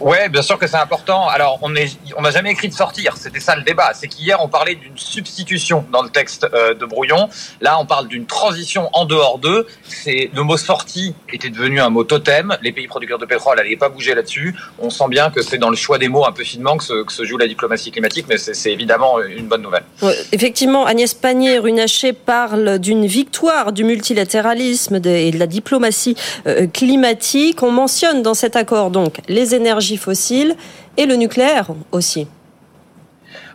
Ouais, 0.00 0.28
bien 0.28 0.42
sûr 0.42 0.58
que 0.58 0.66
c'est 0.66 0.76
important. 0.76 1.28
Alors, 1.28 1.58
on 1.62 1.74
est, 1.74 1.98
on 2.16 2.22
n'a 2.22 2.30
jamais 2.30 2.52
écrit 2.52 2.68
de 2.68 2.74
sortir. 2.74 3.16
C'était 3.16 3.40
ça 3.40 3.56
le 3.56 3.62
débat. 3.62 3.90
C'est 3.94 4.06
qu'hier, 4.08 4.38
on 4.42 4.48
parlait 4.48 4.76
d'une 4.76 4.96
substitution 4.96 5.84
dans 5.92 6.02
le 6.02 6.08
texte 6.08 6.46
euh, 6.54 6.74
de 6.74 6.86
Brouillon. 6.86 7.28
Là, 7.60 7.78
on 7.80 7.86
parle 7.86 8.06
d'une 8.06 8.26
transition 8.26 8.88
en 8.92 9.04
dehors 9.04 9.38
d'eux. 9.38 9.66
Le 10.06 10.42
mot 10.42 10.56
sortie 10.56 11.14
était 11.32 11.50
devenu 11.50 11.80
un 11.80 11.90
mot 11.90 12.04
totem. 12.04 12.56
Les 12.62 12.72
pays 12.72 12.86
producteurs 12.86 13.18
de 13.18 13.26
pétrole 13.26 13.56
n'allaient 13.56 13.76
pas 13.76 13.88
bouger 13.88 14.14
là-dessus. 14.14 14.54
On 14.78 14.90
sent 14.90 15.08
bien 15.08 15.30
que 15.30 15.42
c'est 15.42 15.58
dans 15.58 15.70
le 15.70 15.76
choix 15.76 15.98
des 15.98 16.08
mots 16.08 16.26
un 16.26 16.32
peu 16.32 16.44
finement 16.44 16.76
que 16.76 16.84
se, 16.84 17.02
que 17.02 17.12
se 17.12 17.24
joue 17.24 17.36
la 17.36 17.48
diplomatie 17.48 17.90
climatique, 17.90 18.26
mais 18.28 18.38
c'est 18.38 18.72
évidemment 18.72 19.20
une 19.20 19.46
bonne 19.46 19.62
nouvelle. 19.62 19.84
effectivement, 20.32 20.86
Agnès 20.86 21.14
Pannier-Runacher 21.14 22.12
parle 22.12 22.78
d'une 22.78 23.06
victoire 23.06 23.72
du 23.72 23.84
multilatéralisme 23.84 24.96
et 25.04 25.30
de 25.30 25.38
la 25.38 25.46
diplomatie 25.46 26.16
euh, 26.46 26.66
climatique. 26.66 27.62
On 27.62 27.72
mentionne 27.72 28.22
dans 28.22 28.34
cet 28.34 28.56
accord 28.56 28.90
donc 28.90 29.16
les 29.28 29.54
énergies 29.54 29.87
fossiles 29.96 30.56
et 30.96 31.06
le 31.06 31.14
nucléaire 31.14 31.68
aussi. 31.92 32.28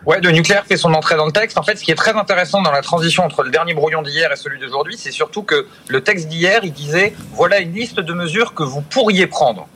Ouais, 0.06 0.20
le 0.20 0.30
nucléaire 0.32 0.66
fait 0.66 0.76
son 0.76 0.92
entrée 0.92 1.16
dans 1.16 1.24
le 1.24 1.32
texte. 1.32 1.56
En 1.56 1.62
fait, 1.62 1.76
ce 1.76 1.84
qui 1.84 1.90
est 1.90 1.96
très 1.96 2.12
intéressant 2.12 2.60
dans 2.60 2.72
la 2.72 2.82
transition 2.82 3.24
entre 3.24 3.42
le 3.42 3.50
dernier 3.50 3.72
brouillon 3.72 4.02
d'hier 4.02 4.30
et 4.30 4.36
celui 4.36 4.58
d'aujourd'hui, 4.58 4.96
c'est 4.98 5.10
surtout 5.10 5.42
que 5.42 5.66
le 5.88 6.02
texte 6.02 6.28
d'hier, 6.28 6.60
il 6.62 6.72
disait 6.72 7.14
voilà 7.32 7.58
une 7.58 7.72
liste 7.72 8.00
de 8.00 8.12
mesures 8.12 8.52
que 8.52 8.62
vous 8.62 8.82
pourriez 8.82 9.26
prendre. 9.26 9.66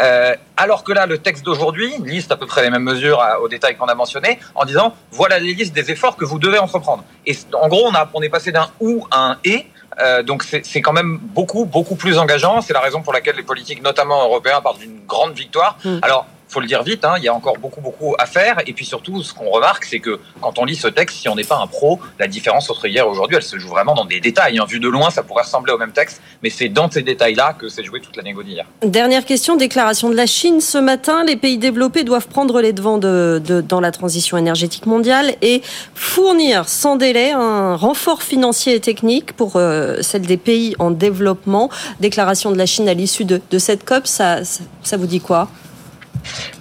Euh, 0.00 0.34
alors 0.56 0.84
que 0.84 0.92
là, 0.92 1.06
le 1.06 1.18
texte 1.18 1.44
d'aujourd'hui 1.44 1.92
liste 2.04 2.30
à 2.30 2.36
peu 2.36 2.46
près 2.46 2.62
les 2.62 2.70
mêmes 2.70 2.84
mesures 2.84 3.20
au 3.42 3.48
détail 3.48 3.76
qu'on 3.76 3.86
a 3.86 3.94
mentionné, 3.94 4.38
en 4.54 4.64
disant 4.64 4.94
voilà 5.10 5.38
les 5.38 5.52
listes 5.52 5.74
des 5.74 5.90
efforts 5.90 6.16
que 6.16 6.24
vous 6.24 6.38
devez 6.38 6.58
entreprendre. 6.58 7.04
Et 7.26 7.36
en 7.60 7.68
gros, 7.68 7.90
on 8.14 8.22
est 8.22 8.28
passé 8.28 8.52
d'un 8.52 8.70
ou 8.80 9.06
à 9.10 9.32
un 9.32 9.38
et. 9.44 9.66
Euh, 10.00 10.22
donc 10.22 10.42
c'est 10.42 10.80
quand 10.80 10.92
même 10.92 11.18
beaucoup, 11.18 11.64
beaucoup 11.64 11.96
plus 11.96 12.18
engageant. 12.18 12.60
C'est 12.60 12.72
la 12.72 12.80
raison 12.80 13.02
pour 13.02 13.12
laquelle 13.12 13.36
les 13.36 13.42
politiques, 13.42 13.82
notamment 13.82 14.24
européens, 14.24 14.60
parlent 14.60 14.78
d'une 14.78 15.00
grande 15.06 15.34
victoire. 15.34 15.76
Mm. 15.84 15.98
Alors, 16.02 16.26
faut 16.52 16.60
le 16.60 16.66
dire 16.66 16.82
vite, 16.82 17.04
hein, 17.04 17.14
il 17.16 17.24
y 17.24 17.28
a 17.28 17.34
encore 17.34 17.58
beaucoup, 17.58 17.80
beaucoup 17.80 18.14
à 18.18 18.26
faire. 18.26 18.58
Et 18.66 18.72
puis 18.72 18.84
surtout, 18.84 19.22
ce 19.22 19.32
qu'on 19.32 19.50
remarque, 19.50 19.84
c'est 19.84 20.00
que 20.00 20.20
quand 20.40 20.58
on 20.58 20.64
lit 20.64 20.76
ce 20.76 20.88
texte, 20.88 21.18
si 21.18 21.28
on 21.28 21.34
n'est 21.34 21.44
pas 21.44 21.58
un 21.58 21.66
pro, 21.66 21.98
la 22.18 22.26
différence 22.26 22.68
entre 22.70 22.86
hier 22.86 23.04
et 23.04 23.08
aujourd'hui, 23.08 23.36
elle 23.36 23.42
se 23.42 23.58
joue 23.58 23.68
vraiment 23.68 23.94
dans 23.94 24.04
des 24.04 24.20
détails. 24.20 24.58
Hein. 24.58 24.66
Vu 24.68 24.78
de 24.80 24.88
loin, 24.88 25.10
ça 25.10 25.22
pourrait 25.22 25.44
ressembler 25.44 25.72
au 25.72 25.78
même 25.78 25.92
texte, 25.92 26.20
mais 26.42 26.50
c'est 26.50 26.68
dans 26.68 26.90
ces 26.90 27.02
détails-là 27.02 27.54
que 27.58 27.68
s'est 27.68 27.84
joué 27.84 28.00
toute 28.00 28.16
la 28.16 28.22
négociation 28.22 28.42
d'hier. 28.42 28.66
Dernière 28.82 29.24
question, 29.24 29.56
déclaration 29.56 30.08
de 30.10 30.16
la 30.16 30.26
Chine 30.26 30.60
ce 30.60 30.78
matin. 30.78 31.22
Les 31.24 31.36
pays 31.36 31.58
développés 31.58 32.02
doivent 32.02 32.26
prendre 32.26 32.60
les 32.60 32.72
devants 32.72 32.98
de, 32.98 33.40
dans 33.68 33.80
la 33.80 33.92
transition 33.92 34.36
énergétique 34.36 34.86
mondiale 34.86 35.34
et 35.42 35.62
fournir 35.94 36.68
sans 36.68 36.96
délai 36.96 37.30
un 37.32 37.76
renfort 37.76 38.22
financier 38.22 38.74
et 38.74 38.80
technique 38.80 39.32
pour 39.34 39.56
euh, 39.56 40.02
celle 40.02 40.22
des 40.22 40.36
pays 40.36 40.74
en 40.78 40.90
développement. 40.90 41.70
Déclaration 42.00 42.50
de 42.50 42.58
la 42.58 42.66
Chine 42.66 42.88
à 42.88 42.94
l'issue 42.94 43.24
de, 43.24 43.40
de 43.50 43.58
cette 43.58 43.84
COP, 43.84 44.06
ça, 44.06 44.38
ça 44.82 44.96
vous 44.96 45.06
dit 45.06 45.20
quoi? 45.20 45.48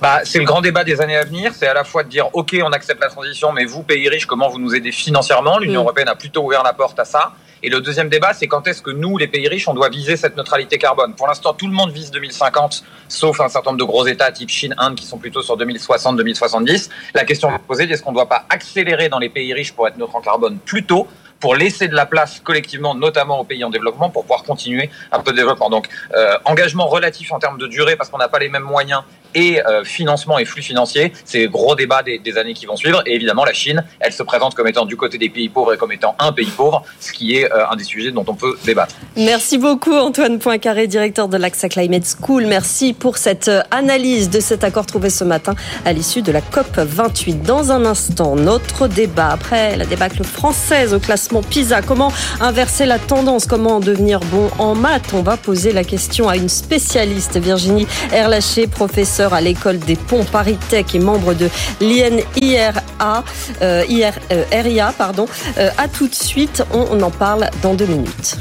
Bah, 0.01 0.21
c'est 0.23 0.39
le 0.39 0.45
grand 0.45 0.61
débat 0.61 0.83
des 0.83 1.01
années 1.01 1.17
à 1.17 1.23
venir. 1.23 1.53
C'est 1.55 1.67
à 1.67 1.73
la 1.73 1.83
fois 1.83 2.03
de 2.03 2.09
dire, 2.09 2.29
OK, 2.33 2.55
on 2.63 2.71
accepte 2.71 3.01
la 3.01 3.09
transition, 3.09 3.51
mais 3.51 3.65
vous, 3.65 3.83
pays 3.83 4.09
riches, 4.09 4.25
comment 4.25 4.49
vous 4.49 4.59
nous 4.59 4.75
aidez 4.75 4.91
financièrement? 4.91 5.59
L'Union 5.59 5.81
mm. 5.81 5.83
européenne 5.83 6.07
a 6.09 6.15
plutôt 6.15 6.43
ouvert 6.43 6.63
la 6.63 6.73
porte 6.73 6.99
à 6.99 7.05
ça. 7.05 7.33
Et 7.63 7.69
le 7.69 7.79
deuxième 7.79 8.09
débat, 8.09 8.33
c'est 8.33 8.47
quand 8.47 8.67
est-ce 8.67 8.81
que 8.81 8.89
nous, 8.89 9.17
les 9.17 9.27
pays 9.27 9.47
riches, 9.47 9.67
on 9.67 9.75
doit 9.75 9.89
viser 9.89 10.17
cette 10.17 10.35
neutralité 10.35 10.79
carbone? 10.79 11.13
Pour 11.13 11.27
l'instant, 11.27 11.53
tout 11.53 11.67
le 11.67 11.73
monde 11.73 11.91
vise 11.91 12.09
2050, 12.09 12.83
sauf 13.07 13.39
un 13.39 13.49
certain 13.49 13.71
nombre 13.71 13.79
de 13.79 13.85
gros 13.85 14.07
États 14.07 14.31
type 14.31 14.49
Chine, 14.49 14.73
Inde, 14.79 14.95
qui 14.95 15.05
sont 15.05 15.19
plutôt 15.19 15.43
sur 15.43 15.57
2060-2070. 15.57 16.89
La 17.13 17.23
question 17.23 17.51
posée, 17.67 17.83
est-ce 17.83 18.01
qu'on 18.01 18.11
ne 18.11 18.15
doit 18.15 18.29
pas 18.29 18.45
accélérer 18.49 19.09
dans 19.09 19.19
les 19.19 19.29
pays 19.29 19.53
riches 19.53 19.73
pour 19.73 19.87
être 19.87 19.97
neutre 19.97 20.15
en 20.15 20.21
carbone 20.21 20.57
plus 20.57 20.83
tôt 20.85 21.07
pour 21.39 21.55
laisser 21.55 21.87
de 21.87 21.95
la 21.95 22.05
place 22.05 22.39
collectivement, 22.39 22.93
notamment 22.95 23.39
aux 23.39 23.43
pays 23.43 23.63
en 23.63 23.69
développement, 23.69 24.09
pour 24.09 24.23
pouvoir 24.23 24.43
continuer 24.43 24.89
un 25.11 25.19
peu 25.19 25.31
de 25.31 25.37
développement? 25.37 25.69
Donc, 25.69 25.87
euh, 26.15 26.37
engagement 26.45 26.87
relatif 26.87 27.31
en 27.31 27.37
termes 27.37 27.59
de 27.59 27.67
durée, 27.67 27.95
parce 27.95 28.09
qu'on 28.09 28.17
n'a 28.17 28.27
pas 28.27 28.39
les 28.39 28.49
mêmes 28.49 28.63
moyens 28.63 29.03
et 29.35 29.61
euh, 29.65 29.83
financement 29.83 30.39
et 30.39 30.45
flux 30.45 30.61
financiers. 30.61 31.13
C'est 31.25 31.47
gros 31.47 31.75
débat 31.75 32.03
des, 32.03 32.37
années 32.37 32.53
qui 32.53 32.65
vont 32.65 32.75
suivre. 32.75 33.01
Et 33.05 33.15
évidemment, 33.15 33.43
la 33.43 33.53
Chine, 33.53 33.83
elle 33.99 34.13
se 34.13 34.23
présente 34.23 34.55
comme 34.55 34.67
étant 34.67 34.85
du 34.85 34.95
côté 34.95 35.17
des 35.17 35.29
pays 35.29 35.49
pauvres 35.49 35.73
et 35.73 35.77
comme 35.77 35.91
étant 35.91 36.15
un 36.19 36.31
pays 36.31 36.49
pauvre, 36.49 36.83
ce 36.99 37.11
qui 37.11 37.35
est 37.35 37.51
euh, 37.51 37.69
un 37.69 37.75
des 37.75 37.83
sujets 37.83 38.11
dont 38.11 38.25
on 38.27 38.35
peut 38.35 38.57
débattre. 38.63 38.95
Merci 39.17 39.57
beaucoup 39.57 39.93
Antoine 39.93 40.39
Poincaré, 40.39 40.87
directeur 40.87 41.27
de 41.27 41.37
l'AXA 41.37 41.69
Climate 41.69 42.05
School. 42.05 42.45
Merci 42.45 42.93
pour 42.93 43.17
cette 43.17 43.49
euh, 43.49 43.61
analyse 43.71 44.29
de 44.29 44.39
cet 44.39 44.63
accord 44.63 44.85
trouvé 44.85 45.09
ce 45.09 45.23
matin 45.23 45.55
à 45.85 45.93
l'issue 45.93 46.21
de 46.21 46.31
la 46.31 46.41
COP 46.41 46.77
28. 46.77 47.43
Dans 47.43 47.71
un 47.71 47.85
instant, 47.85 48.35
notre 48.35 48.87
débat 48.87 49.29
après 49.29 49.75
la 49.77 49.85
débâcle 49.85 50.23
française 50.23 50.93
au 50.93 50.99
classement 50.99 51.41
PISA. 51.41 51.81
Comment 51.81 52.11
inverser 52.39 52.85
la 52.85 52.99
tendance? 52.99 53.45
Comment 53.45 53.79
devenir 53.79 54.19
bon 54.19 54.49
en 54.57 54.75
maths? 54.75 55.13
On 55.13 55.21
va 55.21 55.37
poser 55.37 55.73
la 55.73 55.83
question 55.83 56.29
à 56.29 56.37
une 56.37 56.49
spécialiste, 56.49 57.37
Virginie 57.37 57.87
Erlaché, 58.11 58.67
professeure 58.67 59.20
à 59.29 59.41
l'école 59.41 59.79
des 59.79 59.95
ponts 59.95 60.23
Paris 60.23 60.57
Tech 60.69 60.85
et 60.93 60.99
membre 60.99 61.33
de 61.33 61.49
l'INIRA, 61.79 63.23
euh, 63.61 63.83
euh. 64.31 64.91
Pardon. 64.97 65.27
Euh, 65.57 65.69
à 65.77 65.87
tout 65.87 66.07
de 66.07 66.15
suite, 66.15 66.63
on, 66.73 66.87
on 66.91 67.01
en 67.01 67.11
parle 67.11 67.49
dans 67.61 67.73
deux 67.73 67.85
minutes. 67.85 68.37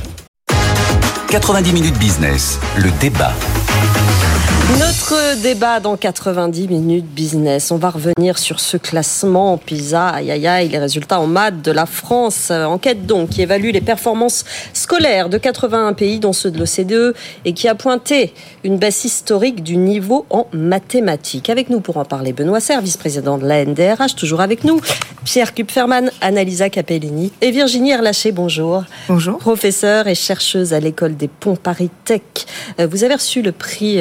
90 1.29 1.73
minutes 1.73 1.99
business, 1.99 2.59
le 2.77 2.91
débat. 3.01 3.33
Notre 4.79 5.41
débat 5.43 5.81
dans 5.81 5.97
90 5.97 6.69
minutes 6.69 7.07
business. 7.07 7.73
On 7.73 7.77
va 7.77 7.91
revenir 7.91 8.39
sur 8.39 8.61
ce 8.61 8.77
classement 8.77 9.59
PISA, 9.59 10.09
aïe 10.09 10.31
aïe 10.31 10.47
aïe, 10.47 10.69
les 10.69 10.79
résultats 10.79 11.19
en 11.19 11.27
maths 11.27 11.61
de 11.61 11.73
la 11.73 11.87
France. 11.87 12.53
Enquête 12.53 13.05
donc 13.05 13.31
qui 13.31 13.43
évalue 13.43 13.71
les 13.73 13.81
performances 13.81 14.45
scolaires 14.73 15.29
de 15.29 15.39
81 15.39 15.93
pays, 15.95 16.21
dont 16.21 16.33
ceux 16.33 16.53
de 16.53 16.59
l'OCDE, 16.59 17.17
et 17.45 17.53
qui 17.53 17.67
a 17.67 17.75
pointé 17.75 18.33
une 18.63 18.79
baisse 18.79 19.05
historique 19.05 19.65
du 19.65 19.77
niveau 19.77 20.25
en 20.31 20.47
mathématiques. 20.53 21.51
Avec 21.51 21.69
nous 21.69 21.81
pour 21.81 21.97
en 21.97 22.05
parler, 22.05 22.33
Benoît 22.33 22.61
Serre, 22.61 22.81
vice-président 22.81 23.39
de 23.39 23.47
la 23.47 23.65
NDRH, 23.65 24.15
toujours 24.15 24.41
avec 24.41 24.63
nous. 24.63 24.81
Pierre 25.25 25.53
Kupferman, 25.53 26.11
Annalisa 26.21 26.71
Capellini 26.71 27.33
et 27.41 27.51
Virginie 27.51 27.91
Erlaché, 27.91 28.31
bonjour. 28.31 28.85
Bonjour. 29.09 29.39
Professeure 29.39 30.07
et 30.07 30.15
chercheuse 30.15 30.73
à 30.73 30.81
l'école 30.81 31.17
des 31.17 31.29
ponts 31.29 31.57
Paris 31.57 31.91
Tech. 32.05 32.23
Vous 32.79 33.03
avez 33.03 33.15
reçu 33.15 33.43
le 33.43 33.53
prix 33.53 34.01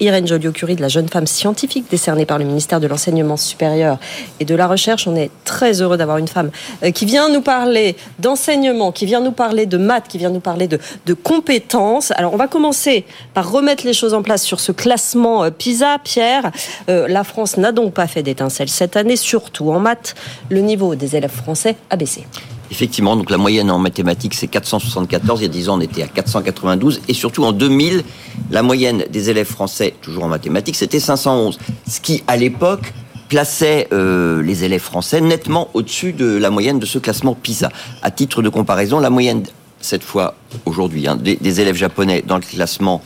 Irène 0.00 0.26
Joliot-Curie 0.26 0.76
de 0.76 0.80
la 0.80 0.88
jeune 0.88 1.08
femme 1.08 1.26
scientifique 1.26 1.84
décernée 1.90 2.26
par 2.26 2.38
le 2.38 2.44
ministère 2.44 2.80
de 2.80 2.86
l'Enseignement 2.86 3.36
supérieur 3.36 3.98
et 4.40 4.44
de 4.44 4.54
la 4.54 4.66
Recherche. 4.66 5.06
On 5.06 5.14
est 5.14 5.30
très 5.44 5.82
heureux 5.82 5.96
d'avoir 5.96 6.18
une 6.18 6.28
femme 6.28 6.50
euh, 6.82 6.90
qui 6.90 7.04
vient 7.04 7.28
nous 7.28 7.42
parler 7.42 7.96
d'enseignement, 8.18 8.92
qui 8.92 9.06
vient 9.06 9.20
nous 9.20 9.32
parler 9.32 9.66
de 9.66 9.76
maths, 9.76 10.08
qui 10.08 10.18
vient 10.18 10.30
nous 10.30 10.40
parler 10.40 10.68
de, 10.68 10.78
compétences. 11.14 12.12
Alors, 12.12 12.32
on 12.32 12.36
va 12.36 12.48
commencer 12.48 13.04
par 13.34 13.50
remettre 13.50 13.84
les 13.84 13.92
choses 13.92 14.14
en 14.14 14.22
place 14.22 14.42
sur 14.42 14.58
ce 14.60 14.72
classement 14.72 15.44
euh, 15.44 15.50
PISA. 15.50 15.98
Pierre, 16.02 16.50
euh, 16.88 17.06
la 17.08 17.24
France 17.24 17.56
n'a 17.56 17.72
donc 17.72 17.92
pas 17.92 18.06
fait 18.06 18.22
d'étincelle 18.22 18.68
cette 18.68 18.96
année, 18.96 19.16
surtout 19.16 19.70
en 19.70 19.80
maths. 19.80 20.14
Le 20.48 20.60
niveau 20.60 20.94
des 20.94 21.16
élèves 21.16 21.30
français 21.30 21.76
a 21.90 21.96
baissé. 21.96 22.24
Effectivement, 22.70 23.16
donc 23.16 23.30
la 23.30 23.36
moyenne 23.36 23.70
en 23.70 23.78
mathématiques, 23.78 24.34
c'est 24.34 24.46
474. 24.46 25.40
Il 25.40 25.42
y 25.42 25.46
a 25.46 25.48
10 25.48 25.68
ans, 25.68 25.78
on 25.78 25.80
était 25.80 26.02
à 26.02 26.06
492. 26.06 27.00
Et 27.08 27.14
surtout, 27.14 27.44
en 27.44 27.52
2000, 27.52 28.04
la 28.50 28.62
moyenne 28.62 29.04
des 29.10 29.28
élèves 29.28 29.48
français, 29.48 29.94
toujours 30.00 30.24
en 30.24 30.28
mathématiques, 30.28 30.76
c'était 30.76 31.00
511. 31.00 31.58
Ce 31.88 32.00
qui, 32.00 32.22
à 32.28 32.36
l'époque, 32.36 32.92
plaçait 33.28 33.88
euh, 33.92 34.42
les 34.42 34.64
élèves 34.64 34.80
français 34.80 35.20
nettement 35.20 35.68
au-dessus 35.74 36.12
de 36.12 36.36
la 36.36 36.50
moyenne 36.50 36.78
de 36.78 36.86
ce 36.86 36.98
classement 36.98 37.34
PISA. 37.34 37.70
À 38.02 38.10
titre 38.10 38.42
de 38.42 38.48
comparaison, 38.48 39.00
la 39.00 39.10
moyenne, 39.10 39.44
cette 39.80 40.04
fois, 40.04 40.34
aujourd'hui, 40.64 41.08
hein, 41.08 41.16
des, 41.16 41.36
des 41.36 41.60
élèves 41.60 41.76
japonais 41.76 42.22
dans 42.26 42.36
le 42.36 42.42
classement 42.42 43.02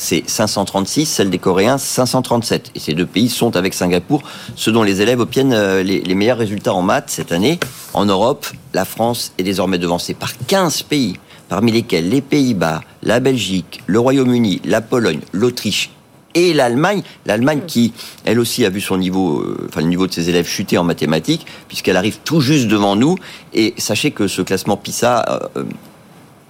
c'est 0.00 0.22
536, 0.26 1.04
celle 1.04 1.28
des 1.28 1.38
Coréens 1.38 1.76
537. 1.76 2.72
Et 2.74 2.80
ces 2.80 2.94
deux 2.94 3.04
pays 3.04 3.28
sont 3.28 3.54
avec 3.54 3.74
Singapour 3.74 4.22
ceux 4.56 4.72
dont 4.72 4.82
les 4.82 5.02
élèves 5.02 5.20
obtiennent 5.20 5.54
les, 5.82 6.00
les 6.00 6.14
meilleurs 6.14 6.38
résultats 6.38 6.72
en 6.72 6.80
maths 6.80 7.10
cette 7.10 7.32
année. 7.32 7.60
En 7.92 8.06
Europe, 8.06 8.46
la 8.72 8.86
France 8.86 9.32
est 9.36 9.42
désormais 9.42 9.76
devancée 9.76 10.14
par 10.14 10.32
15 10.46 10.82
pays, 10.84 11.18
parmi 11.50 11.70
lesquels 11.70 12.08
les 12.08 12.22
Pays-Bas, 12.22 12.80
la 13.02 13.20
Belgique, 13.20 13.82
le 13.86 14.00
Royaume-Uni, 14.00 14.62
la 14.64 14.80
Pologne, 14.80 15.20
l'Autriche 15.32 15.90
et 16.34 16.54
l'Allemagne, 16.54 17.02
l'Allemagne 17.26 17.60
qui, 17.66 17.92
elle 18.24 18.40
aussi, 18.40 18.64
a 18.64 18.70
vu 18.70 18.80
son 18.80 18.96
niveau, 18.96 19.40
euh, 19.40 19.66
enfin 19.68 19.82
le 19.82 19.88
niveau 19.88 20.06
de 20.06 20.12
ses 20.12 20.30
élèves 20.30 20.46
chuter 20.46 20.78
en 20.78 20.84
mathématiques, 20.84 21.46
puisqu'elle 21.68 21.96
arrive 21.98 22.20
tout 22.24 22.40
juste 22.40 22.68
devant 22.68 22.96
nous. 22.96 23.16
Et 23.52 23.74
sachez 23.76 24.12
que 24.12 24.28
ce 24.28 24.40
classement 24.40 24.78
PISA, 24.78 25.50
euh, 25.56 25.64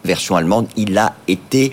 version 0.05 0.37
allemande, 0.37 0.69
il 0.77 0.97
a 0.99 1.15
été 1.27 1.73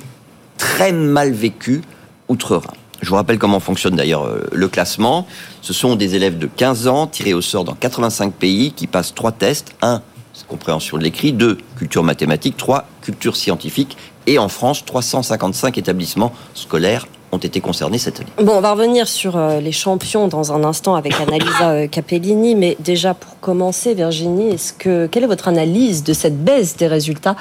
très 0.58 0.92
mal 0.92 1.32
vécu 1.32 1.82
outre-Rhin. 2.28 2.74
Je 3.02 3.10
vous 3.10 3.16
rappelle 3.16 3.38
comment 3.38 3.60
fonctionne 3.60 3.96
d'ailleurs 3.96 4.26
euh, 4.26 4.48
le 4.52 4.68
classement. 4.68 5.28
Ce 5.62 5.74
sont 5.74 5.96
des 5.96 6.16
élèves 6.16 6.38
de 6.38 6.48
15 6.48 6.88
ans 6.88 7.08
tirés 7.08 7.34
au 7.34 7.42
sort 7.42 7.64
dans 7.64 7.76
85 7.76 8.34
pays 8.34 8.72
qui 8.72 8.88
passent 8.88 9.14
trois 9.14 9.32
tests. 9.32 9.76
Un, 9.82 10.02
compréhension 10.48 10.98
de 10.98 11.04
l'écrit. 11.04 11.34
Deux, 11.34 11.58
culture 11.78 12.04
mathématique. 12.04 12.58
Trois, 12.58 12.86
culture 13.02 13.36
scientifique. 13.36 13.98
Et 14.28 14.40
en 14.40 14.50
France, 14.50 14.86
355 14.86 15.78
établissements 15.78 16.34
scolaires 16.54 17.08
ont 17.32 17.38
été 17.38 17.60
concernés 17.60 17.98
cette 17.98 18.20
année. 18.20 18.30
Bon, 18.42 18.54
on 18.54 18.62
va 18.62 18.72
revenir 18.72 19.08
sur 19.08 19.36
euh, 19.36 19.60
les 19.60 19.72
champions 19.72 20.28
dans 20.28 20.54
un 20.54 20.64
instant 20.64 20.96
avec 20.96 21.14
Annalisa 21.22 21.72
euh, 21.72 21.88
Capellini, 21.88 22.56
mais 22.56 22.78
déjà 22.80 23.14
pour 23.14 23.40
commencer, 23.40 23.94
Virginie, 23.94 24.50
est-ce 24.50 24.74
que 24.74 25.08
quelle 25.08 25.24
est 25.24 25.28
votre 25.28 25.48
analyse 25.48 26.04
de 26.04 26.14
cette 26.14 26.42
baisse 26.44 26.78
des 26.78 26.88
résultats 26.88 27.36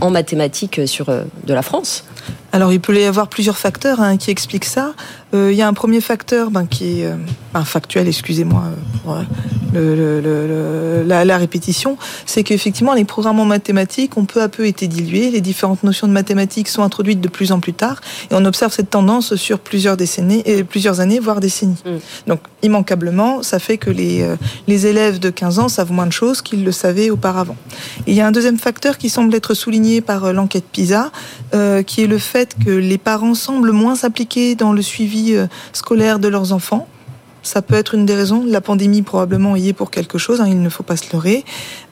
en 0.00 0.10
mathématiques 0.10 0.80
sur 0.86 1.06
de 1.06 1.54
la 1.54 1.62
France? 1.62 2.04
Alors, 2.56 2.72
il 2.72 2.80
peut 2.80 2.98
y 2.98 3.04
avoir 3.04 3.28
plusieurs 3.28 3.58
facteurs 3.58 4.00
hein, 4.00 4.16
qui 4.16 4.30
expliquent 4.30 4.64
ça. 4.64 4.94
Euh, 5.34 5.52
il 5.52 5.58
y 5.58 5.60
a 5.60 5.68
un 5.68 5.74
premier 5.74 6.00
facteur 6.00 6.50
ben, 6.50 6.66
qui 6.66 7.00
est 7.00 7.04
euh, 7.06 7.64
factuel, 7.64 8.08
excusez-moi 8.08 8.62
pour 9.02 9.14
euh, 9.14 9.22
le, 9.74 10.20
le, 10.22 11.02
la, 11.06 11.26
la, 11.26 11.36
répétition, 11.36 11.98
c'est 12.24 12.44
qu'effectivement, 12.44 12.94
les 12.94 13.04
programmes 13.04 13.40
en 13.40 13.44
mathématiques 13.44 14.16
ont 14.16 14.24
peu 14.24 14.40
à 14.40 14.48
peu 14.48 14.66
été 14.66 14.86
dilués. 14.86 15.30
Les 15.30 15.42
différentes 15.42 15.82
notions 15.82 16.06
de 16.06 16.12
mathématiques 16.14 16.68
sont 16.68 16.82
introduites 16.82 17.20
de 17.20 17.28
plus 17.28 17.52
en 17.52 17.60
plus 17.60 17.74
tard. 17.74 18.00
Et 18.30 18.34
on 18.34 18.44
observe 18.46 18.72
cette 18.72 18.88
tendance 18.88 19.34
sur 19.34 19.58
plusieurs 19.58 19.98
décennies, 19.98 20.42
et 20.46 20.64
plusieurs 20.64 21.00
années, 21.00 21.18
voire 21.18 21.40
décennies. 21.40 21.82
Mm. 21.84 22.28
Donc, 22.28 22.40
immanquablement, 22.62 23.42
ça 23.42 23.58
fait 23.58 23.76
que 23.76 23.90
les, 23.90 24.26
les 24.66 24.86
élèves 24.86 25.18
de 25.18 25.28
15 25.28 25.58
ans 25.58 25.68
savent 25.68 25.92
moins 25.92 26.06
de 26.06 26.12
choses 26.12 26.40
qu'ils 26.40 26.64
le 26.64 26.72
savaient 26.72 27.10
auparavant. 27.10 27.56
Et 28.06 28.12
il 28.12 28.14
y 28.14 28.22
a 28.22 28.26
un 28.26 28.32
deuxième 28.32 28.58
facteur 28.58 28.96
qui 28.96 29.10
semble 29.10 29.34
être 29.34 29.52
souligné 29.52 30.00
par 30.00 30.32
l'enquête 30.32 30.64
PISA, 30.72 31.10
qui 31.86 32.02
est 32.02 32.06
le 32.06 32.18
fait 32.18 32.45
que 32.54 32.70
les 32.70 32.98
parents 32.98 33.34
semblent 33.34 33.72
moins 33.72 33.96
s'impliquer 33.96 34.54
dans 34.54 34.72
le 34.72 34.82
suivi 34.82 35.34
euh, 35.34 35.46
scolaire 35.72 36.18
de 36.18 36.28
leurs 36.28 36.52
enfants. 36.52 36.86
Ça 37.46 37.62
peut 37.62 37.76
être 37.76 37.94
une 37.94 38.06
des 38.06 38.16
raisons. 38.16 38.44
La 38.44 38.60
pandémie 38.60 39.02
probablement 39.02 39.54
y 39.54 39.68
est 39.68 39.72
pour 39.72 39.92
quelque 39.92 40.18
chose, 40.18 40.40
hein, 40.40 40.46
il 40.48 40.60
ne 40.60 40.68
faut 40.68 40.82
pas 40.82 40.96
se 40.96 41.12
leurrer. 41.12 41.44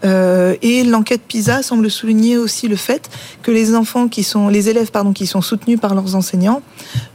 Euh, 0.05 0.57
et 0.63 0.83
l'enquête 0.83 1.23
PISA 1.23 1.63
semble 1.63 1.89
souligner 1.91 2.37
aussi 2.37 2.67
le 2.67 2.75
fait 2.75 3.09
que 3.43 3.53
les 3.53 3.77
enfants 3.77 4.09
qui 4.09 4.25
sont, 4.25 4.49
les 4.49 4.69
élèves 4.69 4.91
pardon, 4.91 5.13
qui 5.13 5.29
sont 5.29 5.43
soutenus 5.43 5.79
par 5.79 5.95
leurs 5.95 6.17
enseignants, 6.17 6.61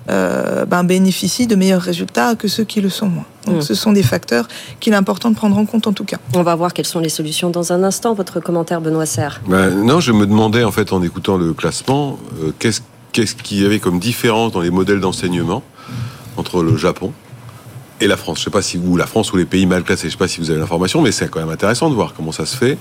euh, 0.09 0.63
ben, 0.63 0.85
bénéficient 0.85 1.47
de 1.47 1.55
meilleurs 1.55 1.81
résultats 1.81 2.35
que 2.35 2.47
ceux 2.47 2.63
qui 2.63 2.79
le 2.79 2.89
sont 2.89 3.07
moins. 3.07 3.25
Donc, 3.45 3.57
mmh. 3.57 3.61
ce 3.61 3.73
sont 3.73 3.91
des 3.91 4.03
facteurs 4.03 4.47
qu'il 4.79 4.93
est 4.93 4.95
important 4.95 5.31
de 5.31 5.35
prendre 5.35 5.57
en 5.57 5.65
compte 5.65 5.87
en 5.87 5.93
tout 5.93 6.05
cas. 6.05 6.17
On 6.33 6.41
va 6.41 6.55
voir 6.55 6.73
quelles 6.73 6.87
sont 6.87 6.99
les 6.99 7.09
solutions 7.09 7.49
dans 7.49 7.73
un 7.73 7.83
instant. 7.83 8.13
Votre 8.13 8.39
commentaire, 8.39 8.79
Benoît 8.79 9.05
Serre. 9.05 9.41
Ben, 9.47 9.69
non, 9.69 9.99
je 9.99 10.13
me 10.13 10.25
demandais 10.25 10.63
en 10.63 10.71
fait 10.71 10.93
en 10.93 11.03
écoutant 11.03 11.35
le 11.35 11.51
classement, 11.51 12.17
euh, 12.41 12.53
qu'est-ce 12.57 12.79
qu'est-ce 13.11 13.35
qu'il 13.35 13.61
y 13.61 13.65
avait 13.65 13.79
comme 13.79 13.99
différence 13.99 14.51
dans 14.51 14.61
les 14.61 14.69
modèles 14.69 14.99
d'enseignement 14.99 15.63
entre 16.37 16.63
le 16.63 16.77
Japon 16.77 17.11
et 18.01 18.07
la 18.07 18.17
France? 18.17 18.39
Je 18.39 18.45
sais 18.45 18.49
pas 18.49 18.61
si 18.61 18.77
vous, 18.77 18.97
la 18.97 19.07
France 19.07 19.33
ou 19.33 19.37
les 19.37 19.45
pays 19.45 19.65
mal 19.65 19.83
classés, 19.83 20.07
je 20.07 20.11
sais 20.11 20.17
pas 20.17 20.27
si 20.27 20.39
vous 20.39 20.49
avez 20.49 20.59
l'information, 20.59 21.01
mais 21.01 21.11
c'est 21.11 21.29
quand 21.29 21.39
même 21.39 21.49
intéressant 21.49 21.89
de 21.89 21.95
voir 21.95 22.13
comment 22.15 22.31
ça 22.31 22.45
se 22.45 22.55
fait. 22.55 22.77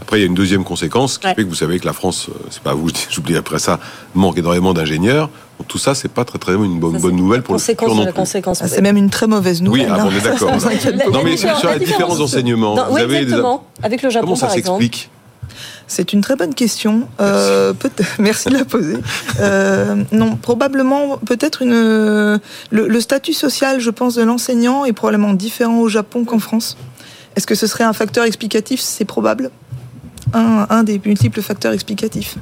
Après, 0.00 0.18
il 0.18 0.20
y 0.20 0.24
a 0.24 0.26
une 0.26 0.34
deuxième 0.34 0.64
conséquence 0.64 1.18
qui 1.18 1.26
ouais. 1.26 1.34
fait 1.34 1.42
que 1.42 1.48
vous 1.48 1.54
savez 1.54 1.78
que 1.78 1.86
la 1.86 1.92
France, 1.92 2.28
euh, 2.28 2.34
c'est 2.50 2.62
pas 2.62 2.74
vous, 2.74 2.88
j'oublie 3.10 3.36
après 3.36 3.58
ça, 3.58 3.80
manque 4.14 4.38
énormément 4.38 4.74
d'ingénieurs. 4.74 5.30
Donc, 5.58 5.68
tout 5.68 5.78
ça, 5.78 5.94
c'est 5.94 6.10
pas 6.10 6.24
très 6.24 6.38
très 6.38 6.52
une 6.52 6.78
bonne, 6.78 6.98
bonne 6.98 7.16
nouvelle 7.16 7.42
pour 7.42 7.54
conséquence 7.54 7.88
le 7.88 7.94
futur 7.94 8.04
non 8.04 8.24
plus. 8.24 8.42
Ah, 8.60 8.68
c'est 8.68 8.82
même 8.82 8.98
une 8.98 9.08
très 9.08 9.26
mauvaise 9.26 9.62
nouvelle. 9.62 9.86
Oui, 9.86 9.88
ah, 9.90 10.06
on 10.06 10.10
est 10.10 10.20
d'accord. 10.20 10.52
non, 11.12 11.22
mais 11.24 11.36
sur 11.36 11.48
la, 11.64 11.78
différence 11.78 12.18
d'enseignement, 12.18 12.74
vous 12.74 12.94
oui, 12.94 13.00
avez 13.00 13.16
exactement. 13.18 13.66
Des... 13.78 13.86
Avec 13.86 14.02
le 14.02 14.10
Japon, 14.10 14.26
comment 14.26 14.36
ça 14.36 14.50
s'explique? 14.50 15.10
C'est 15.86 16.12
une 16.12 16.20
très 16.20 16.36
bonne 16.36 16.54
question. 16.54 17.08
Euh, 17.20 17.72
Merci 18.18 18.48
de 18.48 18.54
la 18.54 18.64
poser. 18.64 18.96
Euh, 19.40 20.02
non, 20.12 20.36
probablement, 20.36 21.18
peut-être 21.18 21.62
une. 21.62 21.70
Le, 21.72 22.40
le, 22.70 23.00
statut 23.00 23.32
social, 23.32 23.80
je 23.80 23.90
pense, 23.90 24.14
de 24.16 24.22
l'enseignant 24.22 24.84
est 24.84 24.92
probablement 24.92 25.32
différent 25.32 25.78
au 25.78 25.88
Japon 25.88 26.24
qu'en 26.24 26.38
France. 26.38 26.76
Est-ce 27.36 27.46
que 27.46 27.54
ce 27.54 27.66
serait 27.66 27.84
un 27.84 27.92
facteur 27.92 28.24
explicatif? 28.24 28.80
C'est 28.80 29.04
probable. 29.04 29.50
Un, 30.32 30.66
un, 30.70 30.82
des 30.82 31.00
multiples 31.04 31.42
facteurs 31.42 31.72
explicatifs. 31.72 32.36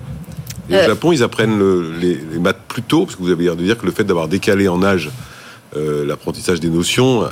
Et 0.70 0.76
au 0.76 0.78
euh... 0.78 0.86
Japon, 0.86 1.12
ils 1.12 1.22
apprennent 1.22 1.58
le, 1.58 1.92
les, 2.00 2.14
les, 2.14 2.38
maths 2.38 2.60
plus 2.66 2.82
tôt, 2.82 3.04
parce 3.04 3.16
que 3.16 3.22
vous 3.22 3.30
avez 3.30 3.44
l'air 3.44 3.56
de 3.56 3.62
dire 3.62 3.76
que 3.76 3.84
le 3.84 3.92
fait 3.92 4.04
d'avoir 4.04 4.28
décalé 4.28 4.68
en 4.68 4.82
âge 4.82 5.10
euh, 5.76 6.06
l'apprentissage 6.06 6.60
des 6.60 6.70
notions 6.70 7.24
euh, 7.24 7.28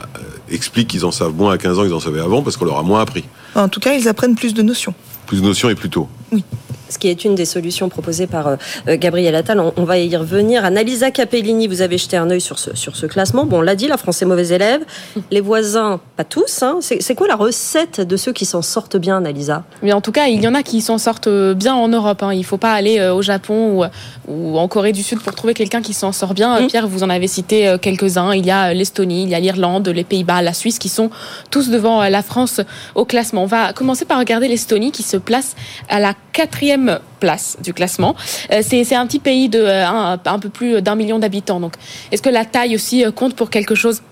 explique 0.51 0.89
qu'ils 0.89 1.05
en 1.05 1.13
savent 1.13 1.35
moins 1.35 1.53
à 1.53 1.59
15 1.59 1.79
ans 1.79 1.83
qu'ils 1.85 1.95
en 1.95 2.01
savaient 2.01 2.21
avant, 2.21 2.43
parce 2.43 2.57
qu'on 2.57 2.65
leur 2.65 2.79
a 2.79 2.83
moins 2.83 3.01
appris. 3.01 3.25
En 3.55 3.69
tout 3.69 3.79
cas, 3.79 3.95
ils 3.95 4.09
apprennent 4.09 4.35
plus 4.35 4.53
de 4.53 4.63
notions 4.63 4.95
plus 5.27 5.41
de 5.41 5.47
notions 5.47 5.69
et 5.69 5.75
plus 5.75 5.91
tôt. 5.91 6.09
Oui. 6.33 6.45
Ce 6.93 6.99
qui 6.99 7.09
est 7.09 7.25
une 7.25 7.35
des 7.35 7.45
solutions 7.45 7.89
proposées 7.89 8.27
par 8.27 8.47
euh, 8.47 8.57
Gabriel 8.87 9.35
Attal. 9.35 9.61
On, 9.77 9.85
va 9.85 9.99
y 9.99 10.15
revenir. 10.17 10.65
Annalisa 10.65 11.11
Capellini, 11.11 11.67
vous 11.67 11.81
avez 11.81 11.99
jeté 11.99 12.17
un 12.17 12.31
œil 12.31 12.41
sur 12.41 12.59
ce, 12.59 12.77
sur 12.77 12.97
ce 12.97 13.07
classement. 13.07 13.47
Bon, 13.47 13.59
on 13.59 13.63
l'a 13.63 13.75
dit, 13.75 13.89
la 13.89 13.97
France 13.97 14.23
est 14.23 14.27
mauvais 14.27 14.49
élève. 14.49 14.83
Les 15.31 15.41
voisins, 15.41 16.01
pas 16.17 16.25
tous. 16.25 16.63
Hein. 16.63 16.79
C'est 16.81 17.15
quoi 17.15 17.29
la 17.29 17.37
recette 17.37 18.01
de 18.01 18.17
ceux 18.17 18.33
qui 18.33 18.45
s'en 18.45 18.63
sortent 18.63 18.97
bien, 18.97 19.17
Annalisa? 19.17 19.65
Mais 19.83 19.93
En 19.93 20.01
tout 20.01 20.13
cas, 20.13 20.27
il 20.27 20.43
y 20.43 20.49
en 20.49 20.55
a 20.55 20.63
qui 20.63 20.81
s'en 20.81 20.99
sortent 20.99 21.29
bien 21.29 21.75
en 21.75 21.89
Europe. 21.89 22.23
Hein. 22.23 22.33
Il 22.33 22.41
ne 22.41 22.45
faut 22.45 22.59
pas 22.59 22.73
aller 22.73 23.01
au 23.09 23.23
Japon 23.23 23.83
ou, 24.27 24.33
ou, 24.33 24.59
en 24.59 24.69
Corée 24.69 24.93
du 24.93 25.03
Sud 25.03 25.21
pour 25.21 25.35
trouver 25.35 25.55
quelqu'un 25.55 25.83
qui 25.83 25.95
s'en 25.95 26.13
sort 26.13 26.35
bien. 26.35 26.61
Mmh. 26.61 26.67
Pierre, 26.67 26.89
vous 26.89 27.03
en 27.03 27.11
avez 27.11 27.27
cité 27.27 27.77
quelques-uns. 27.81 28.35
Il 28.35 28.45
y 28.45 28.51
a 28.51 28.75
l'Estonie, 28.75 29.23
il 29.25 29.31
y 29.31 29.35
a 29.35 29.41
l'Irlande, 29.41 29.89
les 29.89 30.05
Pays-Bas, 30.05 30.43
la 30.43 30.53
Suisse 30.53 30.79
qui 30.79 30.89
sont 30.89 31.11
tous 31.51 31.71
devant 31.71 32.03
la 32.03 32.23
France 32.23 32.61
au 32.95 33.05
classement. 33.05 33.45
On 33.45 33.47
va 33.47 33.73
commencer 33.73 34.05
par 34.05 34.19
regarder 34.19 34.49
l'Estonie 34.49 34.93
qui 34.93 35.03
se 35.03 35.17
place 35.17 35.57
à 35.89 36.01
la 36.01 36.15
quatrième 36.33 36.82
place 37.21 37.57
du 37.63 37.73
classement. 37.73 38.15
Euh, 38.53 38.63
c'est 38.63 38.95
un 38.95 39.07
petit 39.07 39.19
pays 39.19 39.49
de 39.49 39.61
euh, 39.61 39.87
un, 39.87 40.39
peu 40.39 40.49
plus 40.49 40.83
d'un 40.83 40.95
million 40.95 41.19
d'habitants. 41.19 41.61
Donc, 41.61 41.75
est-ce 42.11 42.23
que 42.23 42.31
la 42.31 42.45
taille 42.45 42.75
aussi 42.75 43.05
euh, 43.05 43.11
compte 43.11 43.35
pour 43.37 43.51
quelque 43.51 43.75
chose? 43.75 44.03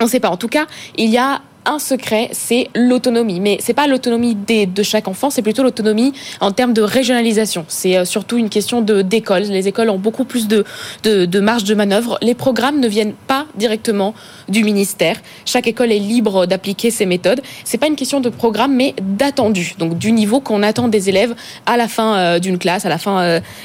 On 0.00 0.04
ne 0.04 0.08
sait 0.08 0.20
pas. 0.20 0.30
En 0.30 0.36
tout 0.36 0.48
cas, 0.48 0.66
il 0.96 1.10
y 1.10 1.18
a 1.18 1.40
un 1.66 1.78
secret, 1.78 2.30
c'est 2.32 2.68
l'autonomie. 2.74 3.40
Mais 3.40 3.58
c'est 3.60 3.74
pas 3.74 3.86
l'autonomie 3.86 4.34
de 4.34 4.82
chaque 4.82 5.08
enfant, 5.08 5.30
c'est 5.30 5.42
plutôt 5.42 5.62
l'autonomie 5.62 6.12
en 6.40 6.52
termes 6.52 6.72
de 6.72 6.82
régionalisation. 6.82 7.64
C'est 7.68 7.96
euh, 7.96 8.04
surtout 8.04 8.38
une 8.38 8.48
question 8.48 8.80
de 8.80 9.02
d'école. 9.02 9.42
Les 9.42 9.68
écoles 9.68 9.90
ont 9.90 9.98
beaucoup 9.98 10.24
plus 10.24 10.48
de, 10.48 10.64
de, 11.04 11.40
marge 11.40 11.64
de 11.64 11.74
manœuvre. 11.74 12.18
Les 12.22 12.34
programmes 12.34 12.80
ne 12.80 12.88
viennent 12.88 13.14
pas 13.26 13.46
directement 13.56 14.14
du 14.48 14.64
ministère. 14.64 15.16
Chaque 15.44 15.66
école 15.66 15.92
est 15.92 15.98
libre 15.98 16.46
d'appliquer 16.46 16.90
ses 16.90 17.06
méthodes. 17.06 17.40
C'est 17.64 17.78
pas 17.78 17.86
une 17.86 17.96
question 17.96 18.20
de 18.20 18.28
programme, 18.28 18.74
mais 18.74 18.94
d'attendu. 19.00 19.74
Donc 19.78 19.98
du 19.98 20.12
niveau 20.12 20.40
qu'on 20.40 20.62
attend 20.62 20.88
des 20.88 21.08
élèves 21.08 21.34
à 21.66 21.76
la 21.76 21.88
fin 21.88 22.16
euh, 22.16 22.38
d'une 22.38 22.58
classe, 22.58 22.86
à 22.86 22.88
la 22.88 22.98
fin 22.98 23.20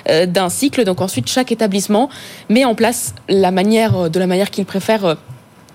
euh, 0.10 0.26
d'un 0.26 0.50
cycle. 0.50 0.84
Donc 0.84 1.02
ensuite, 1.02 1.28
chaque 1.28 1.52
établissement 1.52 2.10
met 2.50 2.66
en 2.66 2.76
place 2.76 3.14
la 3.30 3.52
manière 3.52 4.10
de 4.10 4.20
la 4.20 4.28
manière 4.28 4.52
qu'il 4.52 4.66
préfère 4.66 5.16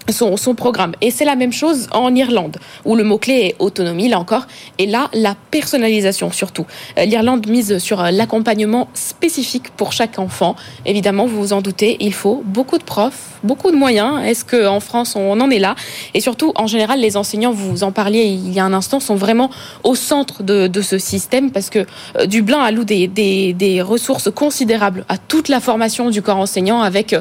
son, 0.09 0.55
programme. 0.55 0.93
Et 1.01 1.11
c'est 1.11 1.25
la 1.25 1.37
même 1.37 1.53
chose 1.53 1.87
en 1.93 2.15
Irlande, 2.15 2.59
où 2.85 2.97
le 2.97 3.05
mot-clé 3.05 3.35
est 3.35 3.57
autonomie, 3.59 4.09
là 4.09 4.19
encore, 4.19 4.47
et 4.79 4.87
là, 4.87 5.09
la 5.13 5.37
personnalisation 5.51 6.31
surtout. 6.31 6.67
Euh, 6.99 7.05
L'Irlande 7.05 7.47
mise 7.47 7.79
sur 7.79 8.01
euh, 8.01 8.11
l'accompagnement 8.11 8.89
spécifique 8.95 9.71
pour 9.77 9.93
chaque 9.93 10.19
enfant. 10.19 10.57
Évidemment, 10.87 11.27
vous 11.27 11.39
vous 11.41 11.53
en 11.53 11.63
doutez, 11.63 11.97
il 12.01 12.13
faut 12.13 12.43
beaucoup 12.45 12.79
de 12.79 12.85
profs, 12.85 13.39
beaucoup 13.43 13.70
de 13.70 13.76
moyens. 13.76 14.22
Est-ce 14.24 14.45
qu'en 14.45 14.80
France, 14.80 15.16
on 15.16 15.41
en 15.41 15.51
est 15.51 15.59
là? 15.59 15.74
Et 16.14 16.20
surtout, 16.20 16.53
en 16.57 16.66
général, 16.66 17.01
les 17.01 17.16
enseignants, 17.16 17.53
vous 17.53 17.82
en 17.84 17.93
parliez 17.93 18.24
il 18.24 18.53
y 18.53 18.61
a 18.61 18.64
un 18.64 18.72
instant, 18.72 19.01
sont 19.01 19.16
vraiment 19.16 19.51
au 19.84 19.95
centre 19.95 20.43
de, 20.43 20.66
de 20.66 20.80
ce 20.82 20.99
système, 20.99 21.51
parce 21.51 21.70
que 21.70 21.86
euh, 22.18 22.26
Dublin 22.26 22.61
alloue 22.61 22.84
des, 22.84 23.09
des, 23.09 23.53
des, 23.53 23.82
ressources 23.82 24.30
considérables 24.30 25.05
à 25.09 25.16
toute 25.16 25.49
la 25.49 25.61
formation 25.61 26.11
du 26.11 26.22
corps 26.22 26.36
enseignant, 26.36 26.82
avec 26.82 27.14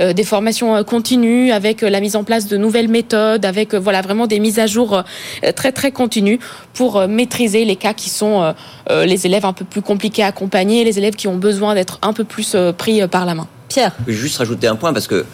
des 0.00 0.24
formations 0.24 0.84
continues, 0.84 1.50
avec 1.50 1.80
la 1.80 2.00
mise 2.00 2.16
en 2.16 2.24
place 2.24 2.46
de 2.46 2.56
nouvelles 2.56 2.88
méthodes, 2.88 3.44
avec 3.44 3.74
euh, 3.74 3.78
voilà 3.78 4.00
vraiment 4.00 4.26
des 4.26 4.40
mises 4.40 4.58
à 4.58 4.66
jour 4.66 4.94
euh, 4.94 5.52
très 5.52 5.72
très 5.72 5.92
continues 5.92 6.38
pour 6.72 6.96
euh, 6.96 7.06
maîtriser 7.06 7.64
les 7.64 7.76
cas 7.76 7.94
qui 7.94 8.10
sont 8.10 8.54
les 8.90 9.26
élèves 9.26 9.44
un 9.44 9.52
peu 9.52 9.64
plus 9.64 9.82
compliqués 9.82 10.22
à 10.22 10.26
accompagner, 10.26 10.84
les 10.84 10.98
élèves 10.98 11.14
qui 11.14 11.28
ont 11.28 11.36
besoin 11.36 11.74
d'être 11.74 11.98
un 12.02 12.12
peu 12.12 12.24
plus 12.24 12.56
pris 12.76 13.06
par 13.08 13.24
la 13.24 13.34
main. 13.34 13.46
Pierre. 13.68 13.92
Je 14.06 14.12
vais 14.12 14.18
juste 14.18 14.38
rajouter 14.38 14.66
un 14.66 14.76
point 14.76 14.92
parce 14.92 15.06
que 15.06 15.24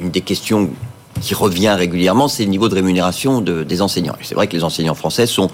une 0.00 0.10
des 0.10 0.20
questions 0.20 0.70
qui 1.20 1.34
revient 1.34 1.70
régulièrement, 1.70 2.28
c'est 2.28 2.44
le 2.44 2.50
niveau 2.50 2.68
de 2.68 2.74
rémunération 2.74 3.40
des 3.40 3.82
enseignants. 3.82 4.16
Et 4.20 4.24
c'est 4.24 4.34
vrai 4.34 4.46
que 4.46 4.56
les 4.56 4.64
enseignants 4.64 4.94
français 4.94 5.26
sont 5.26 5.50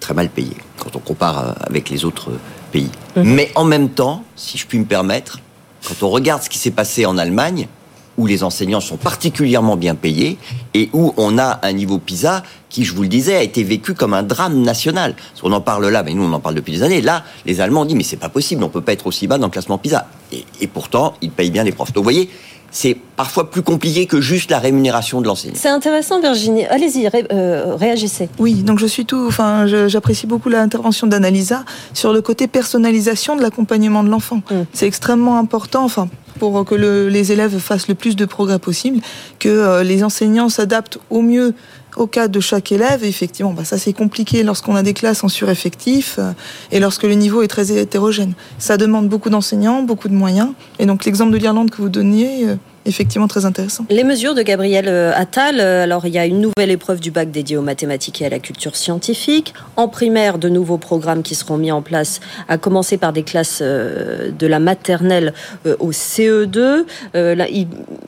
très 0.00 0.14
mal 0.14 0.28
payés 0.28 0.56
quand 0.78 0.94
on 0.96 1.00
compare 1.00 1.56
avec 1.60 1.90
les 1.90 2.04
autres 2.04 2.30
pays. 2.70 2.90
Mhm. 3.16 3.24
Mais 3.24 3.50
en 3.54 3.64
même 3.64 3.90
temps, 3.90 4.22
si 4.36 4.58
je 4.58 4.66
puis 4.66 4.78
me 4.78 4.84
permettre, 4.84 5.40
quand 5.86 6.02
on 6.02 6.10
regarde 6.10 6.42
ce 6.42 6.50
qui 6.50 6.58
s'est 6.58 6.70
passé 6.70 7.06
en 7.06 7.18
Allemagne, 7.18 7.68
où 8.16 8.26
les 8.26 8.42
enseignants 8.42 8.80
sont 8.80 8.96
particulièrement 8.96 9.76
bien 9.76 9.94
payés 9.94 10.38
et 10.74 10.90
où 10.92 11.14
on 11.16 11.38
a 11.38 11.60
un 11.62 11.72
niveau 11.72 11.98
PISA 11.98 12.42
qui, 12.68 12.84
je 12.84 12.92
vous 12.92 13.02
le 13.02 13.08
disais, 13.08 13.36
a 13.36 13.42
été 13.42 13.62
vécu 13.62 13.94
comme 13.94 14.12
un 14.12 14.24
drame 14.24 14.60
national. 14.60 15.14
Qu'on 15.40 15.52
en 15.52 15.60
parle 15.60 15.86
là, 15.86 16.02
mais 16.02 16.14
nous 16.14 16.24
on 16.24 16.32
en 16.32 16.40
parle 16.40 16.56
depuis 16.56 16.72
des 16.72 16.82
années. 16.82 17.00
Là, 17.00 17.22
les 17.46 17.60
Allemands 17.60 17.82
ont 17.82 17.84
dit 17.84 17.94
mais 17.94 18.02
c'est 18.02 18.16
pas 18.16 18.28
possible, 18.28 18.64
on 18.64 18.68
peut 18.68 18.80
pas 18.80 18.92
être 18.92 19.06
aussi 19.06 19.28
bas 19.28 19.38
dans 19.38 19.46
le 19.46 19.52
classement 19.52 19.78
PISA. 19.78 20.08
Et, 20.32 20.44
et 20.60 20.66
pourtant, 20.66 21.14
ils 21.22 21.30
payent 21.30 21.52
bien 21.52 21.62
les 21.62 21.70
profs. 21.70 21.92
Donc 21.92 22.02
vous 22.02 22.10
voyez, 22.10 22.28
c'est 22.70 22.96
parfois 23.16 23.50
plus 23.50 23.62
compliqué 23.62 24.06
que 24.06 24.20
juste 24.20 24.50
la 24.50 24.58
rémunération 24.58 25.20
de 25.20 25.26
l'enseignant. 25.26 25.54
C'est 25.56 25.68
intéressant, 25.68 26.20
Virginie. 26.20 26.66
Allez-y, 26.66 27.08
euh, 27.32 27.74
réagissez. 27.74 28.28
Oui, 28.38 28.54
donc 28.62 28.78
je 28.78 28.86
suis 28.86 29.06
tout. 29.06 29.24
Enfin, 29.26 29.66
j'apprécie 29.66 30.26
beaucoup 30.26 30.48
l'intervention 30.48 31.06
d'Annalisa 31.06 31.64
sur 31.94 32.12
le 32.12 32.20
côté 32.20 32.46
personnalisation 32.46 33.36
de 33.36 33.42
l'accompagnement 33.42 34.04
de 34.04 34.10
l'enfant. 34.10 34.42
Mm. 34.50 34.62
C'est 34.72 34.86
extrêmement 34.86 35.38
important. 35.38 35.84
Enfin, 35.84 36.08
pour 36.38 36.64
que 36.64 36.74
les 36.74 37.32
élèves 37.32 37.58
fassent 37.58 37.88
le 37.88 37.94
plus 37.94 38.16
de 38.16 38.24
progrès 38.24 38.58
possible, 38.58 39.00
que 39.38 39.48
euh, 39.48 39.82
les 39.82 40.04
enseignants 40.04 40.48
s'adaptent 40.48 40.98
au 41.10 41.22
mieux 41.22 41.54
au 41.98 42.06
cas 42.06 42.28
de 42.28 42.40
chaque 42.40 42.72
élève. 42.72 43.04
effectivement, 43.04 43.52
bah, 43.52 43.64
ça 43.64 43.76
c'est 43.76 43.92
compliqué 43.92 44.42
lorsqu'on 44.42 44.76
a 44.76 44.82
des 44.82 44.94
classes 44.94 45.24
en 45.24 45.28
sureffectif 45.28 46.16
euh, 46.18 46.32
et 46.72 46.80
lorsque 46.80 47.02
le 47.02 47.14
niveau 47.14 47.42
est 47.42 47.48
très 47.48 47.76
hétérogène. 47.76 48.34
Ça 48.58 48.76
demande 48.76 49.08
beaucoup 49.08 49.30
d'enseignants, 49.30 49.82
beaucoup 49.82 50.08
de 50.08 50.14
moyens. 50.14 50.52
Et 50.78 50.86
donc 50.86 51.04
l'exemple 51.04 51.32
de 51.32 51.38
l'Irlande 51.38 51.70
que 51.70 51.82
vous 51.82 51.88
donniez, 51.88 52.46
euh, 52.46 52.56
effectivement 52.86 53.28
très 53.28 53.44
intéressant. 53.44 53.84
Les 53.90 54.04
mesures 54.04 54.34
de 54.34 54.42
Gabriel 54.42 54.86
euh, 54.88 55.12
Attal, 55.14 55.60
euh, 55.60 55.84
alors 55.84 56.06
il 56.06 56.12
y 56.12 56.18
a 56.18 56.26
une 56.26 56.40
nouvelle 56.40 56.70
épreuve 56.70 57.00
du 57.00 57.10
bac 57.10 57.30
dédiée 57.30 57.56
aux 57.56 57.62
mathématiques 57.62 58.22
et 58.22 58.26
à 58.26 58.28
la 58.28 58.38
culture 58.38 58.76
scientifique. 58.76 59.54
En 59.76 59.88
primaire, 59.88 60.38
de 60.38 60.48
nouveaux 60.48 60.78
programmes 60.78 61.22
qui 61.22 61.34
seront 61.34 61.56
mis 61.56 61.72
en 61.72 61.82
place, 61.82 62.20
à 62.48 62.58
commencer 62.58 62.96
par 62.96 63.12
des 63.12 63.22
classes 63.22 63.60
euh, 63.62 64.30
de 64.36 64.46
la 64.46 64.58
maternelle 64.58 65.32
au 65.78 65.92
CE2. 65.92 66.84
Il 67.14 67.66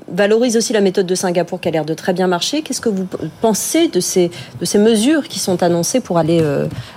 valorise 0.09 0.57
aussi 0.57 0.73
la 0.73 0.81
méthode 0.81 1.07
de 1.07 1.15
Singapour 1.15 1.61
qui 1.61 1.69
a 1.69 1.71
l'air 1.71 1.85
de 1.85 1.95
très 1.95 2.13
bien 2.13 2.27
marcher. 2.27 2.63
Qu'est-ce 2.63 2.81
que 2.81 2.89
vous 2.89 3.07
pensez 3.41 3.89
de 3.89 4.01
ces, 4.01 4.31
de 4.61 4.65
ces 4.65 4.79
mesures 4.79 5.29
qui 5.29 5.39
sont 5.39 5.63
annoncées 5.63 6.01
pour 6.01 6.19
aller, 6.19 6.43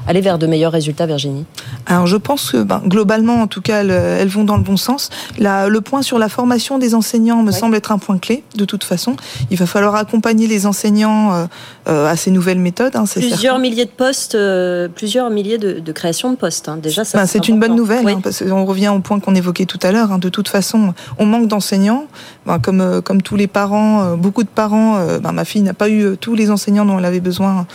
aller 0.08 0.22
vers 0.22 0.38
de 0.38 0.48
meilleurs 0.48 0.72
résultats, 0.72 1.06
Virginie? 1.06 1.46
Alors 1.86 2.08
je 2.08 2.18
pense 2.18 2.52
que 2.52 2.64
ben, 2.64 2.82
globalement, 2.86 3.42
en 3.42 3.48
tout 3.48 3.62
cas, 3.62 3.84
elles, 3.84 4.28
vont 4.28 4.44
dans 4.44 4.58
le 4.58 4.64
bon 4.64 4.78
sens. 4.78 5.10
le 5.38 5.80
point 5.80 6.02
sur 6.02 6.20
la 6.20 6.30
formation 6.30 6.78
des 6.80 6.96
enseignants 6.96 7.44
me 7.44 7.52
semble 7.52 7.63
être 7.72 7.92
un 7.92 7.98
point 7.98 8.18
clé, 8.18 8.44
de 8.56 8.66
toute 8.66 8.84
façon. 8.84 9.16
Il 9.50 9.58
va 9.58 9.66
falloir 9.66 9.96
accompagner 9.96 10.48
les 10.48 10.66
enseignants 10.66 11.34
euh, 11.34 11.46
euh, 11.88 12.08
à 12.08 12.16
ces 12.16 12.32
nouvelles 12.32 12.60
méthodes. 12.60 12.96
Hein, 12.96 13.06
plusieurs 13.06 13.60
milliers 13.60 13.86
de 13.86 13.92
postes, 13.92 14.36
euh, 14.36 14.88
plusieurs 14.88 15.30
milliers 15.30 15.58
de, 15.58 15.80
de 15.80 15.92
créations 15.92 16.32
de 16.32 16.36
postes. 16.36 16.68
Hein. 16.68 16.78
Déjà. 16.78 17.04
Ben, 17.14 17.26
c'est 17.26 17.48
une 17.48 17.60
bonne 17.60 17.76
nouvelle, 17.76 18.08
hein, 18.08 18.20
parce 18.22 18.44
qu'on 18.44 18.66
revient 18.66 18.90
au 18.90 19.00
point 19.00 19.20
qu'on 19.20 19.36
évoquait 19.36 19.66
tout 19.66 19.80
à 19.84 19.92
l'heure. 19.92 20.20
De 20.20 20.30
toute 20.30 20.50
façon, 20.50 20.94
on 21.18 21.26
manque 21.26 21.48
d'enseignants. 21.48 22.06
Ben, 22.46 22.60
comme, 22.60 23.02
comme 23.02 23.22
tous 23.22 23.36
les 23.36 23.48
parents, 23.48 24.16
beaucoup 24.18 24.44
de 24.44 24.50
parents, 24.50 25.00
ben, 25.22 25.32
ma 25.32 25.46
fille 25.46 25.62
n'a 25.62 25.74
pas 25.74 25.90
eu 25.90 26.18
tous 26.20 26.36
les 26.36 26.52
enseignants 26.52 26.86
dont 26.86 27.00
elle 27.00 27.06
avait 27.06 27.20
besoin. 27.20 27.66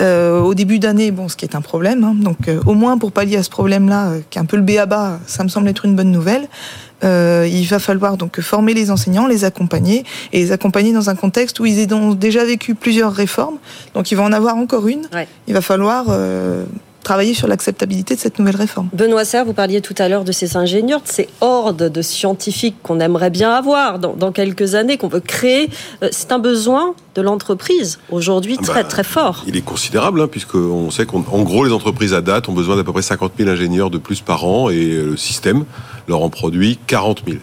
au 0.00 0.54
début 0.54 0.78
d'année, 0.80 1.12
bon, 1.12 1.28
ce 1.28 1.36
qui 1.36 1.44
est 1.44 1.54
un 1.54 1.60
problème. 1.60 2.20
donc, 2.20 2.50
au 2.66 2.74
moins 2.74 2.98
pour 2.98 3.12
pallier 3.12 3.36
à 3.36 3.42
ce 3.42 3.50
problème-là, 3.50 4.14
qui 4.30 4.38
est 4.38 4.42
un 4.42 4.46
peu 4.46 4.56
le 4.56 4.62
B 4.62 4.70
à 4.78 4.86
bas, 4.86 5.20
ça 5.26 5.44
me 5.44 5.48
semble 5.48 5.68
être 5.68 5.84
une 5.84 5.94
bonne 5.94 6.10
nouvelle. 6.10 6.48
Euh, 7.04 7.48
il 7.50 7.66
va 7.66 7.78
falloir 7.78 8.16
donc 8.16 8.40
former 8.40 8.74
les 8.74 8.90
enseignants, 8.90 9.26
les 9.26 9.44
accompagner 9.44 10.04
et 10.32 10.38
les 10.38 10.52
accompagner 10.52 10.92
dans 10.92 11.10
un 11.10 11.14
contexte 11.14 11.58
où 11.60 11.66
ils 11.66 11.92
ont 11.92 12.14
déjà 12.14 12.44
vécu 12.44 12.74
plusieurs 12.74 13.12
réformes. 13.12 13.58
Donc 13.94 14.12
il 14.12 14.16
va 14.16 14.22
en 14.22 14.32
avoir 14.32 14.56
encore 14.56 14.86
une. 14.88 15.08
Il 15.48 15.54
va 15.54 15.62
falloir 15.62 16.06
euh, 16.08 16.64
travailler 17.02 17.34
sur 17.34 17.48
l'acceptabilité 17.48 18.14
de 18.14 18.20
cette 18.20 18.38
nouvelle 18.38 18.56
réforme. 18.56 18.88
Benoît 18.92 19.24
Serre, 19.24 19.44
vous 19.44 19.52
parliez 19.52 19.80
tout 19.80 19.94
à 19.98 20.08
l'heure 20.08 20.24
de 20.24 20.32
ces 20.32 20.56
ingénieurs, 20.56 21.02
de 21.02 21.08
ces 21.08 21.28
hordes 21.40 21.88
de 21.90 22.02
scientifiques 22.02 22.76
qu'on 22.82 23.00
aimerait 23.00 23.30
bien 23.30 23.50
avoir 23.50 23.98
dans, 23.98 24.32
quelques 24.32 24.74
années, 24.74 24.96
qu'on 24.96 25.08
veut 25.08 25.20
créer. 25.20 25.68
Euh, 26.02 26.08
c'est 26.12 26.32
un 26.32 26.38
besoin 26.38 26.94
de 27.14 27.22
l'entreprise 27.22 27.98
aujourd'hui 28.10 28.56
ah 28.58 28.62
très 28.62 28.82
bah, 28.82 28.88
très 28.88 29.04
fort. 29.04 29.44
Il 29.46 29.56
est 29.56 29.62
considérable, 29.62 30.20
hein, 30.20 30.28
puisqu'on 30.28 30.90
sait 30.90 31.06
qu'en 31.06 31.20
gros, 31.20 31.64
les 31.64 31.72
entreprises 31.72 32.14
à 32.14 32.20
date 32.20 32.48
ont 32.48 32.54
besoin 32.54 32.76
d'à 32.76 32.84
peu 32.84 32.92
près 32.92 33.02
50 33.02 33.32
000 33.38 33.50
ingénieurs 33.50 33.90
de 33.90 33.98
plus 33.98 34.20
par 34.20 34.44
an 34.44 34.70
et 34.70 34.86
le 34.86 35.16
système 35.16 35.64
leur 36.08 36.22
en 36.22 36.30
produit 36.30 36.78
40 36.86 37.22
000. 37.26 37.38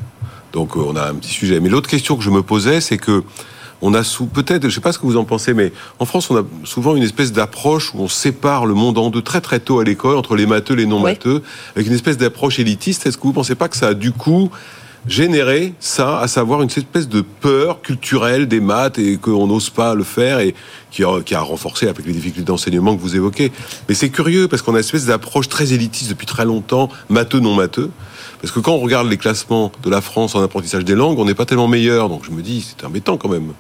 Donc 0.53 0.76
euh, 0.76 0.82
on 0.86 0.95
a 0.95 1.03
un 1.03 1.16
petit 1.16 1.32
sujet. 1.32 1.60
Mais 1.60 1.70
l'autre 1.70 1.89
question 1.89 2.18
que 2.18 2.24
je 2.24 2.30
me 2.30 2.41
posais, 2.41 2.82
c'est 2.82 2.97
que 2.97 3.24
on 3.82 3.94
a 3.94 4.04
sous 4.04 4.26
peut-être, 4.26 4.68
je 4.68 4.76
sais 4.76 4.82
pas 4.82 4.92
ce 4.92 5.00
que 5.00 5.06
vous 5.06 5.18
en 5.18 5.24
pensez, 5.24 5.54
mais 5.54 5.72
en 6.00 6.06
France, 6.06 6.30
on 6.30 6.38
a 6.38 6.44
souvent 6.64 6.96
une 6.96 7.04
espèce 7.04 7.32
d'approche 7.32 7.94
où 7.94 8.00
on 8.00 8.08
sépare 8.08 8.66
le 8.66 8.74
monde 8.74 8.98
en 8.98 9.10
deux 9.10 9.22
très 9.22 9.42
très 9.42 9.60
tôt 9.60 9.80
à 9.80 9.84
l'école 9.84 10.18
entre 10.18 10.36
les 10.36 10.46
matheux 10.46 10.74
et 10.74 10.78
les 10.78 10.86
non 10.86 11.00
matheux, 11.00 11.42
avec 11.76 11.88
une 11.88 11.94
espèce 11.94 12.18
d'approche 12.18 12.60
élitiste. 12.60 13.06
Est-ce 13.06 13.18
que 13.18 13.24
vous 13.24 13.34
pensez 13.34 13.56
pas 13.56 13.70
que 13.70 13.78
ça 13.78 13.88
a 13.88 13.94
du 13.94 14.12
coup 14.12 14.50
généré 15.08 15.74
ça, 15.80 16.20
à 16.20 16.28
savoir 16.28 16.62
une 16.62 16.68
espèce 16.68 17.08
de 17.08 17.22
peur 17.22 17.82
culturelle 17.82 18.50
des 18.50 18.60
maths 18.60 19.00
et 19.00 19.16
qu'on 19.16 19.48
n'ose 19.48 19.70
pas 19.70 19.96
le 19.96 20.04
faire 20.04 20.40
et 20.40 20.54
qui 20.92 21.06
a, 21.06 21.22
qui 21.22 21.36
a, 21.36 21.42
renforcé 21.42 21.88
avec 21.88 22.06
les 22.06 22.12
difficultés 22.12 22.46
d'enseignement 22.46 22.96
que 22.96 23.02
vous 23.02 23.16
évoquez? 23.16 23.52
Mais 23.88 23.96
c'est 23.96 24.10
curieux 24.10 24.50
parce 24.50 24.62
qu'on 24.62 24.74
a 24.74 24.78
une 24.78 24.84
espèce 24.84 25.06
d'approche 25.06 25.48
très 25.48 25.72
élitiste 25.72 26.10
depuis 26.10 26.28
très 26.28 26.46
longtemps, 26.46 26.90
matheux 27.08 27.40
non 27.40 27.56
matheux. 27.56 27.92
Parce 28.42 28.54
que 28.54 28.60
quand 28.60 28.74
on 28.74 28.80
regarde 28.80 29.08
les 29.10 29.18
classements 29.18 29.72
de 29.84 29.90
la 29.90 30.02
France 30.02 30.36
en 30.36 30.42
apprentissage 30.42 30.86
des 30.86 30.96
langues, 30.96 31.20
on 31.20 31.26
n'est 31.26 31.34
pas 31.34 31.46
tellement 31.46 31.68
meilleur. 31.68 32.10
Donc 32.10 32.24
je 32.26 32.32
me 32.32 32.42
dis, 32.42 32.66
c'est 32.78 32.86
embêtant 32.86 33.18
quand 33.18 33.30
même. 33.30 33.54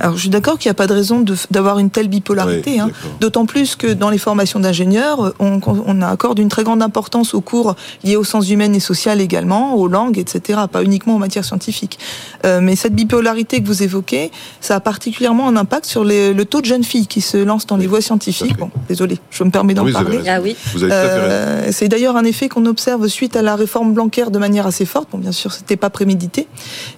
Alors 0.00 0.16
je 0.16 0.20
suis 0.20 0.30
d'accord 0.30 0.58
qu'il 0.58 0.68
n'y 0.68 0.72
a 0.72 0.74
pas 0.74 0.86
de 0.86 0.94
raison 0.94 1.24
d'avoir 1.50 1.78
une 1.78 1.90
telle 1.90 2.08
bipolarité, 2.08 2.80
hein. 2.80 2.90
d'autant 3.20 3.46
plus 3.46 3.76
que 3.76 3.86
dans 3.86 4.10
les 4.10 4.18
formations 4.18 4.58
d'ingénieurs, 4.58 5.34
on, 5.38 5.60
on, 5.64 6.02
accorde 6.02 6.38
une 6.38 6.48
très 6.48 6.64
grande 6.64 6.82
importance 6.82 7.34
aux 7.34 7.42
cours 7.42 7.76
liés 8.02 8.16
aux 8.16 8.24
sciences 8.24 8.50
humaines 8.50 8.74
et 8.74 8.80
sociales 8.80 9.20
également, 9.20 9.74
aux 9.74 9.88
langues, 9.88 10.18
etc., 10.18 10.60
pas 10.72 10.82
uniquement 10.82 11.16
en 11.16 11.18
matière 11.18 11.44
scientifique. 11.44 11.98
Euh, 12.46 12.60
mais 12.62 12.76
cette 12.76 12.94
bipolarité 12.94 13.60
que 13.60 13.66
vous 13.66 13.82
évoquez, 13.82 14.30
ça 14.60 14.76
a 14.76 14.80
particulièrement 14.80 15.48
un 15.48 15.56
impact 15.56 15.84
sur 15.84 16.02
les, 16.02 16.32
le 16.32 16.44
taux 16.46 16.60
de 16.60 16.66
jeunes 16.66 16.84
filles 16.84 17.06
qui 17.06 17.20
se 17.20 17.36
lancent 17.36 17.66
dans 17.66 17.76
les 17.76 17.86
voies 17.86 18.00
scientifiques. 18.00 18.56
Bon, 18.56 18.70
désolé, 18.88 19.18
je 19.30 19.44
me 19.44 19.50
permets 19.50 19.74
d'en 19.74 19.90
parler. 19.90 20.20
Ah 20.26 20.40
oui. 20.40 20.56
Euh, 20.82 21.68
c'est 21.72 21.88
d'ailleurs 21.88 22.16
un 22.16 22.24
effet 22.24 22.48
qu'on 22.48 22.64
observe 22.66 23.06
suite 23.08 23.36
à 23.36 23.42
la 23.42 23.56
réforme 23.56 23.92
Blanquer 23.92 24.30
de 24.30 24.38
manière 24.38 24.66
assez 24.66 24.86
forte. 24.86 25.08
Bon, 25.12 25.18
bien 25.18 25.32
sûr, 25.32 25.52
c'était 25.52 25.76
pas 25.76 25.90
prémédité, 25.90 26.48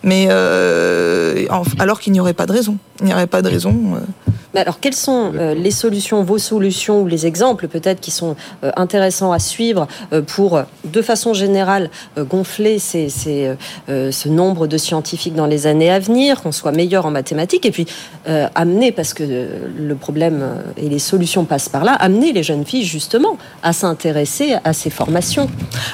mais 0.04 0.26
euh, 0.30 1.46
alors 1.78 1.98
qu'il 1.98 2.12
n'y 2.12 2.20
aurait 2.20 2.34
pas 2.34 2.46
de 2.46 2.52
raison. 2.52 2.76
Il 3.00 3.06
n'y 3.06 3.12
aurait 3.12 3.26
pas 3.26 3.42
de 3.42 3.48
raison. 3.48 3.96
Euh, 3.96 4.32
mais 4.54 4.60
alors, 4.60 4.80
quelles 4.80 4.94
sont 4.94 5.32
euh, 5.34 5.54
les 5.54 5.70
solutions, 5.70 6.22
vos 6.22 6.38
solutions 6.38 7.02
ou 7.02 7.06
les 7.06 7.26
exemples 7.26 7.68
peut-être 7.68 8.00
qui 8.00 8.10
sont 8.10 8.36
euh, 8.64 8.70
intéressants 8.76 9.32
à 9.32 9.38
suivre 9.38 9.86
euh, 10.12 10.22
pour, 10.22 10.60
de 10.84 11.02
façon 11.02 11.34
générale, 11.34 11.90
gonfler 12.18 12.78
ces, 12.78 13.08
ces, 13.08 13.54
ce 13.88 14.28
nombre 14.28 14.66
de 14.66 14.76
scientifiques 14.76 15.34
dans 15.34 15.46
les 15.46 15.66
années 15.66 15.90
à 15.90 15.98
venir, 15.98 16.42
qu'on 16.42 16.52
soit 16.52 16.72
meilleur 16.72 17.06
en 17.06 17.10
mathématiques, 17.10 17.66
et 17.66 17.70
puis 17.70 17.86
amener, 18.26 18.92
parce 18.92 19.14
que 19.14 19.22
le 19.22 19.94
problème 19.94 20.44
et 20.76 20.88
les 20.88 20.98
solutions 20.98 21.44
passent 21.44 21.68
par 21.68 21.84
là, 21.84 21.92
amener 21.92 22.32
les 22.32 22.42
jeunes 22.42 22.64
filles 22.64 22.84
justement 22.84 23.36
à 23.62 23.72
s'intéresser 23.72 24.56
à 24.64 24.72
ces 24.72 24.90
formations. 24.90 25.48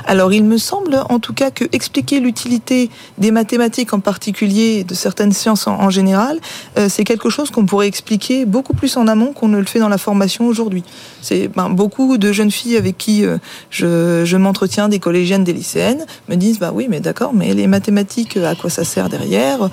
Alors, 0.06 0.32
il 0.32 0.44
me 0.44 0.58
semble 0.58 1.00
en 1.08 1.18
tout 1.18 1.34
cas 1.34 1.50
que 1.50 1.64
expliquer 1.72 2.20
l'utilité 2.20 2.90
des 3.18 3.30
mathématiques 3.30 3.92
en 3.92 4.00
particulier, 4.00 4.84
de 4.84 4.94
certaines 4.94 5.32
sciences 5.32 5.66
en, 5.66 5.80
en 5.80 5.90
général, 5.90 6.38
c'est 6.88 7.04
quelque 7.04 7.30
chose 7.30 7.50
qu'on 7.50 7.66
pourrait 7.66 7.88
expliquer 7.88 8.46
beaucoup 8.48 8.74
plus 8.74 8.96
en 8.96 9.06
amont 9.06 9.32
qu'on 9.32 9.48
ne 9.48 9.58
le 9.58 9.64
fait 9.64 9.78
dans 9.78 9.88
la 9.88 9.98
formation 9.98 10.46
aujourd'hui. 10.46 10.82
C'est 11.22 11.48
ben, 11.48 11.70
beaucoup 11.70 12.18
de 12.18 12.32
jeunes 12.32 12.50
filles 12.50 12.76
avec 12.76 12.98
qui 12.98 13.24
euh, 13.24 13.38
je, 13.70 14.36
m'entretiens, 14.36 14.88
des 14.88 14.98
collégiennes, 14.98 15.44
des 15.44 15.52
lycéennes, 15.52 16.04
me 16.28 16.34
disent 16.34 16.58
bah 16.58 16.72
oui, 16.74 16.86
mais 16.88 17.00
d'accord, 17.00 17.32
mais 17.34 17.54
les 17.54 17.66
mathématiques, 17.66 18.36
à 18.36 18.54
quoi 18.54 18.70
ça 18.70 18.84
sert 18.84 19.08
derrière? 19.08 19.70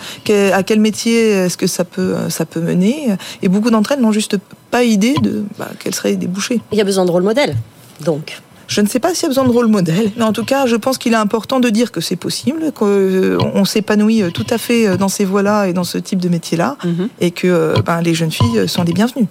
À 0.53 0.63
quel 0.63 0.79
métier 0.79 1.29
est-ce 1.29 1.57
que 1.57 1.67
ça 1.67 1.83
peut 1.83 2.15
ça 2.29 2.45
peut 2.45 2.61
mener? 2.61 3.15
Et 3.41 3.47
beaucoup 3.47 3.71
d'entre 3.71 3.93
elles 3.93 4.01
n'ont 4.01 4.11
juste 4.11 4.37
pas 4.71 4.83
idée 4.83 5.15
de 5.21 5.43
bah, 5.57 5.69
quels 5.79 5.95
seraient 5.95 6.11
des 6.11 6.27
débouchés. 6.27 6.61
Il 6.71 6.77
y 6.77 6.81
a 6.81 6.83
besoin 6.83 7.05
de 7.05 7.11
rôle 7.11 7.23
modèle, 7.23 7.55
donc. 8.03 8.41
Je 8.67 8.81
ne 8.81 8.87
sais 8.87 8.99
pas 8.99 9.13
s'il 9.13 9.23
y 9.23 9.25
a 9.25 9.29
besoin 9.29 9.45
de 9.45 9.51
rôle 9.51 9.67
modèle, 9.67 10.11
mais 10.17 10.23
en 10.23 10.33
tout 10.33 10.45
cas, 10.45 10.65
je 10.65 10.75
pense 10.75 10.97
qu'il 10.97 11.13
est 11.13 11.17
important 11.17 11.59
de 11.59 11.69
dire 11.69 11.91
que 11.91 12.01
c'est 12.01 12.15
possible, 12.15 12.71
qu'on 12.71 12.87
euh, 12.87 13.65
s'épanouit 13.65 14.23
euh, 14.23 14.31
tout 14.31 14.45
à 14.49 14.57
fait 14.57 14.87
euh, 14.87 14.97
dans 14.97 15.07
ces 15.07 15.25
voies-là 15.25 15.67
et 15.67 15.73
dans 15.73 15.83
ce 15.83 15.97
type 15.97 16.19
de 16.19 16.29
métier-là, 16.29 16.77
mhm. 16.83 17.09
et 17.21 17.31
que 17.31 17.79
ben, 17.81 18.01
les 18.01 18.13
jeunes 18.13 18.31
filles 18.31 18.67
sont 18.67 18.83
les 18.83 18.93
bienvenues. 18.93 19.27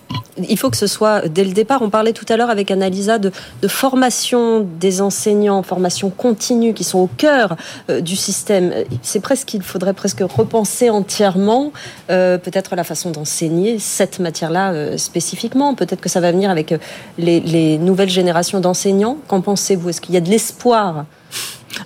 Il 0.48 0.58
faut 0.58 0.70
que 0.70 0.76
ce 0.76 0.86
soit 0.86 1.28
dès 1.28 1.44
le 1.44 1.52
départ. 1.52 1.82
On 1.82 1.90
parlait 1.90 2.12
tout 2.12 2.24
à 2.28 2.36
l'heure 2.36 2.50
avec 2.50 2.70
Annalisa 2.70 3.18
de, 3.18 3.30
formation 3.68 4.66
des 4.80 5.00
enseignants, 5.00 5.62
formation 5.62 6.10
continue, 6.10 6.74
qui 6.74 6.84
sont 6.84 6.98
au 6.98 7.06
cœur 7.16 7.56
du 7.88 8.16
système. 8.16 8.72
C'est 9.02 9.20
presque 9.20 9.46
qu'il 9.48 9.62
faudrait 9.62 9.94
presque 9.94 10.20
repenser 10.20 10.90
entièrement, 10.90 11.72
peut-être 12.08 12.74
la 12.74 12.84
façon 12.84 13.10
d'enseigner 13.10 13.78
cette 13.78 14.18
matière-là 14.18 14.98
spécifiquement. 14.98 15.74
Peut-être 15.74 16.00
que 16.00 16.08
ça 16.08 16.20
va 16.20 16.32
venir 16.32 16.50
avec 16.50 16.74
les 17.18 17.78
nouvelles 17.78 18.10
générations 18.10 18.60
d'enseignants 18.60 19.18
Qu'en 19.26 19.40
pensez-vous? 19.40 19.88
Est-ce 19.88 20.00
qu'il 20.00 20.14
y 20.14 20.18
a 20.18 20.20
de 20.20 20.30
l'espoir? 20.30 21.04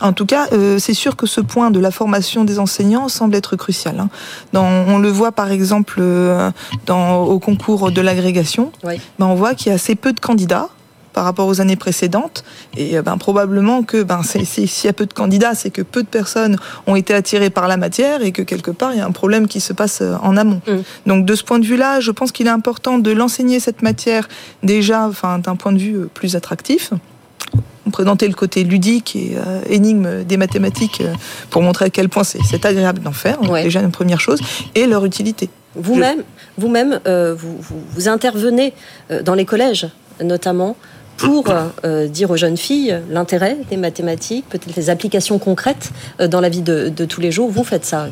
En 0.00 0.12
tout 0.12 0.26
cas, 0.26 0.48
euh, 0.52 0.78
c'est 0.78 0.94
sûr 0.94 1.16
que 1.16 1.26
ce 1.26 1.40
point 1.40 1.70
de 1.70 1.80
la 1.80 1.90
formation 1.90 2.44
des 2.44 2.58
enseignants 2.58 3.08
semble 3.08 3.34
être 3.34 3.56
crucial. 3.56 4.00
Hein. 4.00 4.08
on 4.54 4.98
le 4.98 5.08
voit 5.08 5.32
par 5.32 5.50
exemple 5.50 5.98
euh, 6.00 6.50
dans, 6.86 7.22
au 7.22 7.38
concours 7.38 7.90
de 7.90 8.00
l'agrégation. 8.00 8.72
Ben, 8.84 8.98
on 9.20 9.34
voit 9.34 9.54
qu'il 9.54 9.68
y 9.68 9.70
a 9.70 9.74
assez 9.74 9.94
peu 9.94 10.12
de 10.12 10.20
candidats 10.20 10.68
par 11.14 11.24
rapport 11.24 11.48
aux 11.48 11.60
années 11.60 11.74
précédentes. 11.74 12.44
Et 12.76 12.96
euh, 12.96 13.02
ben, 13.02 13.18
probablement 13.18 13.82
que 13.82 14.02
ben, 14.02 14.22
s'il 14.22 14.68
y 14.84 14.88
a 14.88 14.92
peu 14.92 15.06
de 15.06 15.14
candidats, 15.14 15.54
c'est 15.54 15.70
que 15.70 15.82
peu 15.82 16.02
de 16.02 16.08
personnes 16.08 16.56
ont 16.86 16.94
été 16.94 17.12
attirées 17.14 17.50
par 17.50 17.66
la 17.66 17.76
matière 17.76 18.22
et 18.22 18.30
que 18.30 18.42
quelque 18.42 18.70
part, 18.70 18.92
il 18.92 18.98
y 18.98 19.00
a 19.00 19.06
un 19.06 19.12
problème 19.12 19.48
qui 19.48 19.60
se 19.60 19.72
passe 19.72 20.02
en 20.22 20.36
amont. 20.36 20.60
Mm. 20.68 21.08
Donc 21.08 21.24
de 21.24 21.34
ce 21.34 21.42
point 21.42 21.58
de 21.58 21.66
vue-là, 21.66 22.00
je 22.00 22.12
pense 22.12 22.30
qu'il 22.30 22.46
est 22.46 22.50
important 22.50 22.98
de 22.98 23.10
l'enseigner 23.10 23.58
cette 23.58 23.82
matière 23.82 24.28
déjà 24.62 25.10
d'un 25.22 25.56
point 25.56 25.72
de 25.72 25.78
vue 25.78 26.06
plus 26.12 26.36
attractif 26.36 26.92
présenter 27.90 28.28
le 28.28 28.34
côté 28.34 28.64
ludique 28.64 29.16
et 29.16 29.36
euh, 29.36 29.60
énigme 29.68 30.24
des 30.24 30.36
mathématiques 30.36 31.00
euh, 31.00 31.14
pour 31.50 31.62
montrer 31.62 31.86
à 31.86 31.90
quel 31.90 32.08
point 32.08 32.24
c'est 32.24 32.64
agréable 32.64 33.00
d'en 33.00 33.12
faire, 33.12 33.40
déjà 33.40 33.80
une 33.80 33.90
première 33.90 34.20
chose, 34.20 34.40
et 34.74 34.86
leur 34.86 35.04
utilité. 35.04 35.48
Vous-même, 35.74 36.22
vous-même, 36.56 37.00
euh, 37.06 37.34
vous, 37.34 37.58
vous, 37.60 38.08
intervenez 38.08 38.72
dans 39.22 39.34
les 39.34 39.44
collèges, 39.44 39.88
notamment 40.22 40.76
pour 41.16 41.52
dire 42.08 42.30
aux 42.30 42.36
jeunes 42.36 42.56
filles 42.56 42.96
l'intérêt 43.10 43.56
des 43.70 43.76
mathématiques, 43.76 44.48
peut-être 44.48 44.76
les 44.76 44.88
applications 44.88 45.40
concrètes 45.40 45.90
dans 46.20 46.40
la 46.40 46.48
vie 46.48 46.62
de, 46.62 46.88
de, 46.88 47.04
tous 47.04 47.20
les 47.20 47.32
jours. 47.32 47.50
Vous 47.50 47.64
faites 47.64 47.84
ça 47.84 48.06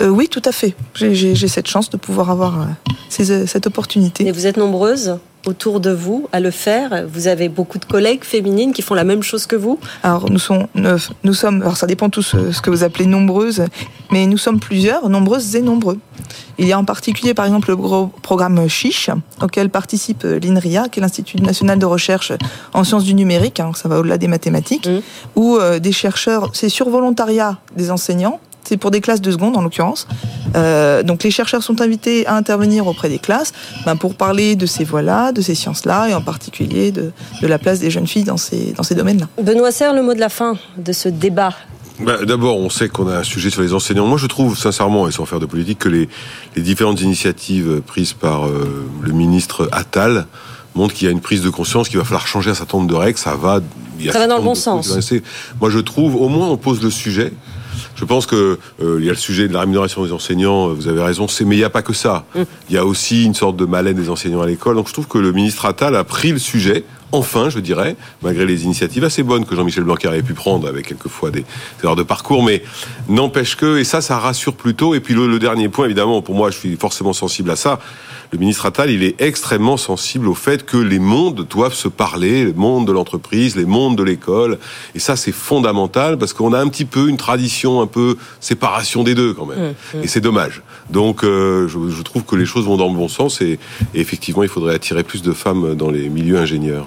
Oui, 0.00 0.28
tout 0.28 0.42
à 0.44 0.50
fait. 0.50 0.74
J'ai 0.94 1.48
cette 1.48 1.68
chance 1.68 1.88
de 1.88 1.96
pouvoir 1.96 2.30
avoir 2.30 2.66
cette 3.08 3.66
opportunité. 3.68 4.26
Et 4.26 4.32
vous 4.32 4.46
êtes 4.46 4.56
nombreuses 4.56 5.18
autour 5.48 5.80
de 5.80 5.90
vous 5.90 6.28
à 6.32 6.40
le 6.40 6.50
faire 6.50 7.06
Vous 7.12 7.26
avez 7.26 7.48
beaucoup 7.48 7.78
de 7.78 7.84
collègues 7.84 8.22
féminines 8.22 8.72
qui 8.72 8.82
font 8.82 8.94
la 8.94 9.04
même 9.04 9.22
chose 9.22 9.46
que 9.46 9.56
vous 9.56 9.78
Alors 10.02 10.30
nous 10.30 10.38
sommes, 10.38 10.66
nous 11.24 11.34
sommes, 11.34 11.62
alors 11.62 11.76
ça 11.76 11.86
dépend 11.86 12.10
tous 12.10 12.36
ce 12.52 12.60
que 12.60 12.70
vous 12.70 12.84
appelez 12.84 13.06
nombreuses, 13.06 13.64
mais 14.12 14.26
nous 14.26 14.38
sommes 14.38 14.60
plusieurs, 14.60 15.08
nombreuses 15.08 15.56
et 15.56 15.62
nombreux. 15.62 15.98
Il 16.58 16.66
y 16.66 16.72
a 16.72 16.78
en 16.78 16.84
particulier 16.84 17.34
par 17.34 17.46
exemple 17.46 17.70
le 17.70 17.76
gros 17.76 18.08
programme 18.22 18.68
Chiche 18.68 19.10
auquel 19.40 19.70
participe 19.70 20.24
l'INRIA, 20.24 20.88
qui 20.88 21.00
est 21.00 21.02
l'Institut 21.02 21.40
national 21.40 21.78
de 21.78 21.86
recherche 21.86 22.32
en 22.74 22.84
sciences 22.84 23.04
du 23.04 23.14
numérique, 23.14 23.60
hein, 23.60 23.72
ça 23.74 23.88
va 23.88 24.00
au-delà 24.00 24.18
des 24.18 24.28
mathématiques, 24.28 24.86
mmh. 24.86 25.00
où 25.36 25.56
euh, 25.56 25.78
des 25.78 25.92
chercheurs, 25.92 26.50
c'est 26.52 26.68
sur 26.68 26.90
volontariat 26.90 27.58
des 27.76 27.90
enseignants, 27.90 28.40
c'est 28.68 28.76
pour 28.76 28.90
des 28.90 29.00
classes 29.00 29.22
de 29.22 29.30
seconde 29.30 29.56
en 29.56 29.62
l'occurrence. 29.62 30.06
Euh, 30.54 31.02
donc 31.02 31.24
les 31.24 31.30
chercheurs 31.30 31.62
sont 31.62 31.80
invités 31.80 32.26
à 32.26 32.34
intervenir 32.36 32.86
auprès 32.86 33.08
des 33.08 33.18
classes 33.18 33.52
ben, 33.86 33.96
pour 33.96 34.14
parler 34.14 34.56
de 34.56 34.66
ces 34.66 34.84
voies-là, 34.84 35.32
de 35.32 35.40
ces 35.40 35.54
sciences-là, 35.54 36.08
et 36.08 36.14
en 36.14 36.20
particulier 36.20 36.92
de, 36.92 37.12
la 37.40 37.58
place 37.58 37.80
des 37.80 37.90
jeunes 37.90 38.06
filles 38.06 38.24
dans 38.24 38.36
ces, 38.36 38.74
dans 38.76 38.82
ces 38.82 38.94
domaines-là. 38.94 39.28
Benoît 39.42 39.72
Serre, 39.72 39.94
le 39.94 40.02
mot 40.02 40.12
de 40.12 40.20
la 40.20 40.28
fin 40.28 40.58
de 40.76 40.92
ce 40.92 41.08
débat 41.08 41.54
bah, 42.00 42.24
D'abord, 42.26 42.58
on 42.58 42.68
sait 42.68 42.88
qu'on 42.88 43.08
a 43.08 43.18
un 43.18 43.22
sujet 43.22 43.48
sur 43.48 43.62
les 43.62 43.72
enseignants. 43.72 44.06
Moi, 44.06 44.18
je 44.18 44.26
trouve 44.26 44.56
sincèrement, 44.56 45.08
et 45.08 45.12
sans 45.12 45.24
faire 45.24 45.40
de 45.40 45.46
politique, 45.46 45.78
que 45.78 45.88
les, 45.88 46.08
différentes 46.56 47.00
initiatives 47.00 47.80
prises 47.86 48.12
par 48.12 48.46
euh, 48.46 48.86
le 49.00 49.12
ministre 49.12 49.68
Attal 49.72 50.26
montrent 50.74 50.94
qu'il 50.94 51.06
y 51.06 51.08
a 51.08 51.12
une 51.12 51.20
prise 51.20 51.42
de 51.42 51.50
conscience, 51.50 51.88
qu'il 51.88 51.98
va 51.98 52.04
falloir 52.04 52.26
changer 52.26 52.50
un 52.50 52.54
certain 52.54 52.78
nombre 52.78 52.90
de 52.90 52.96
règles. 52.96 53.18
Ça 53.18 53.34
va, 53.34 53.60
ça 54.12 54.18
va 54.18 54.26
dans 54.26 54.36
le 54.36 54.44
bon 54.44 54.54
sens. 54.54 54.94
Moi, 55.58 55.70
je 55.70 55.78
trouve, 55.78 56.16
au 56.16 56.28
moins, 56.28 56.48
on 56.48 56.58
pose 56.58 56.82
le 56.82 56.90
sujet. 56.90 57.32
Je 57.98 58.04
pense 58.04 58.26
que 58.26 58.58
euh, 58.80 58.98
il 59.00 59.06
y 59.06 59.08
a 59.08 59.12
le 59.12 59.18
sujet 59.18 59.48
de 59.48 59.52
la 59.52 59.60
rémunération 59.60 60.04
des 60.04 60.12
enseignants. 60.12 60.68
Vous 60.68 60.86
avez 60.86 61.02
raison, 61.02 61.26
mais 61.44 61.56
il 61.56 61.58
n'y 61.58 61.64
a 61.64 61.70
pas 61.70 61.82
que 61.82 61.92
ça. 61.92 62.24
Mm. 62.36 62.42
Il 62.70 62.74
y 62.76 62.78
a 62.78 62.86
aussi 62.86 63.24
une 63.24 63.34
sorte 63.34 63.56
de 63.56 63.64
malaise 63.64 63.96
des 63.96 64.08
enseignants 64.08 64.40
à 64.40 64.46
l'école. 64.46 64.76
Donc 64.76 64.86
je 64.86 64.92
trouve 64.92 65.08
que 65.08 65.18
le 65.18 65.32
ministre 65.32 65.66
Attal 65.66 65.96
a 65.96 66.04
pris 66.04 66.30
le 66.30 66.38
sujet 66.38 66.84
enfin, 67.12 67.50
je 67.50 67.58
dirais, 67.60 67.96
malgré 68.22 68.46
les 68.46 68.64
initiatives 68.64 69.04
assez 69.04 69.22
bonnes 69.22 69.44
que 69.44 69.54
Jean-Michel 69.54 69.84
Blanquer 69.84 70.08
avait 70.08 70.22
pu 70.22 70.34
prendre, 70.34 70.68
avec 70.68 70.86
quelquefois 70.86 71.30
des, 71.30 71.44
erreurs 71.82 71.96
de 71.96 72.02
parcours, 72.02 72.42
mais 72.42 72.62
n'empêche 73.08 73.56
que, 73.56 73.78
et 73.78 73.84
ça, 73.84 74.00
ça 74.00 74.18
rassure 74.18 74.54
plutôt. 74.54 74.94
Et 74.94 75.00
puis 75.00 75.14
le, 75.14 75.38
dernier 75.38 75.68
point, 75.68 75.86
évidemment, 75.86 76.22
pour 76.22 76.34
moi, 76.34 76.50
je 76.50 76.58
suis 76.58 76.76
forcément 76.76 77.12
sensible 77.12 77.50
à 77.50 77.56
ça. 77.56 77.78
Le 78.30 78.38
ministre 78.38 78.66
Attal, 78.66 78.90
il 78.90 79.02
est 79.04 79.18
extrêmement 79.22 79.78
sensible 79.78 80.28
au 80.28 80.34
fait 80.34 80.66
que 80.66 80.76
les 80.76 80.98
mondes 80.98 81.46
doivent 81.48 81.74
se 81.74 81.88
parler, 81.88 82.44
le 82.44 82.52
monde 82.52 82.86
de 82.86 82.92
l'entreprise, 82.92 83.56
les 83.56 83.64
mondes 83.64 83.96
de 83.96 84.02
l'école. 84.02 84.58
Et 84.94 84.98
ça, 84.98 85.16
c'est 85.16 85.32
fondamental 85.32 86.18
parce 86.18 86.34
qu'on 86.34 86.52
a 86.52 86.60
un 86.60 86.68
petit 86.68 86.84
peu 86.84 87.08
une 87.08 87.16
tradition, 87.16 87.80
un 87.80 87.86
peu 87.86 88.18
séparation 88.40 89.02
des 89.02 89.14
deux 89.14 89.32
quand 89.32 89.46
même. 89.46 89.58
Mmh, 89.58 89.98
mmh. 89.98 90.02
Et 90.02 90.08
c'est 90.08 90.20
dommage. 90.20 90.62
Donc, 90.90 91.24
euh, 91.24 91.68
je, 91.68 92.02
trouve 92.02 92.24
que 92.24 92.36
les 92.36 92.44
choses 92.44 92.66
vont 92.66 92.76
dans 92.76 92.88
le 92.88 92.94
bon 92.96 93.08
sens 93.08 93.40
et, 93.40 93.58
et 93.94 94.00
effectivement, 94.00 94.42
il 94.42 94.48
faudrait 94.50 94.74
attirer 94.74 95.04
plus 95.04 95.22
de 95.22 95.32
femmes 95.32 95.74
dans 95.74 95.90
les 95.90 96.10
milieux 96.10 96.38
ingénieurs. 96.38 96.86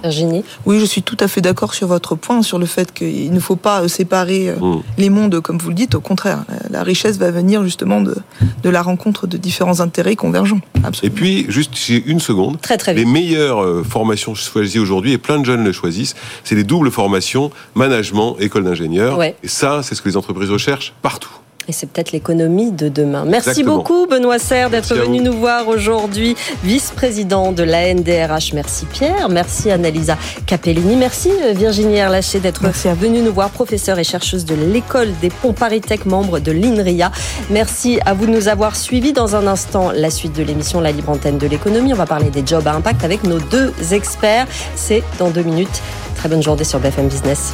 Oui, 0.66 0.80
je 0.80 0.86
suis 0.86 1.02
tout 1.02 1.18
à 1.20 1.28
fait 1.28 1.42
d'accord 1.42 1.74
sur 1.74 1.88
votre 1.88 2.16
point, 2.16 2.42
sur 2.42 2.60
le 2.60 2.66
fait 2.66 2.94
qu'il 2.94 3.34
ne 3.34 3.40
faut 3.40 3.56
pas 3.56 3.82
euh, 3.82 3.88
séparer 3.88 4.50
euh, 4.50 4.56
mm. 4.56 4.84
les 4.98 5.10
mondes, 5.10 5.40
comme 5.42 5.58
vous 5.58 5.70
le 5.70 5.76
dites. 5.76 5.96
Au 5.96 6.02
contraire, 6.02 6.46
la 6.70 6.84
richesse 6.84 7.18
va 7.18 7.32
venir 7.32 7.64
justement 7.64 8.02
de, 8.02 8.16
de 8.64 8.70
la 8.70 8.82
rencontre 8.82 9.28
de 9.28 9.38
différents 9.38 9.80
intérêts 9.80 10.16
convergents. 10.16 10.62
Et 11.04 11.10
puis, 11.10 11.46
juste 11.50 11.90
une 11.90 12.20
seconde. 12.20 12.60
Très, 12.62 12.78
très 12.78 12.94
Les 12.94 13.06
meilleures 13.06 13.64
euh, 13.64 13.84
formations 13.84 14.36
choisies 14.36 14.80
aujourd'hui, 14.80 15.14
et 15.14 15.18
plein 15.18 15.40
de 15.40 15.46
jeunes 15.46 15.64
le 15.64 15.72
choisissent, 15.72 16.16
c'est 16.44 16.56
les 16.56 16.64
doubles 16.64 16.92
formations 16.92 17.52
management, 17.76 18.36
école 18.40 18.64
d'ingénieur. 18.64 19.22
Et 19.24 19.36
ça, 19.48 19.82
c'est 19.84 19.96
ce 19.96 20.02
que 20.02 20.10
les 20.10 20.18
entreprises 20.18 20.50
recherchent 20.50 20.94
partout. 21.02 21.32
Et 21.72 21.74
c'est 21.74 21.88
peut-être 21.88 22.12
l'économie 22.12 22.74
de 22.74 22.90
demain. 22.90 23.24
Merci 23.24 23.52
Exactement. 23.52 23.78
beaucoup, 23.78 24.06
Benoît 24.06 24.40
Serre, 24.40 24.70
d'être 24.70 24.94
venu 24.94 25.22
nous 25.22 25.32
voir 25.32 25.70
aujourd'hui, 25.70 26.36
vice-président 26.66 27.54
de 27.54 27.64
la 27.64 27.94
NDRH. 27.94 28.52
Merci 28.54 28.86
Pierre, 28.88 29.30
merci 29.30 29.72
Annalisa 29.72 30.18
Capellini, 30.46 30.98
merci 30.98 31.30
euh, 31.30 31.54
Virginie 31.54 31.96
Erlaché 31.96 32.42
d'être 32.42 32.62
venue 33.00 33.22
nous 33.22 33.32
voir, 33.32 33.52
professeure 33.52 34.00
et 34.00 34.04
chercheuse 34.04 34.44
de 34.44 34.54
l'école 34.54 35.14
des 35.22 35.30
ponts 35.30 35.54
Paris-Tech, 35.54 36.04
membre 36.06 36.40
de 36.40 36.52
l'INRIA. 36.52 37.10
Merci 37.50 38.02
à 38.06 38.14
vous 38.14 38.26
de 38.26 38.32
nous 38.32 38.50
avoir 38.50 38.76
suivis. 38.76 39.14
Dans 39.14 39.38
un 39.38 39.48
instant, 39.48 39.94
la 39.96 40.10
suite 40.10 40.36
de 40.36 40.44
l'émission 40.44 40.82
La 40.82 40.92
Libre 40.92 41.12
Antenne 41.12 41.38
de 41.38 41.48
l'économie. 41.48 41.94
On 41.94 41.96
va 41.96 42.06
parler 42.06 42.32
des 42.32 42.46
jobs 42.46 42.68
à 42.68 42.74
impact 42.74 43.06
avec 43.06 43.24
nos 43.24 43.40
deux 43.40 43.72
experts. 43.94 44.46
C'est 44.76 45.04
dans 45.20 45.30
deux 45.30 45.44
minutes. 45.44 45.82
Très 46.18 46.28
bonne 46.28 46.44
journée 46.44 46.66
sur 46.66 46.82
BFM 46.82 47.08
Business. 47.08 47.54